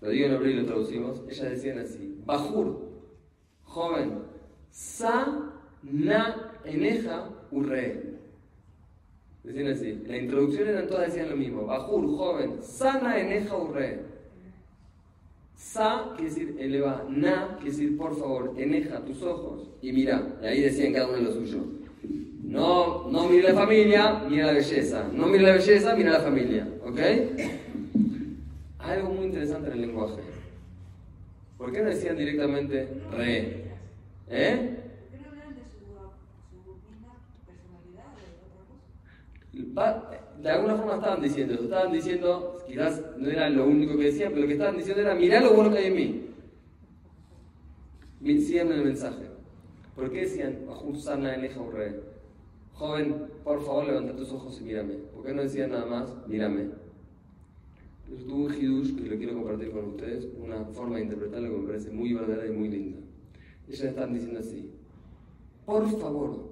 lo 0.03 0.09
digo 0.11 0.26
en 0.26 0.33
hebreo 0.33 0.51
y 0.51 0.55
lo 0.57 0.66
traducimos, 0.66 1.22
ellas 1.30 1.51
decían 1.51 1.78
así, 1.78 2.20
Bajur, 2.26 2.91
joven, 3.64 4.24
sa 4.70 5.53
na 5.83 6.53
eneja 6.64 7.30
urre. 7.51 8.11
Decían 9.45 9.68
así. 9.68 10.03
La 10.07 10.16
introducción 10.16 10.68
eran 10.68 10.86
todas 10.86 11.09
decían 11.09 11.30
lo 11.30 11.36
mismo. 11.36 11.66
Bajur, 11.66 12.07
joven, 12.16 12.62
sana 12.62 13.18
eneja 13.18 13.57
urre. 13.57 14.01
Sa 15.57 16.12
quiere 16.16 16.30
decir 16.30 16.57
eleva, 16.59 17.07
na 17.09 17.57
quiere 17.57 17.70
decir 17.70 17.97
por 17.97 18.16
favor, 18.18 18.55
eneja 18.57 19.05
tus 19.05 19.22
ojos 19.22 19.68
y 19.80 19.93
mira. 19.93 20.38
Y 20.43 20.47
ahí 20.47 20.61
decían 20.61 20.93
cada 20.93 21.09
uno 21.09 21.18
lo 21.18 21.32
suyo. 21.32 21.64
No, 22.43 23.09
no 23.11 23.28
mire 23.28 23.53
la 23.53 23.55
familia, 23.55 24.22
mira 24.28 24.47
la 24.47 24.53
belleza. 24.53 25.09
No 25.12 25.26
mire 25.26 25.45
la 25.45 25.53
belleza, 25.53 25.95
mira 25.97 26.12
la 26.12 26.20
familia. 26.20 26.68
¿Ok? 26.84 26.99
Algo 28.78 29.11
muy 29.11 29.26
interesante 29.26 29.68
en 29.68 29.74
el 29.74 29.80
lenguaje. 29.80 30.20
¿Por 31.57 31.72
qué 31.72 31.82
decían 31.82 32.16
directamente 32.16 32.88
re? 33.12 33.64
¿Eh? 34.28 34.82
De 39.53 40.50
alguna 40.50 40.76
forma 40.76 40.94
estaban 40.94 41.22
diciendo 41.22 41.55
eso, 41.55 41.64
estaban 41.64 41.92
diciendo, 41.92 42.59
quizás 42.66 43.03
no 43.18 43.28
era 43.28 43.50
lo 43.50 43.66
único 43.66 43.96
que 43.96 44.05
decían, 44.05 44.30
pero 44.30 44.42
lo 44.42 44.46
que 44.46 44.55
estaban 44.55 44.76
diciendo 44.76 45.03
era, 45.03 45.14
mirá 45.14 45.40
lo 45.40 45.53
bueno 45.53 45.70
que 45.70 45.78
hay 45.78 45.86
en 45.86 45.94
mí. 45.94 46.28
Síganme 48.40 48.76
el 48.76 48.84
mensaje. 48.84 49.26
¿Por 49.94 50.11
qué 50.11 50.20
decían, 50.20 50.61
Joven, 52.72 53.26
por 53.44 53.62
favor, 53.62 53.86
levanta 53.86 54.16
tus 54.16 54.32
ojos 54.32 54.59
y 54.61 54.64
mírame. 54.64 54.94
¿Por 54.94 55.24
qué 55.24 55.34
no 55.34 55.42
decían 55.42 55.70
nada 55.70 55.86
más, 55.86 56.12
mírame? 56.26 56.70
Yo 58.09 58.16
tuve 58.26 58.46
un 58.46 58.55
hidush 58.55 58.96
que 58.96 59.09
lo 59.09 59.16
quiero 59.16 59.34
compartir 59.34 59.70
con 59.70 59.84
ustedes, 59.90 60.26
una 60.42 60.64
forma 60.66 60.96
de 60.96 61.05
interpretarlo 61.05 61.50
que 61.50 61.59
me 61.59 61.66
parece 61.66 61.90
muy 61.90 62.14
verdadera 62.14 62.46
y 62.46 62.57
muy 62.57 62.68
linda. 62.68 62.98
Ellas 63.68 63.82
están 63.82 64.12
diciendo 64.12 64.40
así, 64.40 64.70
por 65.64 65.88
favor, 65.98 66.51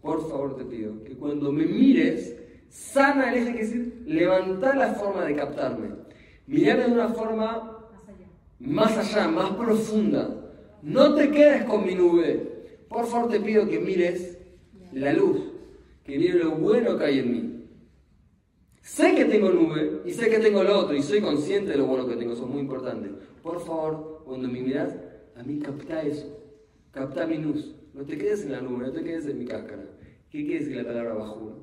por 0.00 0.28
favor 0.28 0.56
te 0.56 0.64
pido 0.64 1.02
que 1.04 1.14
cuando 1.14 1.52
me 1.52 1.66
mires, 1.66 2.36
sana 2.68 3.32
el 3.32 3.42
eje, 3.42 3.52
que 3.52 3.58
decir, 3.58 4.02
levantar 4.06 4.76
la 4.76 4.94
forma 4.94 5.24
de 5.24 5.34
captarme. 5.34 5.88
Mirarme 6.46 6.84
de 6.84 6.92
una 6.92 7.08
forma 7.08 7.78
más 8.58 8.96
allá, 8.96 9.28
más 9.28 9.50
profunda. 9.52 10.30
No 10.82 11.14
te 11.14 11.30
quedes 11.30 11.64
con 11.64 11.84
mi 11.84 11.94
nube. 11.94 12.76
Por 12.88 13.06
favor 13.06 13.30
te 13.30 13.40
pido 13.40 13.68
que 13.68 13.80
mires 13.80 14.38
la 14.92 15.12
luz, 15.12 15.40
que 16.04 16.18
mires 16.18 16.36
lo 16.36 16.52
bueno 16.52 16.96
que 16.96 17.04
hay 17.04 17.18
en 17.18 17.32
mí. 17.32 17.48
Sé 18.80 19.14
que 19.14 19.26
tengo 19.26 19.50
nube 19.50 20.00
y 20.06 20.12
sé 20.12 20.30
que 20.30 20.38
tengo 20.38 20.62
lo 20.62 20.78
otro 20.78 20.96
y 20.96 21.02
soy 21.02 21.20
consciente 21.20 21.72
de 21.72 21.78
lo 21.78 21.86
bueno 21.86 22.08
que 22.08 22.16
tengo, 22.16 22.32
eso 22.32 22.44
es 22.44 22.50
muy 22.50 22.60
importante. 22.60 23.10
Por 23.42 23.60
favor, 23.60 24.22
cuando 24.24 24.48
me 24.48 24.62
miras, 24.62 24.94
a 25.36 25.42
mí 25.42 25.58
capta 25.58 26.00
eso, 26.00 26.26
capta 26.90 27.26
mi 27.26 27.36
luz. 27.36 27.74
No 27.98 28.04
te 28.04 28.16
quedes 28.16 28.44
en 28.44 28.52
la 28.52 28.60
nube, 28.60 28.86
no 28.86 28.92
te 28.92 29.02
quedes 29.02 29.26
en 29.26 29.40
mi 29.40 29.44
cáscara. 29.44 29.82
¿Qué 30.30 30.46
quiere 30.46 30.60
decir 30.60 30.76
la 30.76 30.84
palabra 30.84 31.14
bajura? 31.14 31.56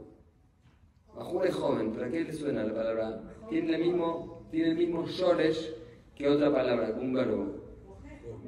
Bajura 1.15 1.47
es 1.47 1.55
joven, 1.55 1.91
pero 1.93 2.07
¿a 2.07 2.09
qué 2.09 2.25
le 2.25 2.33
suena 2.33 2.65
la 2.65 2.73
palabra? 2.73 3.21
Tiene 3.49 3.73
el 3.73 3.81
mismo, 3.85 4.45
tiene 4.51 4.71
el 4.71 4.77
mismo 4.77 5.07
shoresh 5.07 5.73
que 6.13 6.27
otra 6.27 6.53
palabra, 6.53 6.93
un 6.99 7.13
verbo. 7.13 7.55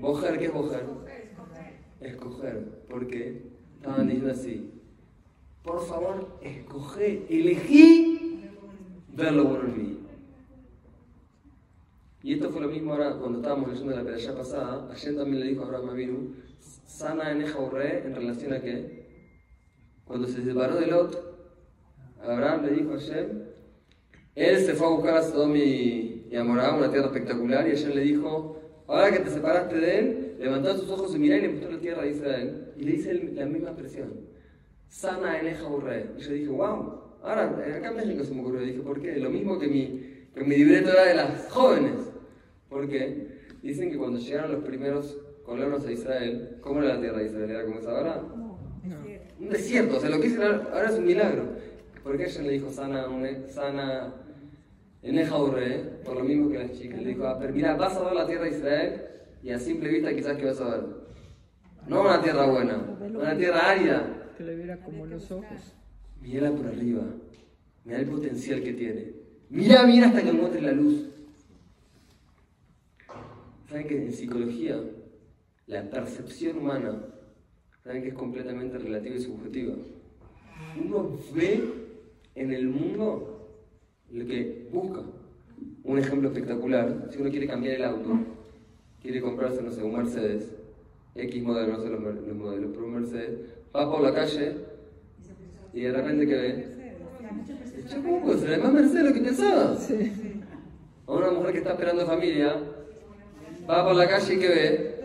Bojer, 0.02 0.38
¿qué 0.38 0.48
es 0.48 0.54
bojer? 0.54 0.84
Escoger. 2.02 2.84
¿Por 2.90 3.08
qué? 3.08 3.44
Estaban 3.78 4.08
diciendo 4.08 4.34
así. 4.34 4.70
Por 5.64 5.80
favor, 5.88 6.40
escoge, 6.42 7.26
elegí 7.30 8.50
ver 9.16 9.32
lo 9.32 9.46
bueno 9.46 9.64
en 9.64 9.78
mí. 9.78 10.00
Y 12.22 12.34
esto 12.34 12.50
fue 12.50 12.60
lo 12.60 12.68
mismo 12.68 12.92
ahora 12.92 13.16
cuando 13.16 13.38
estábamos 13.38 13.70
leyendo 13.70 13.96
la 13.96 14.04
pelea 14.04 14.36
pasada. 14.36 14.92
Ayer 14.92 15.16
también 15.16 15.40
le 15.40 15.48
dijo 15.48 15.62
a 15.62 15.68
Abraham 15.68 15.90
Avinu, 15.92 16.34
sana 16.88 17.32
en 17.32 17.42
en 17.42 18.16
relación 18.16 18.54
a 18.54 18.62
qué? 18.62 19.06
Cuando 20.06 20.28
se 20.28 20.42
separó 20.42 20.76
de 20.78 20.88
Lot, 20.88 21.38
Abraham 22.24 22.66
le 22.66 22.72
dijo 22.72 22.94
a 22.94 22.98
Hashem, 22.98 23.44
él 24.36 24.58
se 24.66 24.74
fue 24.74 24.88
a 24.88 24.90
buscar 24.92 25.18
a 25.18 25.22
Sodom 25.22 25.56
y, 25.56 26.28
y 26.32 26.36
a 26.36 26.44
una 26.44 26.90
tierra 26.90 27.08
espectacular, 27.08 27.68
y 27.68 27.72
Hashem 27.72 27.92
le 27.92 28.02
dijo, 28.02 28.62
ahora 28.88 29.12
que 29.12 29.20
te 29.20 29.30
separaste 29.30 29.76
de 29.76 30.00
él, 30.00 30.36
levantá 30.40 30.76
tus 30.76 30.90
ojos 30.90 31.14
y 31.14 31.20
mirá 31.20 31.38
y 31.38 31.42
le 31.42 31.50
mostró 31.50 31.72
la 31.72 31.80
tierra 31.80 32.04
de 32.04 32.12
Israel. 32.12 32.74
Y 32.78 32.84
le 32.84 32.92
dice 32.94 33.14
la 33.14 33.46
misma 33.46 33.70
expresión, 33.70 34.14
sana 34.88 35.40
eneja 35.40 35.68
urre. 35.68 36.12
Y 36.18 36.22
yo 36.22 36.32
dije, 36.32 36.48
wow, 36.48 37.02
ahora 37.22 37.46
acá 37.46 37.90
en 37.90 37.96
México 37.98 38.24
se 38.24 38.34
me 38.34 38.42
ocurrió, 38.42 38.62
dije, 38.62 38.80
¿por 38.80 39.02
qué? 39.02 39.18
Lo 39.18 39.30
mismo 39.30 39.60
que 39.60 39.68
mi, 39.68 40.28
que 40.34 40.44
mi 40.44 40.56
libreto 40.56 40.92
era 40.92 41.06
de 41.06 41.16
las 41.16 41.52
jóvenes. 41.52 42.14
¿Por 42.70 42.88
qué? 42.88 43.28
Dicen 43.62 43.92
que 43.92 43.98
cuando 43.98 44.20
llegaron 44.20 44.52
los 44.52 44.64
primeros 44.64 45.18
colonos 45.48 45.86
a 45.86 45.92
Israel, 45.92 46.58
¿cómo 46.60 46.84
era 46.84 46.96
la 46.96 47.00
tierra 47.00 47.20
de 47.20 47.26
Israel? 47.28 47.50
¿Era 47.50 47.64
como 47.64 47.80
es 47.80 47.88
ahora? 47.88 48.22
Un 49.40 49.50
desierto, 49.50 49.96
o 49.96 50.00
sea, 50.00 50.10
lo 50.10 50.20
que 50.20 50.28
dicen 50.28 50.44
ahora 50.44 50.90
es 50.90 50.98
un 50.98 51.06
milagro. 51.06 51.56
¿Por 52.04 52.18
qué 52.18 52.26
ella 52.26 52.42
le 52.42 52.52
dijo 52.52 52.70
sana, 52.70 53.06
sana 53.48 54.14
en 55.02 55.30
por 56.04 56.18
lo 56.18 56.24
mismo 56.26 56.50
que 56.52 56.60
las 56.60 56.74
chicas? 56.74 57.02
Le 57.02 57.10
dijo, 57.10 57.26
ah, 57.26 57.38
pero 57.40 57.54
mira, 57.54 57.76
vas 57.76 57.96
a 57.96 58.04
ver 58.04 58.14
la 58.14 58.28
tierra 58.28 58.44
de 58.44 58.50
Israel 58.50 59.02
y 59.42 59.52
a 59.52 59.60
simple 59.60 59.90
vista 59.90 60.14
quizás 60.14 60.38
que 60.38 60.46
vas 60.46 60.60
a 60.60 60.70
ver. 60.70 60.84
No 61.88 62.02
una 62.02 62.22
tierra 62.22 62.46
buena, 62.46 62.98
una 63.00 63.38
tierra 63.38 63.70
árida. 63.70 64.34
Que 64.38 64.44
le 64.44 64.56
viera 64.56 64.78
como 64.84 65.06
los 65.06 65.32
ojos. 65.32 65.76
Mírala 66.22 66.54
por 66.58 66.68
arriba, 66.68 67.04
mira 67.86 68.00
el 68.00 68.08
potencial 68.08 68.62
que 68.62 68.74
tiene. 68.74 69.14
Mira, 69.50 69.86
mira 69.86 70.08
hasta 70.08 70.22
que 70.22 70.30
encuentre 70.30 70.62
la 70.62 70.74
luz. 70.74 71.06
¿Saben 73.70 73.88
que 73.88 73.98
en 73.98 74.12
psicología 74.12 74.82
la 75.68 75.90
percepción 75.90 76.58
humana, 76.58 77.02
saben 77.84 78.02
que 78.02 78.10
es 78.10 78.14
completamente 78.14 78.78
relativa 78.78 79.16
y 79.16 79.22
subjetiva? 79.22 79.76
Uno 80.84 81.20
ve 81.36 81.62
en 82.36 82.52
el 82.52 82.68
mundo 82.68 83.38
lo 84.12 84.26
que 84.26 84.68
busca. 84.72 85.02
Un 85.84 86.00
ejemplo 86.00 86.30
espectacular, 86.30 87.10
si 87.12 87.22
uno 87.22 87.30
quiere 87.30 87.48
cambiar 87.48 87.76
el 87.76 87.84
auto, 87.84 88.18
quiere 89.02 89.22
comprarse, 89.22 89.62
no 89.62 89.72
sé, 89.72 89.84
un 89.84 89.96
Mercedes, 89.96 90.56
X 91.16 91.44
modelo, 91.44 91.74
no 91.74 91.84
sé 91.84 91.90
los, 91.90 92.36
modelos, 92.36 92.72
pero 92.74 92.86
un 92.86 92.94
Mercedes, 92.94 93.40
va 93.76 93.90
por 93.90 94.02
la 94.02 94.14
calle 94.14 94.56
y 95.74 95.82
de 95.82 95.92
repente 95.92 96.28
que 96.28 96.36
ve, 96.36 96.78
¿cómo 97.96 98.24
puede 98.24 98.40
ser? 98.40 98.62
más 98.62 98.74
Mercedes 98.74 99.06
lo 99.06 99.14
que 99.14 99.22
pensaba. 99.22 99.78
O 101.06 101.18
una 101.18 101.32
mujer 101.32 101.52
que 101.54 101.58
está 101.60 101.72
esperando 101.72 102.06
familia, 102.06 102.56
va 103.70 103.86
por 103.86 103.96
la 103.96 104.08
calle 104.08 104.34
y 104.34 104.40
que 104.40 104.48
ve, 104.48 104.97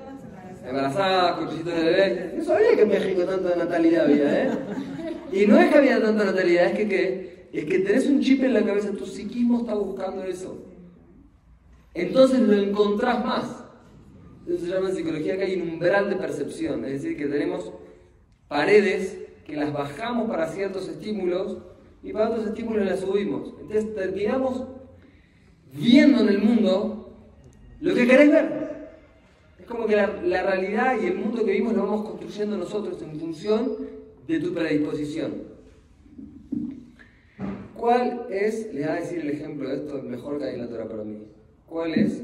embarazada, 0.66 1.36
cuchillito 1.36 1.70
de 1.70 1.84
bebé. 1.84 2.34
No 2.36 2.44
sabía 2.44 2.74
que 2.74 2.82
en 2.82 2.88
México 2.88 3.24
tanta 3.24 3.56
natalidad 3.56 4.04
había, 4.04 4.44
¿eh? 4.44 4.50
Y 5.32 5.46
no 5.46 5.58
es 5.58 5.70
que 5.70 5.78
había 5.78 6.00
tanta 6.00 6.24
natalidad, 6.24 6.66
es 6.66 6.76
que, 6.76 6.88
¿qué? 6.88 7.48
es 7.52 7.64
que 7.64 7.78
tenés 7.80 8.06
un 8.06 8.20
chip 8.20 8.42
en 8.44 8.54
la 8.54 8.64
cabeza, 8.64 8.92
tu 8.92 9.06
psiquismo 9.06 9.60
está 9.60 9.74
buscando 9.74 10.24
eso. 10.24 10.64
Entonces 11.94 12.40
lo 12.40 12.54
encontrás 12.54 13.24
más. 13.24 13.64
Eso 14.46 14.64
se 14.64 14.72
llama 14.72 14.88
en 14.88 14.96
psicología 14.96 15.36
que 15.36 15.44
hay 15.44 15.60
un 15.60 15.70
umbral 15.70 16.10
de 16.10 16.16
percepción, 16.16 16.84
es 16.84 17.02
decir, 17.02 17.16
que 17.16 17.26
tenemos 17.26 17.72
paredes 18.48 19.18
que 19.46 19.56
las 19.56 19.72
bajamos 19.72 20.28
para 20.28 20.48
ciertos 20.48 20.88
estímulos 20.88 21.58
y 22.02 22.12
para 22.12 22.30
otros 22.30 22.48
estímulos 22.48 22.86
las 22.86 23.00
subimos. 23.00 23.54
Entonces 23.60 23.94
terminamos 23.94 24.64
viendo 25.72 26.22
en 26.22 26.28
el 26.28 26.38
mundo 26.38 27.14
lo 27.80 27.94
que 27.94 28.06
querés 28.06 28.30
ver. 28.30 28.81
Como 29.72 29.86
que 29.86 29.96
la, 29.96 30.20
la 30.22 30.42
realidad 30.42 30.96
y 31.02 31.06
el 31.06 31.14
mundo 31.14 31.46
que 31.46 31.52
vimos 31.52 31.72
lo 31.72 31.86
vamos 31.86 32.10
construyendo 32.10 32.58
nosotros 32.58 33.00
en 33.00 33.18
función 33.18 33.78
de 34.28 34.38
tu 34.38 34.52
predisposición. 34.52 35.44
¿Cuál 37.74 38.26
es, 38.28 38.66
les 38.74 38.86
voy 38.86 38.96
a 38.96 39.00
decir 39.00 39.20
el 39.20 39.30
ejemplo 39.30 39.70
de 39.70 39.76
esto, 39.76 40.02
mejor 40.02 40.38
que 40.38 40.44
hay 40.44 40.54
en 40.56 40.60
la 40.60 40.68
Torah 40.68 40.86
para 40.86 41.04
mí? 41.04 41.22
¿Cuál 41.66 41.94
es 41.94 42.22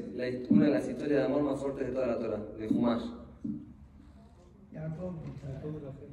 una 0.50 0.66
de 0.66 0.72
las 0.72 0.90
historias 0.90 1.20
de 1.20 1.24
amor 1.24 1.42
más 1.42 1.58
fuertes 1.58 1.86
de 1.86 1.92
toda 1.94 2.06
la 2.08 2.18
Torah? 2.18 2.44
De 2.58 2.68
Humash. 2.68 3.04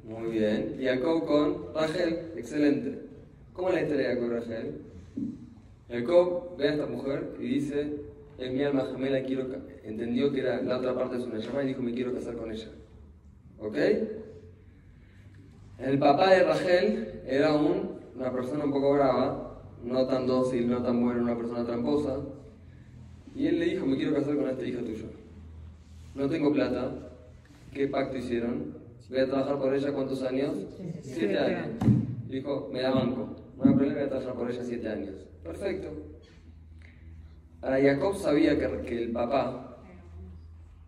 Muy 0.04 0.30
bien. 0.30 0.78
Jacob 0.80 1.26
con 1.26 1.74
Rachel, 1.74 2.32
excelente. 2.34 2.98
¿Cómo 3.52 3.68
es 3.68 3.74
la 3.74 3.82
historia 3.82 4.08
de 4.08 4.14
Jacob 4.14 4.26
y 4.26 4.30
Rachel? 4.30 4.80
Jacob 5.90 6.56
ve 6.56 6.68
a 6.68 6.72
esta 6.72 6.86
mujer 6.86 7.34
y 7.38 7.46
dice, 7.46 8.05
es 8.38 8.52
mi 8.52 8.62
alma 8.62 8.86
gemela, 8.92 9.22
quiero, 9.22 9.46
entendió 9.84 10.32
que 10.32 10.40
era 10.40 10.60
la 10.62 10.78
otra 10.78 10.94
parte 10.94 11.16
de 11.16 11.22
su 11.22 11.30
llamada 11.30 11.64
y 11.64 11.68
dijo, 11.68 11.82
me 11.82 11.94
quiero 11.94 12.12
casar 12.12 12.36
con 12.36 12.52
ella. 12.52 12.68
¿Ok? 13.58 13.76
El 15.78 15.98
papá 15.98 16.30
de 16.30 16.42
Rachel 16.44 17.22
era 17.26 17.54
un, 17.54 17.98
una 18.14 18.32
persona 18.32 18.64
un 18.64 18.72
poco 18.72 18.94
brava, 18.94 19.62
no 19.84 20.06
tan 20.06 20.26
dócil, 20.26 20.68
no 20.68 20.82
tan 20.82 21.02
buena, 21.02 21.22
una 21.22 21.36
persona 21.36 21.64
tramposa. 21.64 22.18
Y 23.34 23.46
él 23.46 23.58
le 23.58 23.66
dijo, 23.66 23.86
me 23.86 23.96
quiero 23.96 24.14
casar 24.14 24.36
con 24.36 24.48
esta 24.48 24.64
hija 24.64 24.80
tuya. 24.80 25.06
No 26.14 26.28
tengo 26.28 26.52
plata. 26.52 26.92
¿Qué 27.72 27.88
pacto 27.88 28.16
hicieron? 28.16 28.74
Voy 29.10 29.18
a 29.18 29.26
trabajar 29.26 29.58
por 29.58 29.74
ella 29.74 29.92
cuántos 29.92 30.22
años? 30.22 30.52
Siete 31.02 31.38
años. 31.38 31.68
Dijo, 32.28 32.70
me 32.72 32.80
da 32.80 32.90
banco. 32.90 33.36
No 33.56 33.64
hay 33.64 33.74
problema, 33.74 33.94
voy 33.94 34.04
a 34.04 34.08
trabajar 34.08 34.34
por 34.34 34.50
ella 34.50 34.64
siete 34.64 34.88
años. 34.88 35.14
Perfecto. 35.42 36.15
Ahora 37.62 37.80
Jacob 37.80 38.16
sabía 38.16 38.58
que, 38.58 38.82
que 38.82 39.04
el 39.04 39.12
papá 39.12 39.78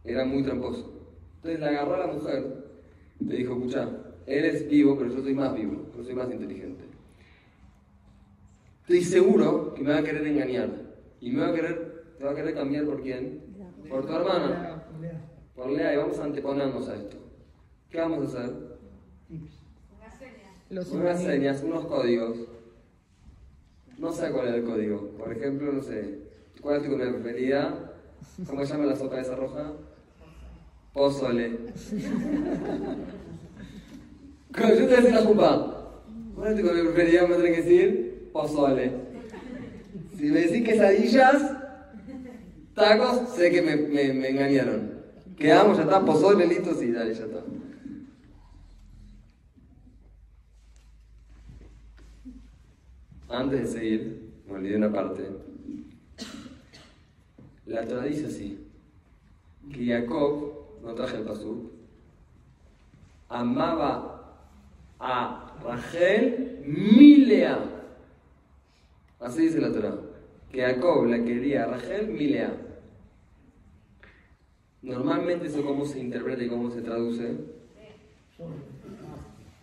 era 0.05 0.25
muy 0.25 0.43
tramposo. 0.43 0.93
Entonces 1.37 1.61
le 1.61 1.67
agarró 1.67 1.95
a 1.95 2.07
la 2.07 2.13
mujer, 2.13 2.65
le 3.21 3.37
dijo, 3.37 3.55
escucha, 3.55 3.89
Eres 4.29 4.69
vivo, 4.69 4.95
pero 4.99 5.11
yo 5.11 5.23
soy 5.23 5.35
más 5.35 5.55
vivo, 5.55 5.87
yo 5.97 6.05
soy 6.05 6.15
más 6.15 6.31
inteligente. 6.31 6.85
Estoy 8.83 9.03
seguro 9.03 9.73
que 9.73 9.83
me 9.83 9.93
va 9.93 9.99
a 10.01 10.03
querer 10.03 10.27
engañar. 10.27 10.69
Y 11.19 11.31
me 11.31 11.41
va 11.41 11.49
a 11.49 11.55
querer, 11.55 12.05
te 12.19 12.25
va 12.25 12.33
a 12.33 12.35
querer 12.35 12.55
cambiar 12.55 12.85
por 12.85 13.01
quién? 13.01 13.41
Por 13.89 14.07
tu 14.07 14.13
hermana. 14.13 14.85
Por 15.57 15.71
Lea. 15.71 15.95
Y 15.95 15.97
vamos 15.97 16.19
a 16.19 16.25
anteponernos 16.25 16.89
a 16.91 16.97
esto. 16.97 17.17
¿Qué 17.91 17.99
vamos 17.99 18.35
a 18.35 18.39
hacer? 18.43 18.55
Unas 20.93 21.23
señas, 21.23 21.63
unos 21.63 21.87
códigos. 21.87 22.37
No 23.97 24.13
sé 24.13 24.31
cuál 24.31 24.49
es 24.49 24.55
el 24.57 24.65
código. 24.65 25.09
Por 25.17 25.33
ejemplo, 25.33 25.73
no 25.73 25.83
sé. 25.83 26.28
¿Cuál 26.61 26.77
es 26.77 26.83
tu 26.83 26.91
comida 26.91 27.11
preferida? 27.13 27.93
¿Cómo 28.47 28.65
se 28.65 28.73
llama 28.73 28.87
la 28.87 28.97
sopa 28.97 29.21
esa 29.21 29.37
roja? 29.37 29.73
Pozole. 30.93 31.51
Cuando 34.53 34.75
yo 34.75 34.89
te 34.89 34.97
decía 34.97 35.21
la 35.21 35.27
jupa, 35.27 35.93
¿cuál 36.35 36.53
es 36.53 36.61
tu 36.61 36.67
comida 36.67 36.85
preferida? 36.85 37.27
Me 37.29 37.37
tenés 37.37 37.57
que 37.57 37.63
decir 37.63 38.31
pozole. 38.33 38.93
Si 40.17 40.25
me 40.25 40.41
decís 40.41 40.65
quesadillas, 40.65 41.53
tacos, 42.75 43.29
sé 43.37 43.51
que 43.51 43.63
me, 43.63 43.77
me, 43.77 44.13
me 44.13 44.31
engañaron. 44.31 44.99
Quedamos, 45.37 45.77
ya 45.77 45.85
está, 45.85 46.05
pozole, 46.05 46.47
listo, 46.47 46.75
sí, 46.75 46.91
dale, 46.91 47.15
ya 47.15 47.25
está. 47.25 47.45
Antes 53.29 53.61
de 53.61 53.67
seguir, 53.67 54.33
me 54.49 54.55
olvidé 54.55 54.77
una 54.77 54.93
parte. 54.93 55.48
La 57.69 57.85
Torah 57.85 58.05
dice 58.05 58.27
así, 58.27 58.67
que 59.71 59.87
Jacob, 59.87 60.81
no 60.83 60.95
traje 60.95 61.19
el 61.19 61.25
pasú, 61.25 61.71
amaba 63.29 64.41
a 64.99 65.55
Rachel 65.63 66.63
Milea. 66.65 67.59
Así 69.21 69.43
dice 69.43 69.61
la 69.61 69.71
Torah. 69.71 69.97
Que 70.51 70.63
Jacob 70.63 71.05
la 71.05 71.23
quería 71.23 71.65
a 71.65 71.67
Rachel 71.67 72.09
Milea. 72.09 72.57
Normalmente 74.81 75.49
eso 75.49 75.63
cómo 75.63 75.85
se 75.85 75.99
interpreta 75.99 76.43
y 76.43 76.49
cómo 76.49 76.71
se 76.71 76.81
traduce. 76.81 77.37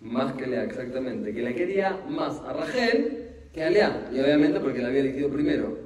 Más 0.01 0.33
que 0.33 0.45
Lea, 0.45 0.63
exactamente. 0.63 1.33
Que 1.33 1.41
la 1.41 1.53
quería 1.55 2.05
más 2.07 2.39
a 2.41 2.53
Rachel 2.53 3.31
que 3.51 3.63
a 3.63 3.71
Lea. 3.71 4.11
Y 4.13 4.19
obviamente 4.19 4.59
porque 4.59 4.83
la 4.83 4.89
había 4.89 4.99
elegido 4.99 5.29
primero. 5.29 5.84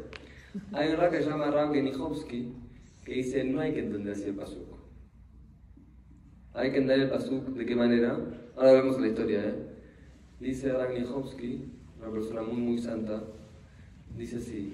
Hay 0.73 0.89
un 0.89 0.97
rap 0.97 1.11
que 1.11 1.21
se 1.21 1.29
llama 1.29 1.51
Rab 1.51 1.73
Genihovsky 1.73 2.53
que 3.05 3.13
dice 3.13 3.43
no 3.43 3.61
hay 3.61 3.73
que 3.73 3.79
entender 3.79 4.13
así 4.13 4.25
el 4.25 4.35
pasuk. 4.35 4.67
Hay 6.53 6.71
que 6.71 6.77
entender 6.77 7.05
el 7.05 7.09
pasuk 7.09 7.49
de 7.49 7.65
qué 7.65 7.75
manera 7.75 8.17
Ahora 8.59 8.73
vemos 8.73 8.99
la 8.99 9.07
historia, 9.07 9.39
¿eh? 9.39 9.55
Dice 10.41 10.73
Ragnihovsky, 10.73 11.63
una 11.97 12.11
persona 12.11 12.41
muy, 12.41 12.57
muy 12.57 12.77
santa, 12.77 13.23
dice 14.17 14.35
así, 14.35 14.73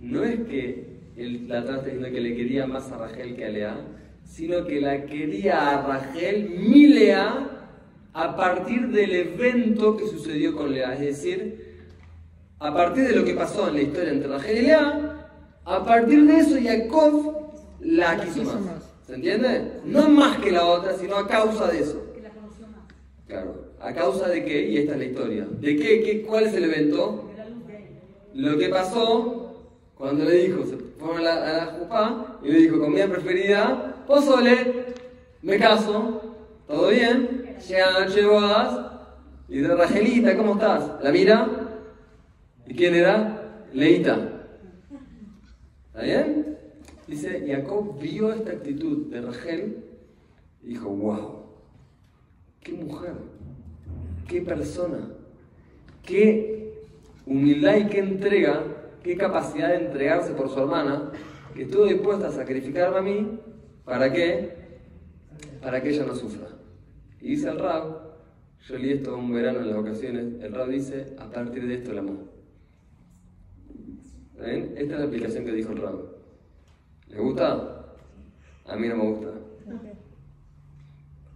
no 0.00 0.24
es 0.24 0.40
que 0.40 0.98
la 1.46 1.64
trata 1.64 1.84
diciendo 1.84 2.10
que 2.10 2.20
le 2.20 2.34
quería 2.34 2.66
más 2.66 2.90
a 2.90 2.98
Rachel 2.98 3.36
que 3.36 3.44
a 3.44 3.50
Lea, 3.50 3.76
sino 4.24 4.66
que 4.66 4.80
la 4.80 5.06
quería 5.06 5.78
a 5.78 5.86
Rachel, 5.86 6.50
mi 6.58 6.88
Lea, 6.88 7.68
a 8.14 8.36
partir 8.36 8.88
del 8.88 9.12
evento 9.12 9.96
que 9.96 10.08
sucedió 10.08 10.56
con 10.56 10.72
Lea. 10.72 10.94
Es 10.94 11.00
decir, 11.00 11.67
a 12.60 12.74
partir 12.74 13.08
de 13.08 13.14
lo 13.14 13.24
que 13.24 13.34
pasó 13.34 13.68
en 13.68 13.74
la 13.74 13.82
historia 13.82 14.12
entre 14.12 14.52
y 14.52 14.62
Lea, 14.62 15.30
a 15.64 15.84
partir 15.84 16.26
de 16.26 16.38
eso 16.38 16.56
Jacob 16.62 17.52
la 17.80 18.20
quiso 18.20 18.44
más. 18.44 18.84
¿Se 19.06 19.14
entiende? 19.14 19.80
No 19.84 20.08
más 20.08 20.38
que 20.38 20.50
la 20.50 20.66
otra, 20.66 20.94
sino 20.94 21.16
a 21.16 21.26
causa 21.26 21.68
de 21.68 21.80
eso. 21.80 22.04
Claro. 23.26 23.68
¿A 23.80 23.92
causa 23.92 24.28
de 24.28 24.44
qué? 24.44 24.68
Y 24.68 24.78
esta 24.78 24.92
es 24.92 24.98
la 24.98 25.04
historia. 25.04 25.46
¿De 25.60 25.76
qué? 25.76 26.02
qué 26.02 26.22
¿Cuál 26.22 26.44
es 26.44 26.54
el 26.54 26.64
evento? 26.64 27.30
Lo 28.34 28.58
que 28.58 28.68
pasó 28.68 29.48
cuando 29.94 30.24
le 30.24 30.34
dijo, 30.34 30.64
se 30.64 30.76
fueron 30.98 31.18
a 31.18 31.22
la, 31.22 31.62
a 31.90 32.38
y 32.42 32.52
le 32.52 32.58
dijo, 32.60 32.78
comida 32.78 33.08
preferida, 33.08 34.04
pozole, 34.06 34.94
me 35.42 35.58
caso, 35.58 36.36
todo 36.68 36.88
bien, 36.88 37.56
llegan 37.66 37.96
a 37.96 38.00
noche 38.00 38.22
y 39.48 39.58
dice, 39.58 39.74
Ragelita, 39.74 40.36
¿cómo 40.36 40.52
estás? 40.52 41.02
La 41.02 41.10
mira, 41.10 41.67
¿y 42.68 42.74
quién 42.74 42.94
era? 42.94 43.66
Leita. 43.72 44.46
¿Está 45.88 46.02
bien? 46.02 46.58
Dice, 47.06 47.44
Jacob 47.48 47.98
vio 47.98 48.32
esta 48.32 48.52
actitud 48.52 49.06
de 49.06 49.22
Rachel 49.22 49.84
y 50.62 50.68
dijo, 50.68 50.90
wow, 50.90 51.46
qué 52.60 52.72
mujer, 52.72 53.14
qué 54.28 54.42
persona, 54.42 55.08
qué 56.04 56.74
humildad 57.26 57.76
y 57.76 57.86
qué 57.86 58.00
entrega, 58.00 58.62
qué 59.02 59.16
capacidad 59.16 59.70
de 59.70 59.86
entregarse 59.86 60.34
por 60.34 60.50
su 60.50 60.60
hermana, 60.60 61.10
que 61.54 61.62
estuvo 61.62 61.86
dispuesta 61.86 62.28
a 62.28 62.32
sacrificarme 62.32 62.98
a 62.98 63.02
mí, 63.02 63.40
¿para 63.86 64.12
qué? 64.12 64.52
Para 65.62 65.82
que 65.82 65.88
ella 65.88 66.04
no 66.04 66.14
sufra. 66.14 66.48
Y 67.20 67.30
dice 67.30 67.48
el 67.48 67.58
Rab, 67.58 68.02
yo 68.66 68.78
leí 68.78 68.92
esto 68.92 69.16
un 69.16 69.32
verano 69.32 69.60
en 69.60 69.70
las 69.70 69.78
ocasiones, 69.78 70.42
el 70.42 70.52
Rab 70.52 70.68
dice, 70.68 71.16
a 71.18 71.30
partir 71.30 71.66
de 71.66 71.74
esto 71.74 71.92
el 71.92 71.98
amor. 71.98 72.27
¿Ven? 74.38 74.74
Esta 74.76 74.94
es 74.94 75.00
la 75.00 75.06
aplicación 75.06 75.44
que 75.44 75.52
dijo 75.52 75.72
el 75.72 75.78
Rab. 75.78 75.98
¿Le 77.08 77.18
gusta? 77.18 77.94
A 78.66 78.76
mí 78.76 78.88
no 78.88 78.96
me 78.96 79.10
gusta. 79.10 79.28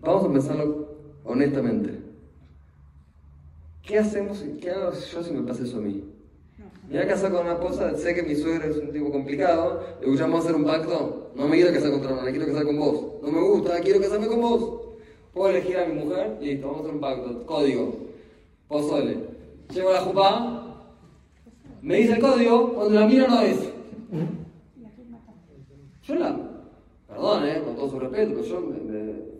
Vamos 0.00 0.24
a 0.24 0.32
pensarlo 0.32 0.88
honestamente. 1.24 1.98
¿Qué 3.82 3.98
hacemos? 3.98 4.44
¿Qué 4.60 4.70
hago 4.70 4.92
yo 4.92 5.22
si 5.22 5.32
me 5.32 5.42
pasa 5.42 5.64
eso 5.64 5.78
a 5.78 5.80
mí? 5.80 6.04
Me 6.88 6.98
voy 6.98 7.06
a 7.06 7.08
casar 7.08 7.32
con 7.32 7.42
una 7.42 7.54
esposa, 7.54 7.96
sé 7.96 8.14
que 8.14 8.22
mi 8.22 8.34
suegro 8.34 8.68
es 8.68 8.76
un 8.76 8.92
tipo 8.92 9.10
complicado, 9.10 9.82
le 10.00 10.06
escuchamos 10.06 10.40
a 10.40 10.42
hacer 10.42 10.56
un 10.56 10.64
pacto, 10.64 11.30
no 11.34 11.48
me 11.48 11.56
quiero 11.56 11.72
casar 11.72 11.90
con 11.90 12.00
otra 12.00 12.10
persona, 12.10 12.30
quiero 12.30 12.46
casar 12.46 12.64
con 12.66 12.78
vos. 12.78 13.04
No 13.22 13.30
me 13.30 13.40
gusta, 13.40 13.80
quiero 13.80 14.00
casarme 14.00 14.26
con 14.26 14.40
vos. 14.40 14.80
Puedo 15.32 15.50
elegir 15.50 15.78
a 15.78 15.86
mi 15.86 15.94
mujer, 15.94 16.36
listo, 16.40 16.66
vamos 16.66 16.80
a 16.80 16.82
hacer 16.82 16.94
un 16.94 17.00
pacto. 17.00 17.46
Código, 17.46 17.96
pozole. 18.68 19.16
Llego 19.72 19.88
a 19.88 19.92
la 19.92 20.00
jupa, 20.00 20.61
me 21.82 21.96
dice 21.96 22.12
el 22.12 22.20
código, 22.20 22.74
cuando 22.74 23.00
la 23.00 23.06
miro 23.06 23.26
no 23.26 23.40
es. 23.40 23.58
Yo 26.04 26.14
la, 26.14 26.36
perdón, 27.08 27.44
eh, 27.44 27.60
con 27.64 27.76
todo 27.76 27.90
su 27.90 27.98
respeto, 27.98 28.34
pero 28.34 28.44
yo 28.44 28.72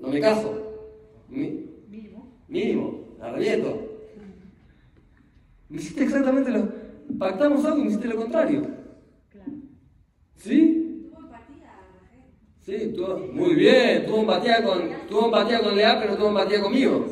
no 0.01 0.09
me 0.09 0.21
caso. 0.21 0.53
mínimo. 1.29 2.27
Mínimo, 2.49 3.05
la 3.19 3.33
reviento. 3.33 3.89
Me 5.69 5.79
hiciste 5.79 6.05
exactamente 6.05 6.51
lo. 6.51 6.69
Pactamos 7.19 7.65
algo 7.65 7.79
y 7.79 7.83
me 7.83 7.89
hiciste 7.89 8.09
lo 8.09 8.17
contrario. 8.17 8.63
Claro. 9.31 9.53
¿Sí? 10.37 11.09
Tuvo 11.11 11.21
empatía, 11.21 11.73
Sí, 12.61 12.93
tuvo, 12.95 13.19
muy 13.19 13.55
bien, 13.55 14.07
tuvo 14.07 14.21
empatía 14.21 14.65
con, 14.65 14.83
tuvo 15.09 15.27
empatía 15.27 15.61
con 15.63 15.77
Lea, 15.77 16.01
pero 16.01 16.17
tuvo 16.17 16.29
empatía 16.29 16.61
conmigo. 16.61 17.07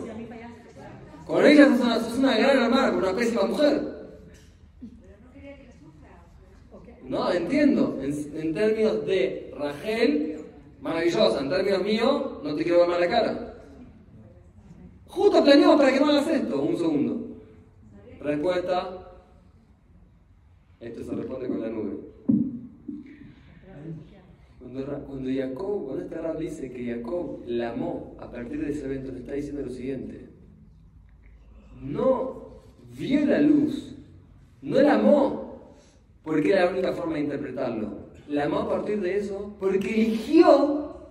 Con 1.27 1.47
ella 1.47 1.67
sos 1.69 1.81
una, 1.81 2.01
sos 2.01 2.19
una 2.19 2.37
gran 2.37 2.59
hermana, 2.65 2.91
con 2.91 2.99
una 2.99 3.15
pésima 3.15 3.45
mujer. 3.45 4.00
No, 7.11 7.33
entiendo. 7.33 7.99
En, 8.01 8.13
en, 8.41 8.55
términos 8.55 9.05
de 9.05 9.53
Rachel, 9.59 10.43
maravillosa. 10.81 11.41
En 11.41 11.51
términos 11.51 11.83
míos, 11.83 12.41
no 12.45 12.55
te 12.55 12.63
quiero 12.63 12.79
ver 12.79 12.89
mal 12.89 13.01
la 13.01 13.09
cara. 13.09 13.55
Justo 15.09 15.43
planeamos 15.43 15.77
para 15.77 15.93
que 15.93 15.99
no 15.99 16.07
hagas 16.07 16.29
esto. 16.29 16.63
Un 16.63 16.77
segundo. 16.77 17.37
Respuesta. 18.21 19.09
Esto 20.79 21.03
se 21.03 21.17
responde 21.17 21.49
con 21.49 21.61
la 21.61 21.69
nube. 21.69 21.99
Cuando, 24.61 25.31
Jacob, 25.35 25.87
cuando 25.87 26.05
este 26.05 26.15
Rab 26.17 26.39
dice 26.39 26.71
que 26.71 26.95
Jacob 26.95 27.41
la 27.45 27.71
amó 27.71 28.15
a 28.21 28.31
partir 28.31 28.65
de 28.65 28.71
ese 28.71 28.85
evento, 28.85 29.11
le 29.11 29.19
está 29.19 29.33
diciendo 29.33 29.63
lo 29.63 29.71
siguiente. 29.71 30.29
No 31.83 32.63
vio 32.97 33.27
la 33.27 33.41
luz, 33.41 33.97
no 34.63 34.81
la 34.81 34.95
amó 34.95 35.50
porque 36.23 36.53
era 36.53 36.67
la 36.67 36.73
única 36.73 36.93
forma 36.93 37.15
de 37.15 37.21
interpretarlo. 37.21 38.11
La 38.29 38.45
amó 38.45 38.61
a 38.61 38.69
partir 38.69 39.01
de 39.01 39.17
eso 39.17 39.57
porque 39.59 39.89
eligió 39.89 41.11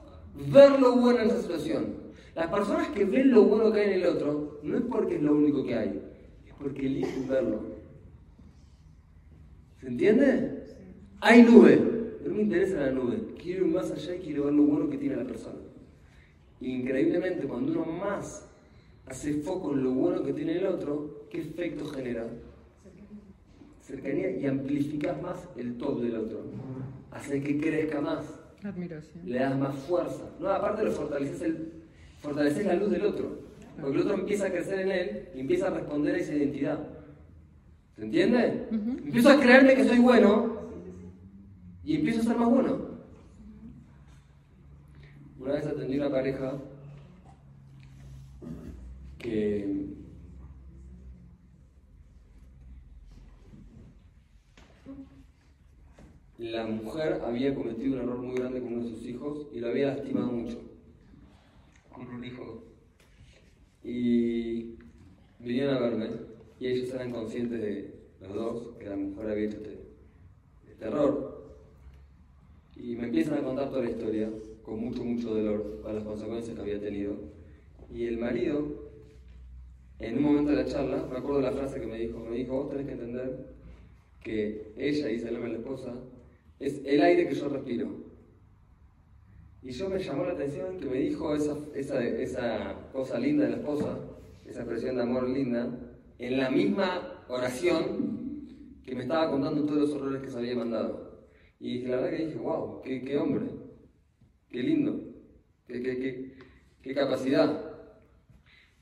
ver 0.51 0.79
lo 0.79 0.95
bueno 0.95 1.19
en 1.19 1.29
esa 1.29 1.41
situación. 1.41 2.09
Las 2.35 2.47
personas 2.47 2.87
que 2.89 3.05
ven 3.05 3.31
lo 3.31 3.43
bueno 3.43 3.71
que 3.71 3.81
hay 3.81 3.87
en 3.87 4.01
el 4.01 4.05
otro, 4.05 4.59
no 4.63 4.77
es 4.77 4.83
porque 4.83 5.15
es 5.15 5.21
lo 5.21 5.33
único 5.33 5.63
que 5.65 5.75
hay, 5.75 6.01
porque 6.57 6.85
elijo 6.85 7.27
verlo. 7.27 7.61
¿Se 9.81 9.87
entiende? 9.87 10.63
Hay 11.21 11.43
nube, 11.43 11.77
pero 12.21 12.35
me 12.35 12.43
interesa 12.43 12.81
la 12.81 12.91
nube. 12.91 13.35
Quiero 13.41 13.65
ir 13.65 13.73
más 13.73 13.91
allá 13.91 14.15
y 14.15 14.19
quiero 14.19 14.45
ver 14.45 14.53
lo 14.53 14.63
bueno 14.63 14.89
que 14.89 14.97
tiene 14.97 15.15
la 15.15 15.25
persona. 15.25 15.57
increíblemente, 16.61 17.47
cuando 17.47 17.71
uno 17.71 17.85
más 17.85 18.45
hace 19.05 19.33
foco 19.35 19.73
en 19.73 19.83
lo 19.83 19.91
bueno 19.91 20.23
que 20.23 20.33
tiene 20.33 20.57
el 20.57 20.67
otro, 20.67 21.25
¿qué 21.29 21.41
efecto 21.41 21.85
genera? 21.85 22.27
Cercanía 23.89 24.29
y 24.29 24.45
amplificas 24.45 25.19
más 25.19 25.49
el 25.57 25.75
top 25.79 26.01
del 26.01 26.15
otro. 26.15 26.43
Hace 27.09 27.41
que 27.41 27.59
crezca 27.59 27.99
más. 27.99 28.23
Admiración. 28.63 29.27
Le 29.27 29.39
das 29.39 29.57
más 29.57 29.75
fuerza. 29.79 30.29
No, 30.39 30.49
aparte 30.49 30.83
lo 30.83 30.91
fortaleces, 30.91 31.41
el, 31.41 31.73
fortaleces 32.19 32.67
la 32.67 32.75
luz 32.75 32.91
del 32.91 33.03
otro. 33.03 33.39
Porque 33.81 33.95
el 33.95 34.03
otro 34.03 34.13
empieza 34.13 34.45
a 34.45 34.51
crecer 34.51 34.81
en 34.81 34.91
él 34.91 35.29
y 35.33 35.39
empieza 35.39 35.67
a 35.67 35.69
responder 35.71 36.13
a 36.13 36.17
esa 36.19 36.35
identidad. 36.35 36.87
¿Se 37.95 38.03
entiende? 38.03 38.67
Empiezo 38.71 39.29
a 39.29 39.39
creerme 39.39 39.73
que 39.73 39.85
soy 39.85 39.97
bueno 39.97 40.59
y 41.83 41.95
empiezo 41.95 42.19
a 42.19 42.23
ser 42.25 42.37
más 42.37 42.49
bueno. 42.49 42.89
Una 45.39 45.53
vez 45.53 45.65
atendí 45.65 45.97
una 45.97 46.11
pareja 46.11 46.59
que 49.17 49.97
la 56.39 56.65
mujer 56.65 57.21
había 57.25 57.53
cometido 57.53 57.95
un 57.95 58.01
error 58.01 58.17
muy 58.17 58.35
grande 58.37 58.61
con 58.61 58.73
uno 58.73 58.83
de 58.85 58.89
sus 58.91 59.05
hijos 59.05 59.47
y 59.51 59.59
lo 59.59 59.67
había 59.67 59.87
lastimado 59.87 60.31
mucho. 60.31 60.57
Con 61.91 62.07
un 62.07 62.23
hijo 62.23 62.63
y 63.83 64.75
vinieron 65.39 65.75
a 65.75 65.79
verme 65.79 66.09
y 66.59 66.67
ellos 66.67 66.93
eran 66.93 67.11
conscientes 67.11 67.61
de 67.61 67.93
los 68.21 68.33
dos 68.33 68.69
que 68.79 68.89
la 68.89 68.95
mujer 68.95 69.29
había 69.29 69.45
hecho 69.45 69.57
este, 69.57 69.79
este, 70.69 70.85
error. 70.85 71.57
Y 72.77 72.95
me 72.95 73.07
empiezan 73.07 73.39
a 73.39 73.43
contar 73.43 73.69
toda 73.69 73.83
la 73.83 73.91
historia 73.91 74.29
con 74.63 74.79
mucho, 74.79 75.03
mucho 75.03 75.35
dolor 75.35 75.81
para 75.81 75.95
las 75.95 76.03
consecuencias 76.05 76.55
que 76.55 76.61
había 76.61 76.79
tenido. 76.79 77.15
Y 77.93 78.05
el 78.05 78.17
marido, 78.17 78.91
en 79.99 80.17
un 80.17 80.23
momento 80.23 80.51
de 80.51 80.63
la 80.63 80.65
charla, 80.65 81.05
me 81.11 81.17
acuerdo 81.17 81.41
de 81.41 81.47
la 81.47 81.51
frase 81.51 81.81
que 81.81 81.87
me 81.87 81.97
dijo, 81.97 82.19
me 82.19 82.37
dijo, 82.37 82.63
vos 82.63 82.69
tenés 82.69 82.85
que 82.85 82.93
entender 82.93 83.45
que 84.23 84.73
ella, 84.77 85.07
dice 85.07 85.31
la 85.31 85.47
esposa, 85.47 85.95
es 86.59 86.81
el 86.85 87.01
aire 87.01 87.27
que 87.27 87.35
yo 87.35 87.49
respiro. 87.49 88.09
Y 89.61 89.71
yo 89.71 89.89
me 89.89 89.99
llamó 89.99 90.25
la 90.25 90.33
atención 90.33 90.77
que 90.79 90.85
me 90.85 90.99
dijo 90.99 91.35
esa, 91.35 91.57
esa, 91.75 92.89
cosa 92.91 93.19
linda 93.19 93.45
de 93.45 93.51
la 93.51 93.57
esposa, 93.57 93.99
esa 94.45 94.61
expresión 94.61 94.95
de 94.95 95.03
amor 95.03 95.27
linda, 95.29 95.69
en 96.17 96.37
la 96.37 96.49
misma 96.49 97.25
oración 97.27 98.79
que 98.83 98.95
me 98.95 99.03
estaba 99.03 99.29
contando 99.29 99.65
todos 99.65 99.79
los 99.79 99.91
horrores 99.91 100.21
que 100.21 100.29
se 100.29 100.37
había 100.37 100.55
mandado. 100.55 101.27
Y 101.59 101.81
la 101.81 101.97
verdad 101.97 102.17
que 102.17 102.25
dije, 102.25 102.37
wow, 102.39 102.81
qué, 102.81 103.03
qué 103.03 103.17
hombre, 103.17 103.45
qué 104.49 104.63
lindo, 104.63 104.97
qué, 105.67 105.81
qué, 105.81 106.35
qué, 106.81 106.93
capacidad. 106.93 107.65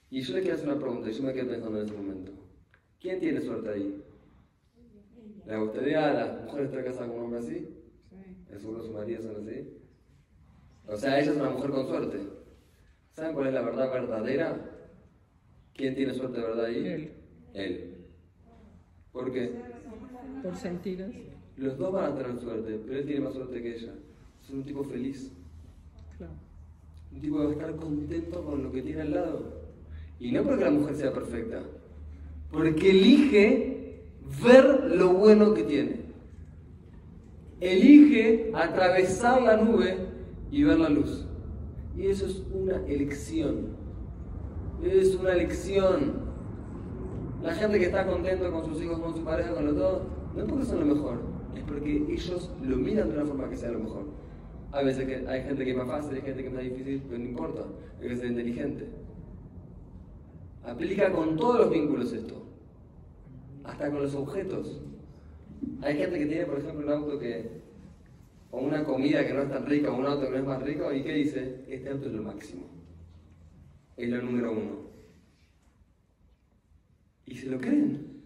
Y 0.10 0.22
yo 0.22 0.36
le 0.36 0.42
quiero 0.42 0.56
hacer 0.56 0.70
una 0.70 0.80
pregunta, 0.80 1.10
y 1.10 1.14
yo 1.14 1.24
me 1.24 1.34
quedé 1.34 1.46
pensando 1.46 1.80
en 1.80 1.86
ese 1.86 1.98
momento. 1.98 2.32
¿Quién 3.00 3.20
tiene 3.20 3.42
suerte 3.42 3.70
ahí? 3.70 4.04
¿Le 5.48 5.58
gustaría 5.58 6.10
a 6.10 6.14
las 6.14 6.44
mujeres 6.44 6.68
estar 6.68 6.84
casadas 6.84 7.08
con 7.08 7.20
un 7.20 7.24
hombre 7.26 7.40
así? 7.40 7.70
¿Es 8.52 8.62
seguro 8.62 8.84
su 8.84 8.92
marido 8.92 9.22
son 9.22 9.38
así? 9.38 9.70
O 10.86 10.98
sea, 10.98 11.20
ella 11.20 11.32
es 11.32 11.38
una 11.38 11.52
mujer 11.52 11.72
con 11.72 11.88
suerte. 11.88 12.20
¿Saben 13.14 13.34
cuál 13.34 13.48
es 13.48 13.54
la 13.54 13.62
verdad 13.62 13.92
verdadera? 13.92 14.58
¿Quién 15.74 15.96
tiene 15.96 16.14
suerte 16.14 16.42
de 16.42 16.48
verdad 16.48 16.66
ahí? 16.66 16.88
Él. 16.88 17.14
Él. 17.54 17.96
¿Por 19.14 19.32
qué? 19.32 19.54
Por 20.44 20.56
sentidos. 20.58 21.14
Los 21.56 21.78
dos 21.78 21.94
van 21.94 22.12
a 22.12 22.16
tener 22.16 22.38
suerte, 22.40 22.80
pero 22.86 23.00
él 23.00 23.06
tiene 23.06 23.22
más 23.22 23.34
suerte 23.34 23.62
que 23.62 23.76
ella. 23.76 23.94
Es 24.44 24.50
un 24.50 24.64
tipo 24.64 24.84
feliz. 24.84 25.32
Claro. 26.18 26.34
Un 27.14 27.22
tipo 27.22 27.38
que 27.38 27.44
va 27.44 27.50
a 27.50 27.54
estar 27.54 27.76
contento 27.78 28.44
con 28.44 28.64
lo 28.64 28.72
que 28.72 28.82
tiene 28.82 29.02
al 29.02 29.14
lado. 29.14 29.54
Y 30.20 30.32
no 30.34 30.44
porque 30.44 30.66
la 30.66 30.72
mujer 30.72 30.96
sea 30.96 31.14
perfecta, 31.14 31.64
porque 32.52 32.90
elige 32.90 33.77
ver 34.44 34.92
lo 34.96 35.10
bueno 35.10 35.54
que 35.54 35.64
tiene. 35.64 36.02
Elige 37.60 38.52
atravesar 38.54 39.42
la 39.42 39.58
nube 39.58 39.98
y 40.52 40.64
ver 40.64 40.80
la 40.80 40.90
luz. 40.90 41.28
Y 41.96 42.08
eso 42.08 42.26
es 42.26 42.44
una 42.54 42.78
elección. 42.86 43.70
Es 44.84 45.16
una 45.16 45.34
elección. 45.34 46.28
La 47.42 47.54
gente 47.54 47.80
que 47.80 47.86
está 47.86 48.06
contento 48.06 48.52
con 48.52 48.66
sus 48.66 48.82
hijos, 48.82 49.00
con 49.00 49.16
su 49.16 49.24
pareja, 49.24 49.54
con 49.54 49.66
lo 49.66 49.74
todo, 49.74 50.06
no 50.36 50.44
es 50.44 50.50
porque 50.50 50.66
son 50.66 50.88
lo 50.88 50.96
mejor, 50.96 51.20
es 51.56 51.64
porque 51.64 52.06
ellos 52.10 52.52
lo 52.62 52.78
miran 52.78 53.10
de 53.10 53.16
una 53.16 53.26
forma 53.26 53.50
que 53.50 53.58
sea 53.58 53.72
lo 53.72 53.80
mejor. 53.80 54.06
A 54.72 54.84
veces 54.84 55.06
que 55.06 55.28
hay 55.28 55.44
gente 55.44 55.64
que 55.64 55.72
es 55.72 55.78
más 55.78 55.88
fácil, 55.88 56.16
hay 56.16 56.22
gente 56.22 56.42
que 56.42 56.48
es 56.50 56.54
más 56.54 56.64
difícil, 56.64 57.04
pero 57.08 57.20
no 57.20 57.26
importa, 57.26 57.62
hay 58.02 58.10
que 58.10 58.18
ser 58.18 58.28
inteligente. 58.28 58.88
Aplica 60.64 61.12
con 61.12 61.38
todos 61.38 61.62
los 61.62 61.70
vínculos 61.72 62.12
esto, 62.14 62.44
hasta 63.68 63.92
con 63.92 64.02
los 64.02 64.16
objetos. 64.16 64.82
Hay 65.82 65.98
gente 65.98 66.18
que 66.20 66.26
tiene, 66.26 66.46
por 66.46 66.60
ejemplo, 66.60 66.86
un 66.86 66.92
auto 66.92 67.20
que 67.20 67.68
o 68.50 68.60
una 68.60 68.84
comida 68.84 69.28
que 69.28 69.34
no 69.34 69.42
es 69.42 69.52
tan 69.52 69.66
rica, 69.66 69.92
o 69.92 69.98
un 69.98 70.06
auto 70.06 70.26
que 70.26 70.32
no 70.32 70.38
es 70.38 70.46
más 70.46 70.64
rico, 70.64 70.92
¿y 70.94 71.04
qué 71.04 71.14
dice? 71.14 71.66
Este 71.68 71.90
auto 71.90 72.08
es 72.08 72.14
lo 72.14 72.24
máximo. 72.24 72.64
Es 73.98 74.10
lo 74.10 74.22
número 74.22 74.52
uno. 74.54 74.88
Y 77.26 77.36
se 77.36 77.48
lo 77.48 77.60
creen. 77.60 78.24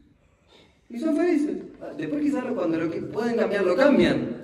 Y 0.90 1.00
son 1.00 1.16
felices. 1.16 1.58
Después 1.98 2.22
quizás 2.22 2.46
cuando 2.54 2.78
lo 2.78 2.92
que 2.92 3.02
pueden 3.02 3.36
cambiar 3.36 3.66
lo 3.66 3.76
cambian. 3.76 4.42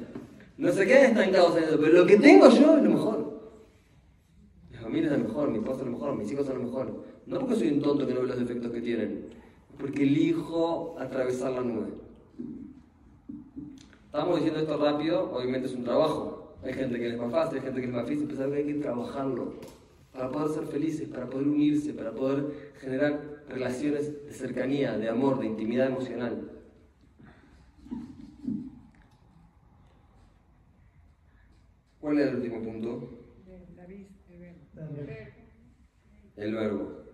No 0.57 0.71
se 0.71 0.87
quedan 0.87 1.11
estancados 1.11 1.57
en 1.57 1.63
eso, 1.65 1.77
pero 1.79 1.93
lo 1.93 2.05
que 2.07 2.17
tengo 2.17 2.49
yo 2.49 2.77
es 2.77 2.83
lo 2.83 2.89
mejor. 2.89 3.41
Mi 4.71 4.77
familia 4.77 5.11
es 5.11 5.19
lo 5.19 5.27
mejor, 5.27 5.51
mi 5.51 5.59
esposa 5.59 5.81
es 5.81 5.85
lo 5.85 5.91
mejor, 5.91 6.15
mis 6.15 6.31
hijos 6.31 6.47
son 6.47 6.57
lo 6.57 6.63
mejor. 6.63 7.05
No 7.27 7.39
porque 7.39 7.55
soy 7.55 7.67
un 7.67 7.81
tonto 7.81 8.07
que 8.07 8.13
no 8.15 8.21
ve 8.21 8.27
los 8.27 8.39
defectos 8.39 8.71
que 8.71 8.81
tienen, 8.81 9.25
porque 9.79 10.03
elijo 10.03 10.95
atravesar 10.99 11.51
la 11.51 11.61
nube. 11.61 11.93
Estamos 14.05 14.35
diciendo 14.35 14.59
esto 14.59 14.77
rápido, 14.77 15.31
obviamente 15.31 15.67
es 15.67 15.73
un 15.73 15.83
trabajo. 15.83 16.57
Hay 16.63 16.73
gente 16.73 16.97
que 16.97 17.09
es 17.09 17.17
más 17.17 17.31
fácil, 17.31 17.59
hay 17.59 17.65
gente 17.65 17.81
que 17.81 17.87
es 17.87 17.93
más 17.93 18.07
difícil, 18.07 18.27
pero 18.35 18.51
que 18.51 18.57
hay 18.57 18.65
que 18.65 18.73
trabajarlo 18.75 19.53
para 20.11 20.31
poder 20.31 20.49
ser 20.49 20.65
felices, 20.65 21.07
para 21.07 21.29
poder 21.29 21.47
unirse, 21.47 21.93
para 21.93 22.11
poder 22.11 22.73
generar 22.79 23.43
relaciones 23.47 24.25
de 24.25 24.33
cercanía, 24.33 24.97
de 24.97 25.09
amor, 25.09 25.39
de 25.39 25.45
intimidad 25.45 25.87
emocional. 25.87 26.51
¿Cuál 31.99 32.19
era 32.19 32.31
el 32.31 32.37
último 32.37 32.63
punto? 32.63 33.09
El 33.45 35.05
verbo. 35.05 35.27
El 36.35 36.55
verbo. 36.55 37.06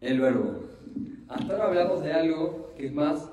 Hasta 0.00 1.52
ahora 1.52 1.64
hablamos 1.66 2.02
de 2.02 2.12
algo 2.12 2.72
que 2.76 2.86
es 2.86 2.94
más, 2.94 3.30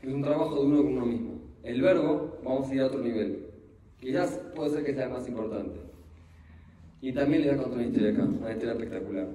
que 0.00 0.08
es 0.08 0.12
un 0.12 0.22
trabajo 0.22 0.56
de 0.56 0.66
uno 0.66 0.76
con 0.78 0.86
uno 0.88 1.06
mismo. 1.06 1.40
El 1.62 1.80
verbo, 1.80 2.38
vamos 2.44 2.68
a 2.68 2.74
ir 2.74 2.80
a 2.80 2.86
otro 2.86 3.00
nivel. 3.00 3.46
Quizás 4.00 4.40
puede 4.54 4.70
ser 4.70 4.84
que 4.84 4.94
sea 4.94 5.04
el 5.04 5.12
más 5.12 5.28
importante. 5.28 5.80
Y 7.00 7.12
también 7.12 7.42
le 7.42 7.48
voy 7.48 7.58
a 7.58 7.62
contar 7.62 7.78
una 7.78 7.86
historia 7.86 8.10
acá, 8.10 8.24
una 8.24 8.50
historia 8.50 8.72
espectacular. 8.72 9.28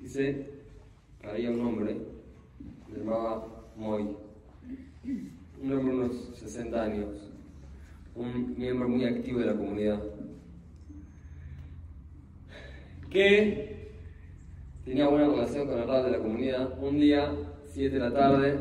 Dice, 0.00 0.50
había 1.22 1.50
un 1.50 1.60
hombre, 1.60 1.96
se 2.90 2.98
llamaba 2.98 3.46
Moy, 3.76 4.16
un 5.62 5.72
hombre 5.72 5.94
de 5.94 6.00
unos 6.00 6.16
60 6.34 6.82
años, 6.82 7.32
un 8.14 8.54
miembro 8.58 8.88
muy 8.88 9.04
activo 9.04 9.40
de 9.40 9.46
la 9.46 9.56
comunidad, 9.56 10.02
que 13.10 13.73
tenía 14.84 15.08
buena 15.08 15.28
relación 15.28 15.66
con 15.66 15.78
el 15.78 15.88
rap 15.88 16.04
de 16.04 16.10
la 16.10 16.18
comunidad. 16.18 16.78
Un 16.80 17.00
día, 17.00 17.32
7 17.66 17.94
de 17.94 18.00
la 18.00 18.12
tarde, 18.12 18.60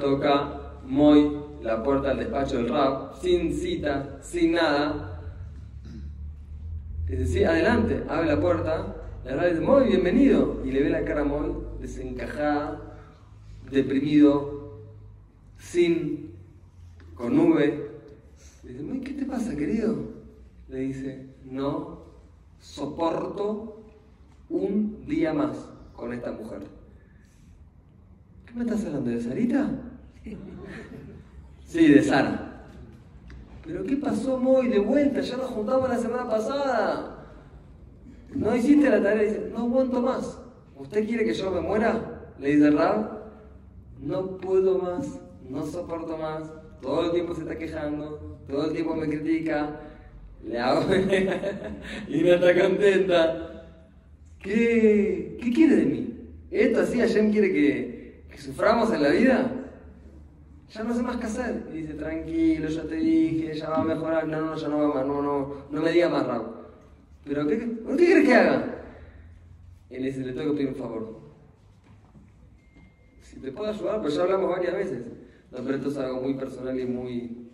toca 0.00 0.80
Moy 0.84 1.38
la 1.62 1.82
puerta 1.82 2.08
del 2.08 2.18
despacho 2.18 2.56
del 2.56 2.68
rap, 2.68 3.14
sin 3.20 3.52
cita, 3.52 4.18
sin 4.20 4.52
nada. 4.52 5.20
Dice, 7.08 7.26
sí, 7.26 7.44
adelante, 7.44 8.02
abre 8.08 8.26
la 8.26 8.40
puerta. 8.40 8.96
La 9.24 9.36
rap 9.36 9.46
dice, 9.46 9.60
Moy, 9.60 9.88
bienvenido. 9.88 10.60
Y 10.64 10.72
le 10.72 10.82
ve 10.82 10.90
la 10.90 11.04
cara 11.04 11.20
a 11.20 11.24
Moy 11.24 11.52
desencajada, 11.80 12.98
deprimido, 13.70 14.80
sin, 15.56 16.34
con 17.14 17.36
nube. 17.36 17.90
Le 18.64 18.72
dice, 18.72 18.82
Moy, 18.82 19.00
¿qué 19.00 19.12
te 19.12 19.24
pasa, 19.24 19.56
querido? 19.56 19.96
Le 20.68 20.80
dice, 20.80 21.26
no 21.44 22.02
soporto 22.58 23.73
un 24.54 25.04
día 25.06 25.32
más 25.34 25.68
con 25.94 26.12
esta 26.12 26.32
mujer. 26.32 26.60
¿Qué 28.46 28.54
me 28.54 28.64
estás 28.64 28.84
hablando 28.86 29.10
de 29.10 29.20
Sarita? 29.20 29.70
Sí, 31.64 31.88
de 31.88 32.02
Sara. 32.02 32.62
¿Pero 33.66 33.84
qué 33.84 33.96
pasó, 33.96 34.38
Moy? 34.38 34.68
De 34.68 34.78
vuelta, 34.78 35.20
ya 35.20 35.36
nos 35.36 35.50
juntamos 35.50 35.88
la 35.88 35.98
semana 35.98 36.28
pasada. 36.28 37.26
No 38.34 38.54
hiciste 38.54 38.90
la 38.90 39.02
tarea, 39.02 39.22
dice, 39.22 39.50
no 39.52 39.58
aguanto 39.60 40.00
más. 40.00 40.38
¿Usted 40.76 41.06
quiere 41.06 41.24
que 41.24 41.34
yo 41.34 41.50
me 41.50 41.60
muera? 41.60 42.32
Le 42.38 42.54
dice 42.54 42.70
Rab. 42.70 43.24
No 44.00 44.36
puedo 44.36 44.78
más, 44.78 45.20
no 45.48 45.64
soporto 45.66 46.16
más. 46.18 46.52
Todo 46.82 47.06
el 47.06 47.12
tiempo 47.12 47.34
se 47.34 47.42
está 47.42 47.56
quejando, 47.56 48.38
todo 48.48 48.66
el 48.66 48.72
tiempo 48.72 48.94
me 48.94 49.08
critica. 49.08 49.80
Le 50.44 50.58
hago 50.58 50.82
y 52.08 52.22
no 52.22 52.28
está 52.28 52.60
contenta. 52.60 53.53
¿Qué, 54.44 55.38
¿Qué 55.42 55.52
quiere 55.54 55.76
de 55.76 55.84
mí? 55.86 56.14
¿Esto 56.50 56.80
así 56.82 57.00
Hashem 57.00 57.32
quiere 57.32 57.50
que, 57.50 58.24
suframos 58.36 58.92
en 58.92 59.02
la 59.02 59.08
vida? 59.08 59.50
ya 60.70 60.82
no 60.82 60.94
sé 60.94 61.02
más 61.02 61.16
qué 61.16 61.26
hacer. 61.26 61.62
Y 61.72 61.78
dice, 61.78 61.94
tranquilo, 61.94 62.68
ya 62.68 62.82
te 62.82 62.96
dije, 62.96 63.54
ya 63.54 63.70
va 63.70 63.78
a 63.78 63.84
mejorar. 63.84 64.28
No, 64.28 64.40
no, 64.42 64.56
ya 64.56 64.68
no 64.68 64.78
va 64.78 64.94
más, 64.94 65.06
no, 65.06 65.22
no, 65.22 65.54
no 65.70 65.80
me 65.80 65.92
diga 65.92 66.10
más 66.10 66.26
Raúl. 66.26 66.48
¿Pero 67.24 67.46
qué, 67.46 67.56
¿por 67.56 67.96
qué 67.96 68.04
quieres 68.04 68.24
que 68.26 68.34
haga? 68.34 68.82
Él 69.88 70.02
dice, 70.02 70.20
le 70.20 70.32
tengo 70.32 70.50
que 70.50 70.56
pedir 70.58 70.68
un 70.68 70.74
favor. 70.74 71.20
Si 73.22 73.36
te 73.36 73.50
puedo 73.50 73.70
ayudar, 73.70 74.02
pues 74.02 74.14
ya 74.14 74.22
hablamos 74.22 74.50
varias 74.50 74.74
veces. 74.74 75.06
No, 75.52 75.58
pero 75.64 75.76
esto 75.76 75.88
es 75.88 75.96
algo 75.96 76.20
muy 76.20 76.34
personal 76.34 76.78
y 76.78 76.84
muy... 76.84 77.48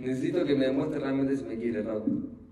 Necesito 0.00 0.44
que 0.44 0.56
me 0.56 0.66
demuestre 0.66 0.98
realmente 0.98 1.36
si 1.36 1.44
me 1.44 1.58
quiere, 1.58 1.82
Raúl. 1.82 2.43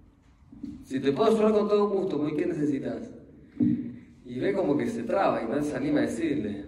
Si 0.85 1.01
te 1.01 1.13
puedo 1.13 1.31
ayudar 1.31 1.53
con 1.53 1.69
todo 1.69 1.89
gusto, 1.89 2.19
muy 2.19 2.37
¿qué 2.37 2.47
necesitas? 2.47 3.11
Y 3.59 4.39
ve 4.41 4.53
como 4.53 4.77
que 4.77 4.89
se 4.89 5.03
traba 5.03 5.43
y 5.43 5.47
no 5.47 5.63
se 5.63 5.77
anima 5.77 6.01
a 6.01 6.03
decirle. 6.03 6.65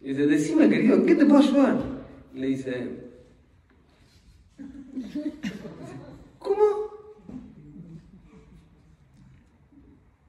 Y 0.00 0.08
dice, 0.08 0.26
decime 0.26 0.68
querido, 0.68 0.96
¿en 0.96 1.06
qué 1.06 1.14
te 1.14 1.26
puedo 1.26 1.40
ayudar? 1.40 1.98
le 2.38 2.46
dice, 2.46 2.88
¿cómo? 6.38 6.62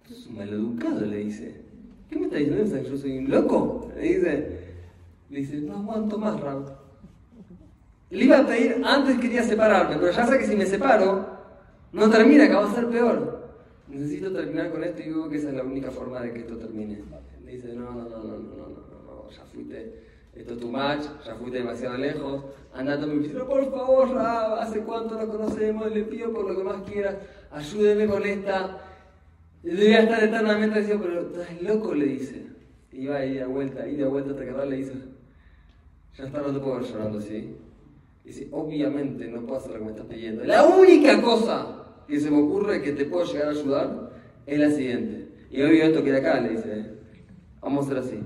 Es 0.09 0.26
un 0.26 0.36
maleducado, 0.36 1.05
le 1.05 1.17
dice. 1.17 1.61
¿Qué 2.09 2.15
me 2.17 2.26
está 2.26 2.38
diciendo? 2.38 2.89
¿Yo 2.89 2.97
soy 2.97 3.17
un 3.20 3.30
loco? 3.30 3.91
Le 3.95 4.01
dice, 4.01 4.59
le 5.30 5.39
dice, 5.39 5.57
no 5.57 5.78
aguanto 5.78 6.17
más, 6.17 6.39
Raúl. 6.39 6.65
Le 8.09 8.26
iba 8.26 8.39
a 8.39 8.47
pedir, 8.47 8.82
antes 8.84 9.20
quería 9.20 9.43
separarme, 9.43 9.97
pero 9.97 10.11
ya 10.11 10.26
sé 10.26 10.39
que 10.39 10.47
si 10.47 10.55
me 10.55 10.65
separo, 10.65 11.38
no 11.91 12.09
termina, 12.09 12.47
que 12.47 12.53
va 12.53 12.69
a 12.69 12.75
ser 12.75 12.87
peor. 12.89 13.49
Necesito 13.87 14.31
terminar 14.31 14.71
con 14.71 14.83
esto 14.83 15.01
y 15.01 15.05
digo 15.05 15.29
que 15.29 15.37
esa 15.37 15.49
es 15.49 15.55
la 15.55 15.63
única 15.63 15.89
forma 15.89 16.21
de 16.21 16.33
que 16.33 16.39
esto 16.39 16.57
termine. 16.57 17.01
Dice, 17.45 17.73
no, 17.73 17.91
no, 17.91 18.07
no, 18.07 18.23
no, 18.23 18.37
no, 18.37 18.67
no 18.67 19.29
ya 19.31 19.43
fuiste, 19.51 19.93
esto 20.35 20.53
es 20.53 20.59
tu 20.59 20.69
match, 20.69 21.05
ya 21.25 21.35
fuiste 21.35 21.57
demasiado 21.57 21.97
lejos, 21.97 22.43
andando 22.73 23.07
mi 23.07 23.27
pero 23.27 23.47
por 23.47 23.71
favor, 23.71 24.11
Rab, 24.11 24.59
¿hace 24.59 24.81
cuánto 24.81 25.15
nos 25.15 25.25
conocemos? 25.25 25.91
Le 25.91 26.03
pido 26.03 26.31
por 26.31 26.47
lo 26.47 26.55
que 26.55 26.63
más 26.63 26.81
quieras, 26.83 27.15
ayúdeme 27.51 28.07
con 28.07 28.23
esta. 28.23 28.77
Debía 29.63 30.03
estar 30.03 30.23
eternamente 30.23 30.79
diciendo, 30.79 31.05
pero 31.05 31.21
estás 31.21 31.61
loco, 31.61 31.93
le 31.93 32.05
dice. 32.05 32.47
Y 32.91 33.07
va 33.07 33.17
ahí 33.17 33.33
de 33.33 33.45
vuelta, 33.45 33.87
y 33.87 33.95
de 33.95 34.05
vuelta 34.05 34.31
hasta 34.31 34.45
que 34.45 34.51
Rab 34.51 34.69
le 34.69 34.77
dice, 34.77 34.93
ya 36.17 36.25
está, 36.25 36.41
no 36.41 36.53
te 36.53 36.59
puedo 36.59 36.75
ver 36.79 36.83
llorando 36.83 37.17
así. 37.17 37.55
Dice, 38.23 38.47
obviamente 38.51 39.27
no 39.27 39.41
puedo 39.41 39.59
hacer 39.59 39.71
lo 39.71 39.79
que 39.79 39.85
me 39.85 39.91
estás 39.91 40.05
pidiendo. 40.05 40.43
La 40.43 40.65
única 40.65 41.21
cosa 41.21 41.78
que 42.10 42.20
se 42.20 42.32
me 42.32 42.41
ocurre 42.41 42.82
que 42.82 42.93
te 42.93 43.05
puedo 43.05 43.24
llegar 43.24 43.49
a 43.49 43.51
ayudar 43.51 44.12
es 44.47 44.60
la 44.60 44.72
siguiente. 44.72 45.30
Y 45.51 45.62
obvio 45.62 45.84
esto 45.84 46.03
queda 46.03 46.18
acá, 46.18 46.41
le 46.41 46.49
dice, 46.49 46.93
vamos 47.62 47.86
a 47.86 47.91
hacer 47.91 48.03
así. 48.03 48.20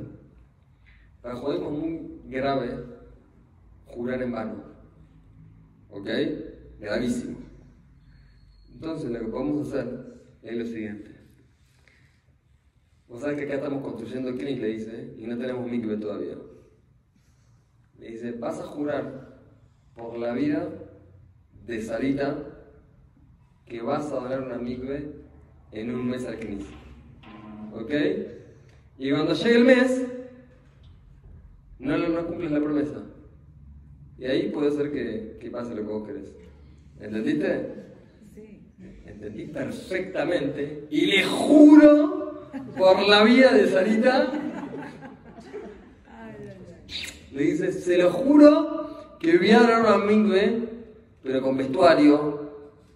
Para 1.21 1.35
judíos 1.35 1.63
es 1.63 1.69
muy 1.69 2.21
grave 2.27 2.83
jurar 3.87 4.21
en 4.21 4.31
vano. 4.31 4.63
¿Ok? 5.89 6.09
Gravísimo. 6.79 7.37
Entonces 8.73 9.11
lo 9.11 9.19
que 9.19 9.25
podemos 9.25 9.67
hacer 9.67 10.23
es 10.41 10.57
lo 10.57 10.65
siguiente. 10.65 11.11
Vos 13.09 13.21
sabés 13.21 13.37
que 13.37 13.45
acá 13.45 13.55
estamos 13.55 13.83
construyendo 13.83 14.29
el 14.29 14.37
le 14.37 14.67
dice, 14.67 15.13
y 15.17 15.27
no 15.27 15.37
tenemos 15.37 15.69
mikve 15.69 15.97
todavía. 15.97 16.37
Le 17.99 18.11
dice, 18.11 18.31
vas 18.31 18.59
a 18.59 18.63
jurar 18.63 19.39
por 19.93 20.17
la 20.17 20.33
vida 20.33 20.69
de 21.65 21.81
Sarita 21.81 22.52
que 23.65 23.81
vas 23.81 24.11
a 24.11 24.15
donar 24.15 24.41
una 24.41 24.57
mikve 24.57 25.11
en 25.71 25.93
un 25.93 26.09
mes 26.09 26.25
al 26.25 26.39
Knis. 26.39 26.65
¿Ok? 27.73 27.91
Y 28.97 29.11
cuando 29.11 29.33
llegue 29.33 29.55
el 29.55 29.65
mes, 29.65 30.05
no, 31.79 31.97
no 31.97 32.27
cumples 32.27 32.51
la 32.51 32.59
promesa. 32.59 33.03
Y 34.17 34.25
ahí 34.25 34.49
puede 34.49 34.71
ser 34.71 34.91
que, 34.91 35.37
que 35.39 35.49
pase 35.49 35.75
lo 35.75 35.81
que 35.81 35.91
vos 35.91 36.07
querés. 36.07 36.33
¿Entendiste? 36.99 37.73
Sí. 38.33 38.61
Entendí 39.05 39.45
perfectamente. 39.47 40.87
Y 40.89 41.07
le 41.07 41.23
juro 41.23 42.49
por 42.77 43.07
la 43.07 43.23
vida 43.23 43.51
de 43.51 43.67
Sarita. 43.67 44.31
Le 47.31 47.43
dice, 47.43 47.71
se 47.73 47.97
lo 47.97 48.11
juro 48.11 49.17
que 49.19 49.37
voy 49.37 49.51
a 49.51 49.61
dar 49.61 49.81
una 49.81 49.97
mingüe, 50.05 50.69
pero 51.23 51.41
con 51.41 51.57
vestuario, 51.57 52.32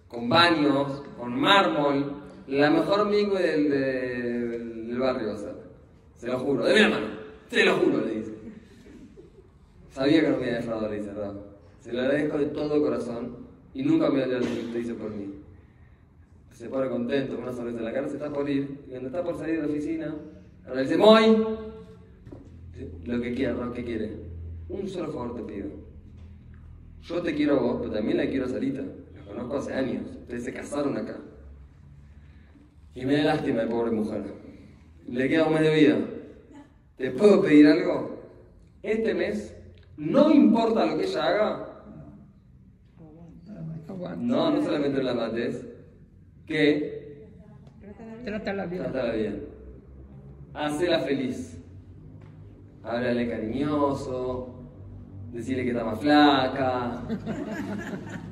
con 0.08 0.28
baños, 0.28 1.02
con 1.18 1.38
mármol, 1.38 2.14
la 2.46 2.70
mejor 2.70 3.08
mingüe 3.08 3.42
del, 3.42 3.70
del, 4.88 4.98
barrio 4.98 5.36
Se 6.16 6.26
lo 6.26 6.38
juro, 6.40 6.64
de 6.64 6.74
mi 6.74 6.90
mano. 6.90 7.06
Se 7.48 7.64
lo 7.64 7.76
juro, 7.76 8.04
le 8.04 8.14
dice. 8.14 8.32
Sabía 9.90 10.22
que 10.22 10.28
no 10.30 10.38
me 10.38 10.44
había 10.44 10.58
dejado 10.58 10.88
le 10.88 10.96
dice 10.96 11.10
Se 11.80 11.92
lo 11.92 12.00
agradezco 12.00 12.38
de 12.38 12.46
todo 12.46 12.82
corazón 12.82 13.36
y 13.74 13.82
nunca 13.82 14.10
me 14.10 14.24
voy 14.24 14.34
a 14.34 14.38
lo 14.38 14.46
que 14.46 14.78
usted 14.78 14.96
por 14.96 15.10
mí. 15.10 15.34
se 16.52 16.68
pone 16.68 16.88
contento, 16.88 17.34
con 17.34 17.44
una 17.44 17.52
sonrisa 17.52 17.78
en 17.78 17.84
la 17.84 17.92
cara, 17.92 18.08
se 18.08 18.14
está 18.14 18.32
por 18.32 18.48
ir. 18.48 18.80
Y 18.86 18.90
cuando 18.90 19.08
está 19.08 19.22
por 19.22 19.36
salir 19.36 19.56
de 19.56 19.62
la 19.62 19.68
oficina, 19.68 20.14
ahora 20.66 20.80
dice, 20.80 20.96
Moy, 20.96 21.46
lo 23.04 23.20
que 23.20 23.34
quiera, 23.34 23.52
lo 23.52 23.72
que 23.72 23.84
quiere. 23.84 24.16
Un 24.68 24.88
solo 24.88 25.12
favor 25.12 25.34
te 25.36 25.42
pido. 25.42 25.68
Yo 27.02 27.22
te 27.22 27.34
quiero 27.34 27.58
a 27.58 27.62
vos, 27.62 27.76
pero 27.80 27.92
también 27.92 28.16
la 28.18 28.28
quiero 28.28 28.46
a 28.46 28.48
Sarita. 28.48 28.82
Conozco 29.38 29.58
hace 29.58 29.74
años. 29.74 30.02
Ustedes 30.22 30.44
se 30.44 30.52
casaron 30.52 30.96
acá. 30.96 31.16
Y 32.94 33.06
me 33.06 33.18
da 33.18 33.34
lástima 33.36 33.62
de 33.62 33.68
pobre 33.68 33.92
mujer. 33.92 34.24
Le 35.06 35.28
queda 35.28 35.46
un 35.46 35.54
mes 35.54 35.62
de 35.62 35.74
vida. 35.74 35.98
¿Te 36.96 37.12
puedo 37.12 37.40
pedir 37.40 37.68
algo? 37.68 38.18
Este 38.82 39.14
mes, 39.14 39.56
no 39.96 40.30
importa 40.32 40.86
lo 40.86 40.98
que 40.98 41.04
ella 41.04 41.24
haga, 41.24 41.64
no, 44.16 44.50
no 44.50 44.62
solamente 44.62 45.02
la 45.02 45.14
mates, 45.14 45.66
que 46.46 47.28
trátala 48.24 48.66
bien. 48.66 48.82
Trátala 48.82 49.12
bien. 49.12 49.44
Hacela 50.54 51.00
feliz. 51.00 51.60
Háblale 52.82 53.28
cariñoso, 53.28 54.70
decirle 55.32 55.64
que 55.64 55.70
está 55.70 55.84
más 55.84 56.00
flaca. 56.00 57.02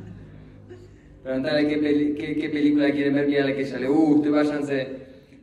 Preguntarle 1.27 1.67
qué, 1.67 2.37
qué, 2.41 2.49
película 2.51 2.89
quieren 2.93 3.15
ver, 3.15 3.29
la 3.29 3.53
que 3.53 3.63
ella 3.63 3.79
le 3.81 3.89
guste, 3.89 4.31
váyanse, 4.31 4.87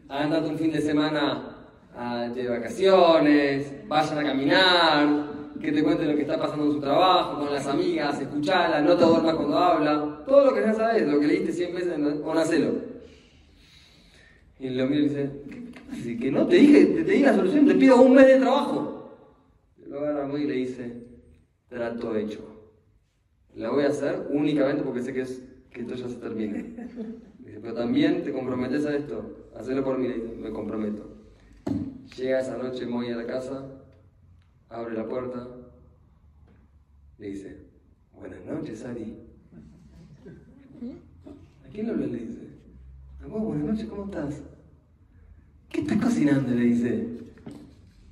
andate 0.07 0.47
un 0.47 0.57
fin 0.57 0.71
de 0.71 0.79
semana 0.79 1.57
de 2.34 2.47
vacaciones, 2.47 3.86
vayan 3.89 4.17
a 4.17 4.23
caminar, 4.23 5.27
que 5.59 5.73
te 5.73 5.84
cuente 5.84 6.05
lo 6.05 6.15
que 6.15 6.21
está 6.21 6.39
pasando 6.39 6.67
en 6.67 6.71
su 6.71 6.79
trabajo, 6.79 7.41
con 7.41 7.53
las 7.53 7.67
amigas, 7.67 8.17
escuchala, 8.21 8.79
no 8.79 8.95
te 8.95 9.03
duermas 9.03 9.36
cuando 9.36 9.57
habla, 9.57 10.23
todo 10.25 10.45
lo 10.45 10.53
que 10.53 10.61
ya 10.61 10.73
sabes, 10.73 11.05
lo 11.05 11.19
que 11.19 11.27
leíste 11.27 11.51
100 11.51 11.75
veces, 11.75 12.21
bueno, 12.21 12.39
hacelo. 12.39 12.75
Y 14.61 14.69
lo 14.69 14.88
mira 14.88 15.01
y 15.01 15.09
dice, 15.09 16.17
que 16.17 16.31
no 16.31 16.47
te 16.47 16.55
dije, 16.55 16.86
te, 16.86 17.03
di 17.03 17.19
la 17.19 17.36
solución, 17.36 17.67
te 17.67 17.75
pido 17.75 18.01
un 18.01 18.15
mes 18.15 18.27
de 18.27 18.39
trabajo. 18.39 19.17
Lo 19.86 19.99
agarra 19.99 20.27
muy 20.27 20.43
y 20.43 20.47
le 20.47 20.53
dice, 20.53 20.93
trato 21.67 22.15
hecho. 22.15 22.39
La 23.53 23.69
voy 23.69 23.84
a 23.84 23.89
hacer 23.89 24.27
únicamente 24.29 24.81
porque 24.81 25.03
sé 25.03 25.13
que, 25.13 25.21
es, 25.21 25.43
que 25.74 25.82
esto 25.82 25.95
ya 25.95 26.07
se 26.07 26.15
termine. 26.15 26.76
Dice, 27.39 27.59
pero 27.61 27.74
también 27.74 28.24
te 28.24 28.32
comprometes 28.32 28.86
a 28.86 28.95
esto, 28.95 29.49
hacelo 29.55 29.84
por 29.84 29.97
mí, 29.97 30.07
me 30.39 30.51
comprometo. 30.51 31.09
Llega 32.15 32.39
esa 32.39 32.57
noche 32.57 32.86
muy 32.86 33.09
a 33.09 33.15
la 33.15 33.26
casa, 33.26 33.65
abre 34.69 34.95
la 34.95 35.07
puerta, 35.07 35.47
le 37.17 37.28
dice, 37.28 37.57
buenas 38.13 38.45
noches, 38.45 38.86
Ari. 38.86 39.17
¿A 41.65 41.69
quién 41.69 41.88
lo 41.88 41.95
le 41.95 42.07
dice? 42.07 42.39
A 43.24 43.28
buenas 43.28 43.65
noches, 43.65 43.86
¿cómo 43.88 44.05
estás? 44.05 44.41
¿Qué 45.69 45.82
estás 45.82 45.97
cocinando? 45.97 46.53
Le 46.53 46.65
dice. 46.65 47.07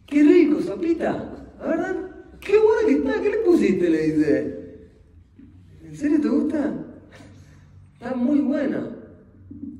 ¡Qué 0.08 0.24
rico, 0.24 0.62
sopita! 0.62 1.46
¿Verdad? 1.60 1.96
¡Qué 2.40 2.58
buena 2.58 2.88
que 2.88 2.94
está! 2.94 3.22
¿Qué 3.22 3.30
le 3.30 3.38
pusiste? 3.38 3.90
Le 3.90 4.02
dice. 4.08 4.90
¿En 5.84 5.96
serio 5.96 6.22
te 6.22 6.28
gusta? 6.28 6.91
Está 8.02 8.16
muy 8.16 8.40
buena. 8.40 8.98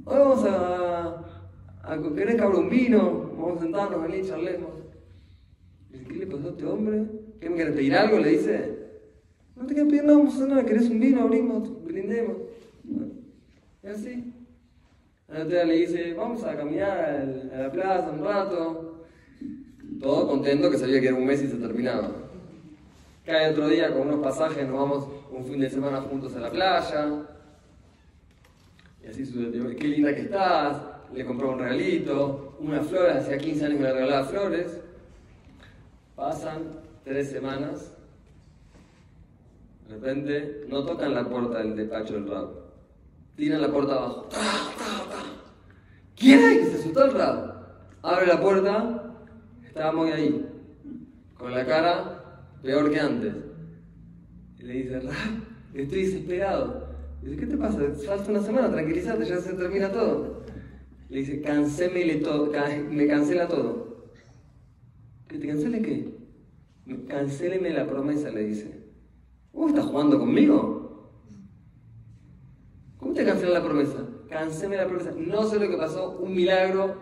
Hoy 0.06 0.16
vamos 0.20 0.46
a, 0.46 1.26
a 1.82 2.02
querer 2.16 2.40
un 2.60 2.70
vino, 2.70 3.32
vamos 3.36 3.58
a 3.58 3.64
sentarnos, 3.64 4.04
venir, 4.04 4.28
charlemos. 4.28 4.70
¿qué 5.92 6.14
le 6.14 6.28
pasó 6.28 6.50
a 6.50 6.52
este 6.52 6.66
hombre? 6.68 7.08
¿Qué 7.40 7.50
pedir 7.50 7.96
algo? 7.96 8.20
Le 8.20 8.30
dice. 8.30 8.78
No 9.56 9.66
te 9.66 9.74
quiero 9.74 9.90
pedir 9.90 10.04
nada, 10.04 10.20
vamos 10.20 10.40
a 10.40 10.46
nada, 10.46 10.64
querés 10.64 10.88
un 10.92 11.00
vino, 11.00 11.24
abrimos, 11.24 11.84
brindemos. 11.84 12.38
Y 13.84 13.88
así. 13.88 14.34
La 15.28 15.44
le 15.44 15.78
dice, 15.78 16.14
vamos 16.14 16.44
a 16.44 16.56
caminar 16.56 17.28
a 17.56 17.58
la 17.58 17.72
plaza 17.72 18.12
un 18.12 18.24
rato. 18.24 19.04
Todo 20.00 20.28
contento 20.28 20.70
que 20.70 20.78
sabía 20.78 21.02
que 21.02 21.08
era 21.08 21.18
un 21.18 21.26
mes 21.26 21.42
y 21.42 21.48
se 21.48 21.58
terminaba. 21.58 22.12
Cae 23.26 23.50
otro 23.50 23.68
día 23.68 23.92
con 23.92 24.10
unos 24.10 24.20
pasajes, 24.20 24.68
nos 24.68 24.78
vamos 24.78 25.08
un 25.32 25.44
fin 25.44 25.60
de 25.60 25.72
semana 25.72 26.02
juntos 26.02 26.36
a 26.36 26.40
la 26.40 26.52
playa. 26.52 27.28
Y 29.04 29.08
así 29.08 29.26
sucedió. 29.26 29.76
Qué 29.76 29.88
linda 29.88 30.14
que 30.16 30.22
estás. 30.22 30.82
Le 31.14 31.26
compró 31.26 31.52
un 31.52 31.60
regalito, 31.60 32.56
unas 32.60 32.88
flores, 32.88 33.18
hacía 33.18 33.38
15 33.38 33.66
años 33.66 33.78
que 33.78 33.84
le 33.84 33.94
regalaba 33.94 34.26
flores. 34.26 34.82
Pasan 36.16 36.80
tres 37.04 37.30
semanas, 37.30 37.98
de 39.92 39.96
repente 39.96 40.66
no 40.70 40.86
tocan 40.86 41.14
la 41.14 41.28
puerta 41.28 41.58
del 41.58 41.76
despacho 41.76 42.14
del 42.14 42.30
rabo. 42.30 42.72
Tiran 43.36 43.62
la 43.62 43.72
puerta 43.72 43.94
abajo. 43.94 44.30
¿Quién 46.16 46.40
hay? 46.40 46.64
Se 46.64 46.78
asustó 46.78 47.06
el 47.06 47.12
rabo. 47.12 47.54
Abre 48.02 48.28
la 48.28 48.40
puerta, 48.40 49.16
estaba 49.66 49.92
muy 49.92 50.12
ahí, 50.12 50.46
con 51.38 51.52
la 51.52 51.66
cara 51.66 52.24
peor 52.64 52.90
que 52.90 53.00
antes. 53.00 53.34
Y 54.60 54.64
le 54.64 54.74
dice, 54.74 55.00
Rab, 55.02 55.14
estoy 55.74 56.06
desesperado. 56.06 56.81
¿Qué 57.24 57.46
te 57.46 57.58
pasa? 57.58 57.80
Falta 58.06 58.32
una 58.32 58.42
semana, 58.42 58.72
tranquilízate, 58.72 59.26
ya 59.26 59.38
se 59.38 59.54
termina 59.54 59.92
todo. 59.92 60.44
Le 61.10 61.20
dice, 61.20 61.42
cancémele 61.42 62.16
todo, 62.16 62.52
me 62.90 63.08
cancela 63.08 63.48
todo. 63.48 64.12
¿Que 65.28 65.38
te 65.38 65.48
cancele 65.48 65.82
qué? 65.82 66.16
Cancéleme 67.08 67.70
la 67.72 67.88
promesa, 67.88 68.30
le 68.32 68.46
dice. 68.46 68.86
¿Vos 69.54 69.70
estás 69.70 69.86
jugando 69.86 70.20
conmigo? 70.20 71.12
¿Cómo 72.98 73.14
te 73.14 73.26
cancela 73.26 73.60
la 73.60 73.64
promesa? 73.64 74.06
Cancéleme 74.30 74.78
la 74.78 74.88
promesa. 74.88 75.12
No 75.18 75.44
sé 75.44 75.60
lo 75.60 75.70
que 75.70 75.78
pasó, 75.78 76.18
un 76.20 76.34
milagro, 76.34 76.96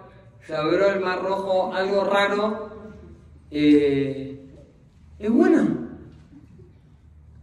se 0.45 0.55
abrió 0.55 0.91
el 0.91 1.01
mar 1.01 1.22
rojo, 1.22 1.74
algo 1.74 2.03
raro. 2.05 2.70
Eh, 3.51 4.39
es 5.20 5.32
buena. 5.32 5.89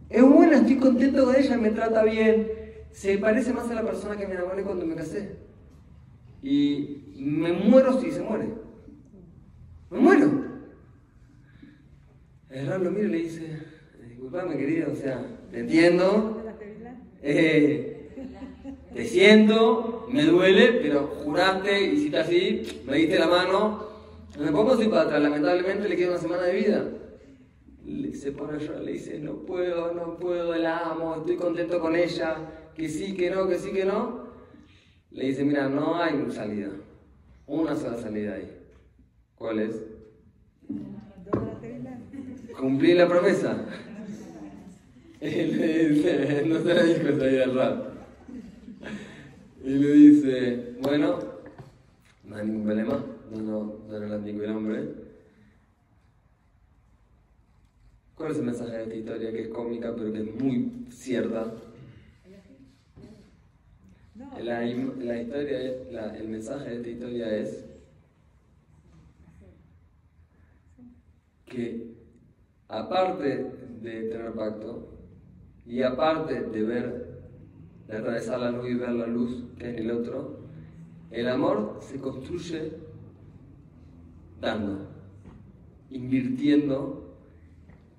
Es 0.09 0.21
buena, 0.21 0.57
estoy 0.57 0.77
contento 0.77 1.25
con 1.25 1.35
ella, 1.35 1.57
me 1.57 1.71
trata 1.71 2.03
bien. 2.03 2.56
Se 2.97 3.15
parece 3.19 3.53
más 3.53 3.69
a 3.69 3.75
la 3.75 3.85
persona 3.85 4.17
que 4.17 4.25
me 4.25 4.33
enamoré 4.33 4.63
cuando 4.63 4.83
me 4.83 4.95
casé. 4.95 5.35
Y 6.41 7.13
me 7.15 7.53
muero 7.53 8.01
si 8.01 8.09
se 8.09 8.21
muere. 8.21 8.47
Me 9.91 9.99
muero. 9.99 10.25
El 12.49 12.65
lo 12.65 12.89
mira 12.89 13.07
y 13.07 13.11
le 13.11 13.17
dice, 13.17 13.59
disculpame 14.09 14.57
querido, 14.57 14.91
o 14.91 14.95
sea, 14.95 15.23
te 15.51 15.59
entiendo, 15.59 16.41
eh, 17.21 18.09
te 18.95 19.05
siento, 19.05 20.07
me 20.11 20.23
duele, 20.23 20.79
pero 20.81 21.05
juraste, 21.23 21.79
hiciste 21.93 22.17
así, 22.17 22.81
me 22.87 22.97
diste 22.97 23.19
la 23.19 23.27
mano, 23.27 23.89
no 24.39 24.43
me 24.43 24.51
pongo 24.51 24.71
así 24.71 24.87
para 24.87 25.01
atrás, 25.03 25.21
lamentablemente 25.21 25.87
le 25.87 25.95
queda 25.95 26.11
una 26.11 26.19
semana 26.19 26.43
de 26.43 26.55
vida. 26.55 26.85
Se 28.13 28.31
pone 28.31 28.57
a 28.57 28.59
llorar, 28.59 28.81
le 28.81 28.93
dice, 28.93 29.19
no 29.19 29.45
puedo, 29.45 29.93
no 29.93 30.17
puedo, 30.17 30.55
la 30.55 30.79
amo, 30.79 31.17
estoy 31.17 31.35
contento 31.35 31.79
con 31.79 31.95
ella, 31.95 32.37
que 32.77 32.87
sí, 32.87 33.15
que 33.15 33.31
no, 33.31 33.47
que 33.47 33.57
sí, 33.57 33.71
que 33.71 33.85
no. 33.85 34.27
Le 35.11 35.25
dice, 35.25 35.43
mira, 35.43 35.67
no 35.67 36.01
hay 36.01 36.29
salida, 36.31 36.69
una 37.47 37.75
sola 37.75 37.97
salida 37.97 38.35
ahí. 38.35 38.51
¿Cuál 39.35 39.59
es? 39.59 39.75
cumplí 42.57 42.93
la 42.95 43.07
promesa. 43.07 43.65
Él 45.21 45.93
dice, 45.93 46.43
no 46.47 46.59
se 46.59 46.73
la 46.73 46.83
dijo 46.83 47.09
todavía 47.09 47.43
al 47.43 47.55
rato. 47.55 47.91
Y 49.63 49.69
le 49.69 49.93
dice, 49.93 50.75
bueno, 50.81 51.19
no 52.23 52.35
hay 52.35 52.45
ningún 52.45 52.63
problema, 52.63 53.05
no, 53.31 53.41
no, 53.41 53.99
no 53.99 54.17
ningún 54.19 54.49
hombre. 54.49 55.07
¿Cuál 58.15 58.31
es 58.31 58.37
el 58.37 58.45
mensaje 58.45 58.71
de 58.71 58.83
esta 58.83 58.95
historia 58.95 59.31
que 59.31 59.41
es 59.41 59.47
cómica 59.49 59.93
pero 59.95 60.11
que 60.11 60.21
es 60.21 60.41
muy 60.41 60.87
cierta? 60.89 61.53
La, 64.17 64.61
la 64.61 65.21
historia, 65.21 65.59
la, 65.91 66.17
el 66.17 66.27
mensaje 66.27 66.69
de 66.69 66.75
esta 66.77 66.89
historia 66.89 67.37
es 67.37 67.65
que 71.45 71.93
aparte 72.67 73.51
de 73.81 74.09
tener 74.09 74.31
pacto 74.33 74.87
y 75.67 75.83
aparte 75.83 76.41
de 76.41 76.63
ver, 76.63 77.19
de 77.87 77.97
atravesar 77.97 78.39
la 78.39 78.51
luz 78.51 78.69
y 78.69 78.73
ver 78.73 78.89
la 78.89 79.07
luz 79.07 79.43
que 79.59 79.69
es 79.69 79.77
el 79.77 79.91
otro, 79.91 80.39
el 81.11 81.29
amor 81.29 81.77
se 81.81 81.99
construye 81.99 82.71
dando, 84.41 84.87
invirtiendo 85.91 87.15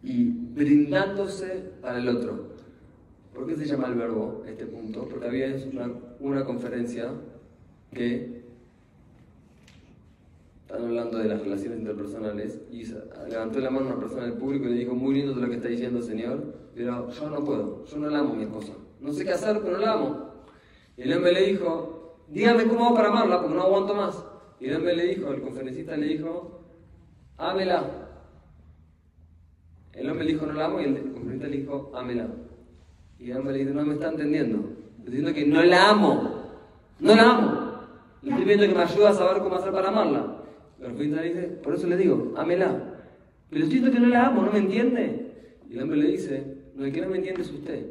y 0.03 0.25
brindándose 0.25 1.71
para 1.81 1.99
el 1.99 2.09
otro. 2.09 2.49
¿Por 3.35 3.47
qué 3.47 3.57
se 3.57 3.67
llama 3.67 3.87
el 3.87 3.95
verbo 3.95 4.43
este 4.49 4.67
punto? 4.67 5.07
Porque 5.09 5.27
había 5.27 5.55
una, 5.73 5.93
una 6.21 6.45
conferencia 6.45 7.13
que 7.93 8.39
están 10.63 10.85
hablando 10.85 11.19
de 11.19 11.29
las 11.29 11.41
relaciones 11.41 11.79
interpersonales 11.79 12.61
y 12.71 12.85
levantó 13.31 13.59
la 13.61 13.71
mano 13.71 13.87
una 13.87 13.99
persona 13.99 14.25
del 14.25 14.35
público 14.35 14.67
y 14.67 14.73
le 14.73 14.79
dijo, 14.81 14.95
muy 14.95 15.15
lindo 15.15 15.33
todo 15.33 15.43
lo 15.43 15.49
que 15.49 15.57
está 15.57 15.69
diciendo 15.69 16.03
señor, 16.03 16.55
pero 16.75 17.11
yo 17.11 17.31
no 17.31 17.45
puedo, 17.45 17.85
yo 17.87 17.97
no 17.97 18.11
la 18.11 18.19
amo 18.19 18.35
mi 18.35 18.43
esposa. 18.45 18.73
No 19.01 19.13
sé 19.13 19.25
qué 19.25 19.33
hacer, 19.33 19.61
pero 19.63 19.79
no 19.79 19.79
la 19.79 19.93
amo. 19.95 20.29
Y 20.97 21.03
el 21.03 21.13
hombre 21.15 21.33
le 21.33 21.47
dijo, 21.47 22.19
dígame 22.29 22.67
cómo 22.67 22.87
hago 22.87 22.97
para 22.97 23.09
amarla, 23.09 23.41
porque 23.41 23.57
no 23.57 23.63
aguanto 23.63 23.95
más. 23.95 24.25
Y 24.61 24.67
el 24.67 24.77
hombre 24.77 24.97
le 24.97 25.05
dijo, 25.07 25.33
el 25.33 25.41
conferencista 25.41 25.97
le 25.97 26.07
dijo, 26.07 26.61
ámela. 27.39 28.09
El 29.93 30.11
hombre 30.11 30.27
le 30.27 30.33
dijo, 30.33 30.47
no 30.47 30.53
la 30.53 30.67
amo, 30.67 30.81
y 30.81 30.85
el 30.85 31.13
conferencista 31.13 31.49
le 31.49 31.57
dijo, 31.57 31.93
ámela. 31.95 32.29
Y 33.19 33.31
el 33.31 33.39
hombre 33.39 33.55
le 33.55 33.59
dijo, 33.61 33.75
no 33.75 33.87
me 33.87 33.95
está 33.95 34.11
entendiendo. 34.11 34.78
Diciendo 35.09 35.33
que 35.33 35.47
no 35.47 35.63
la 35.63 35.91
amo. 35.91 36.43
No 37.01 37.15
la 37.15 37.31
amo. 37.31 37.69
Le 38.23 38.31
estoy 38.31 38.45
pidiendo 38.45 38.67
que 38.67 38.75
me 38.75 38.83
ayude 38.83 39.07
a 39.07 39.15
saber 39.15 39.43
cómo 39.43 39.55
hacer 39.57 39.73
para 39.73 39.89
amarla. 39.89 40.43
El 40.79 40.87
conferencista 40.87 41.23
le 41.23 41.29
dice, 41.29 41.43
por 41.63 41.75
eso 41.75 41.87
le 41.87 41.97
digo, 41.97 42.35
ámela. 42.37 42.67
Pero 43.49 43.65
estoy 43.65 43.81
diciendo 43.81 43.91
que 43.91 44.01
no 44.01 44.09
la 44.09 44.27
amo, 44.27 44.43
¿no 44.43 44.53
me 44.53 44.59
entiende? 44.59 45.57
Y 45.69 45.75
el 45.75 45.83
hombre 45.83 45.99
le 45.99 46.09
dice, 46.09 46.59
no, 46.75 46.85
el 46.85 46.93
que 46.93 47.01
no 47.01 47.09
me 47.09 47.17
entiende 47.17 47.43
es 47.43 47.51
usted. 47.51 47.87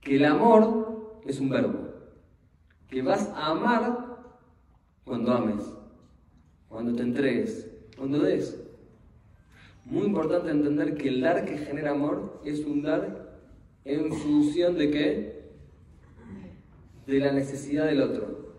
Que 0.00 0.16
el 0.16 0.24
amor 0.24 1.20
es 1.24 1.38
un 1.38 1.50
verbo. 1.50 1.88
Que 2.88 3.02
vas 3.02 3.28
a 3.36 3.50
amar 3.50 4.12
cuando 5.04 5.32
ames, 5.32 5.64
cuando 6.68 6.96
te 6.96 7.02
entregues, 7.02 7.70
cuando 7.96 8.18
des. 8.18 8.60
Muy 9.84 10.06
importante 10.06 10.50
entender 10.50 10.96
que 10.96 11.08
el 11.08 11.20
dar 11.20 11.44
que 11.44 11.58
genera 11.58 11.92
amor 11.92 12.40
es 12.44 12.64
un 12.64 12.82
dar 12.82 13.38
en 13.84 14.12
función 14.12 14.76
de 14.76 14.90
qué? 14.90 15.31
De 17.06 17.18
la 17.18 17.32
necesidad 17.32 17.86
del 17.86 18.02
otro. 18.02 18.52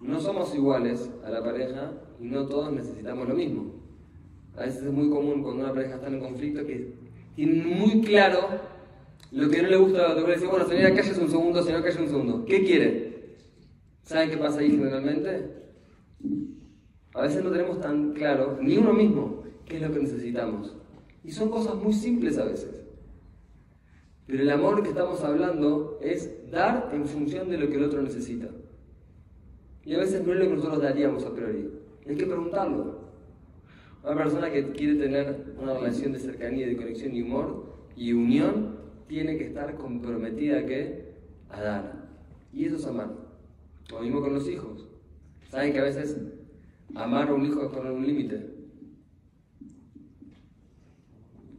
No 0.00 0.20
somos 0.20 0.54
iguales 0.54 1.10
a 1.24 1.30
la 1.30 1.42
pareja 1.42 1.92
y 2.20 2.26
no 2.26 2.46
todos 2.46 2.72
necesitamos 2.72 3.28
lo 3.28 3.34
mismo. 3.34 3.74
A 4.56 4.60
veces 4.60 4.84
es 4.84 4.92
muy 4.92 5.10
común 5.10 5.42
cuando 5.42 5.64
una 5.64 5.74
pareja 5.74 5.96
está 5.96 6.08
en 6.08 6.20
conflicto 6.20 6.66
que 6.66 6.94
tienen 7.34 7.66
muy 7.78 8.00
claro 8.00 8.48
lo 9.32 9.50
que 9.50 9.62
no 9.62 9.68
le 9.68 9.76
gusta 9.76 9.98
a 9.98 10.08
la 10.08 10.14
otra. 10.14 10.32
Decir, 10.32 10.48
bueno, 10.48 10.66
señora, 10.66 10.94
calles 10.94 11.18
un 11.18 11.28
segundo, 11.28 11.62
señor, 11.62 11.82
calles 11.82 12.00
un 12.00 12.08
segundo. 12.08 12.44
¿Qué 12.44 12.64
quiere? 12.64 13.36
¿Saben 14.02 14.30
qué 14.30 14.38
pasa 14.38 14.60
ahí 14.60 14.70
generalmente? 14.70 15.50
A 17.14 17.22
veces 17.22 17.42
no 17.42 17.50
tenemos 17.50 17.80
tan 17.80 18.12
claro, 18.12 18.58
ni 18.60 18.76
uno 18.76 18.92
mismo, 18.92 19.42
qué 19.64 19.76
es 19.76 19.82
lo 19.82 19.92
que 19.92 20.00
necesitamos. 20.00 20.76
Y 21.24 21.32
son 21.32 21.50
cosas 21.50 21.74
muy 21.74 21.92
simples 21.92 22.38
a 22.38 22.44
veces. 22.44 22.84
Pero 24.26 24.42
el 24.42 24.50
amor 24.50 24.82
que 24.82 24.90
estamos 24.90 25.22
hablando 25.22 25.98
es 26.02 26.35
dar 26.50 26.90
en 26.92 27.06
función 27.06 27.48
de 27.48 27.58
lo 27.58 27.68
que 27.68 27.76
el 27.76 27.84
otro 27.84 28.02
necesita. 28.02 28.48
Y 29.84 29.94
a 29.94 29.98
veces 29.98 30.26
no 30.26 30.32
es 30.32 30.38
lo 30.40 30.44
que 30.46 30.56
nosotros 30.56 30.82
daríamos 30.82 31.24
a 31.24 31.32
priori. 31.32 31.70
Hay 32.08 32.16
que 32.16 32.26
preguntarlo. 32.26 33.06
Una 34.04 34.16
persona 34.16 34.50
que 34.50 34.72
quiere 34.72 34.94
tener 34.96 35.54
una 35.60 35.74
relación 35.74 36.12
de 36.12 36.18
cercanía, 36.18 36.66
de 36.66 36.76
conexión 36.76 37.14
y 37.14 37.22
humor 37.22 37.76
y 37.96 38.12
unión, 38.12 38.76
tiene 39.08 39.36
que 39.36 39.46
estar 39.46 39.76
comprometida 39.76 40.58
a? 40.58 41.56
A 41.56 41.60
dar. 41.60 42.08
Y 42.52 42.64
eso 42.64 42.76
es 42.76 42.86
amar. 42.86 43.10
Lo 43.90 44.00
mismo 44.00 44.20
con 44.20 44.34
los 44.34 44.48
hijos. 44.48 44.88
Saben 45.48 45.72
que 45.72 45.78
a 45.78 45.84
veces 45.84 46.16
amar 46.94 47.28
a 47.28 47.34
un 47.34 47.46
hijo 47.46 47.62
es 47.64 47.72
poner 47.72 47.92
un 47.92 48.06
límite. 48.06 48.56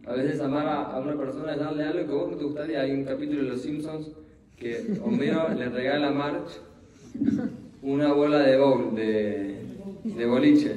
A 0.05 0.13
veces 0.13 0.39
amar 0.39 0.67
a, 0.67 0.99
una 0.99 1.17
persona 1.17 1.53
es 1.53 1.59
darle 1.59 1.83
algo 1.83 2.07
que 2.07 2.13
vos 2.13 2.31
no 2.31 2.37
te 2.37 2.43
gustaría. 2.43 2.81
Hay 2.81 2.91
un 2.91 3.03
capítulo 3.03 3.43
de 3.43 3.49
Los 3.49 3.61
Simpsons 3.61 4.11
que 4.57 4.99
Homero 5.03 5.49
le 5.49 5.69
regala 5.69 6.07
a 6.09 6.11
March 6.11 6.59
una 7.81 8.11
bola 8.11 8.39
de 8.39 8.57
bowl, 8.57 8.95
de, 8.95 9.61
de 10.03 10.25
boliche. 10.25 10.75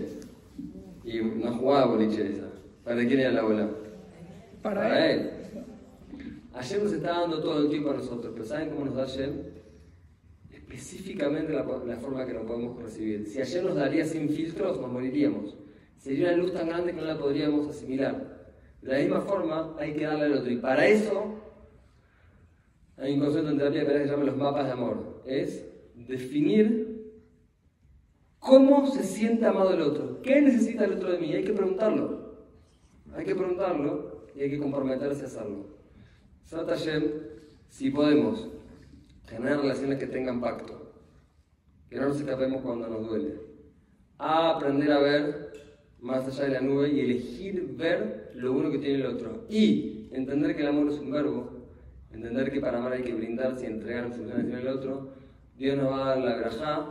Y 1.04 1.18
una 1.20 1.52
jugada 1.52 1.86
boliche 1.86 2.30
esa. 2.30 2.48
¿Para 2.84 3.06
quién 3.06 3.20
era 3.20 3.32
la 3.32 3.42
bola? 3.42 3.70
Para, 4.62 5.10
él. 5.10 5.30
Ayer 6.52 6.82
nos 6.82 6.92
está 6.92 7.20
dando 7.20 7.40
todo 7.40 7.62
el 7.62 7.70
tiempo 7.70 7.90
a 7.90 7.94
nosotros, 7.94 8.32
pero 8.32 8.44
¿saben 8.44 8.70
cómo 8.70 8.84
nos 8.84 8.94
da 8.94 9.04
ayer? 9.04 9.60
específicamente 10.72 11.52
la, 11.52 11.64
forma 11.64 12.26
que 12.26 12.32
nos 12.32 12.46
podemos 12.46 12.80
recibir. 12.80 13.26
Si 13.26 13.40
ayer 13.40 13.64
nos 13.64 13.74
daría 13.74 14.04
sin 14.04 14.28
filtros, 14.28 14.80
nos 14.80 14.90
moriríamos. 14.90 15.56
Sería 15.98 16.28
una 16.28 16.36
luz 16.36 16.52
tan 16.52 16.68
grande 16.68 16.92
que 16.92 17.00
no 17.00 17.06
la 17.06 17.18
podríamos 17.18 17.68
asimilar. 17.68 18.54
De 18.80 18.92
la 18.92 18.98
misma 18.98 19.20
forma, 19.22 19.74
hay 19.78 19.94
que 19.94 20.04
darle 20.04 20.26
al 20.26 20.34
otro. 20.34 20.50
Y 20.50 20.56
para 20.56 20.86
eso, 20.86 21.34
hay 23.00 23.14
un 23.14 23.20
concepto 23.20 23.50
en 23.50 23.58
terapia 23.58 23.86
que 23.86 23.98
se 23.98 24.06
llama 24.06 24.24
los 24.24 24.36
mapas 24.36 24.66
de 24.66 24.72
amor. 24.72 25.22
Es 25.26 25.66
definir 25.94 27.14
cómo 28.38 28.86
se 28.86 29.02
siente 29.04 29.46
amado 29.46 29.72
el 29.72 29.82
otro. 29.82 30.20
¿Qué 30.22 30.40
necesita 30.40 30.84
el 30.84 30.94
otro 30.94 31.12
de 31.12 31.18
mí? 31.18 31.32
Hay 31.32 31.44
que 31.44 31.52
preguntarlo. 31.52 32.30
Hay 33.14 33.24
que 33.24 33.34
preguntarlo 33.34 34.26
y 34.34 34.42
hay 34.42 34.50
que 34.50 34.58
comprometerse 34.58 35.24
a 35.24 35.26
hacerlo. 35.26 35.66
Sata 36.44 36.76
si 37.68 37.90
podemos 37.90 38.48
Generar 39.30 39.60
relaciones 39.60 39.98
que 40.00 40.08
tengan 40.08 40.40
pacto. 40.40 40.92
Que 41.88 41.96
no 41.96 42.08
nos 42.08 42.18
escapemos 42.18 42.62
cuando 42.62 42.88
nos 42.88 43.06
duele. 43.06 43.34
A 44.18 44.56
aprender 44.56 44.90
a 44.90 44.98
ver 44.98 45.52
más 46.00 46.26
allá 46.26 46.44
de 46.46 46.50
la 46.54 46.60
nube 46.60 46.90
y 46.90 47.00
elegir 47.00 47.76
ver 47.76 48.32
lo 48.34 48.52
bueno 48.52 48.72
que 48.72 48.78
tiene 48.78 48.96
el 48.96 49.06
otro. 49.06 49.46
Y 49.48 50.08
entender 50.10 50.56
que 50.56 50.62
el 50.62 50.68
amor 50.68 50.88
es 50.88 50.98
un 50.98 51.12
verbo. 51.12 51.59
Entender 52.12 52.50
que 52.50 52.60
para 52.60 52.78
amar 52.78 52.92
hay 52.92 53.02
que 53.02 53.14
brindarse 53.14 53.64
y 53.64 53.70
entregar 53.70 54.04
en 54.04 54.12
función 54.12 54.50
del 54.50 54.68
otro. 54.68 55.10
Dios 55.56 55.76
nos 55.76 55.92
va 55.92 56.04
a 56.04 56.08
dar 56.10 56.18
la 56.18 56.34
grajá 56.36 56.86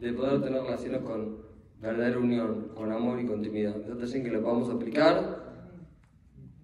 de 0.00 0.12
poder 0.12 0.42
tener 0.42 0.62
relaciones 0.62 1.00
con 1.02 1.38
verdadera 1.80 2.18
unión, 2.18 2.68
con 2.74 2.92
amor 2.92 3.20
y 3.20 3.26
con 3.26 3.38
intimidad. 3.38 3.76
Entonces, 3.76 4.22
que 4.22 4.30
lo 4.30 4.42
podamos 4.42 4.70
aplicar 4.70 5.44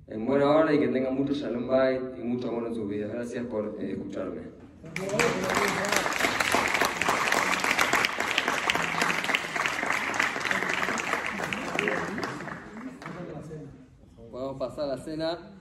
en 0.06 0.26
buena 0.26 0.50
hora 0.50 0.72
y 0.72 0.78
que 0.78 0.88
tengan 0.88 1.14
mucho 1.14 1.32
shalom 1.32 1.66
bait 1.68 2.00
y 2.18 2.22
mucho 2.22 2.48
amor 2.48 2.66
en 2.66 2.74
sus 2.74 2.88
vidas. 2.88 3.12
Gracias 3.12 3.44
por 3.46 3.76
eh, 3.80 3.92
escucharme. 3.92 4.42
Vamos 14.32 14.56
a 14.56 14.58
pasar 14.58 14.84
a 14.84 14.96
la 14.96 14.98
cena. 14.98 15.59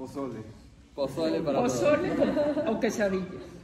Pozole. 0.00 0.42
Pozole 0.94 1.42
para 1.42 1.60
Pozole 1.60 2.08
o 2.66 2.80
quesadillas. 2.80 3.59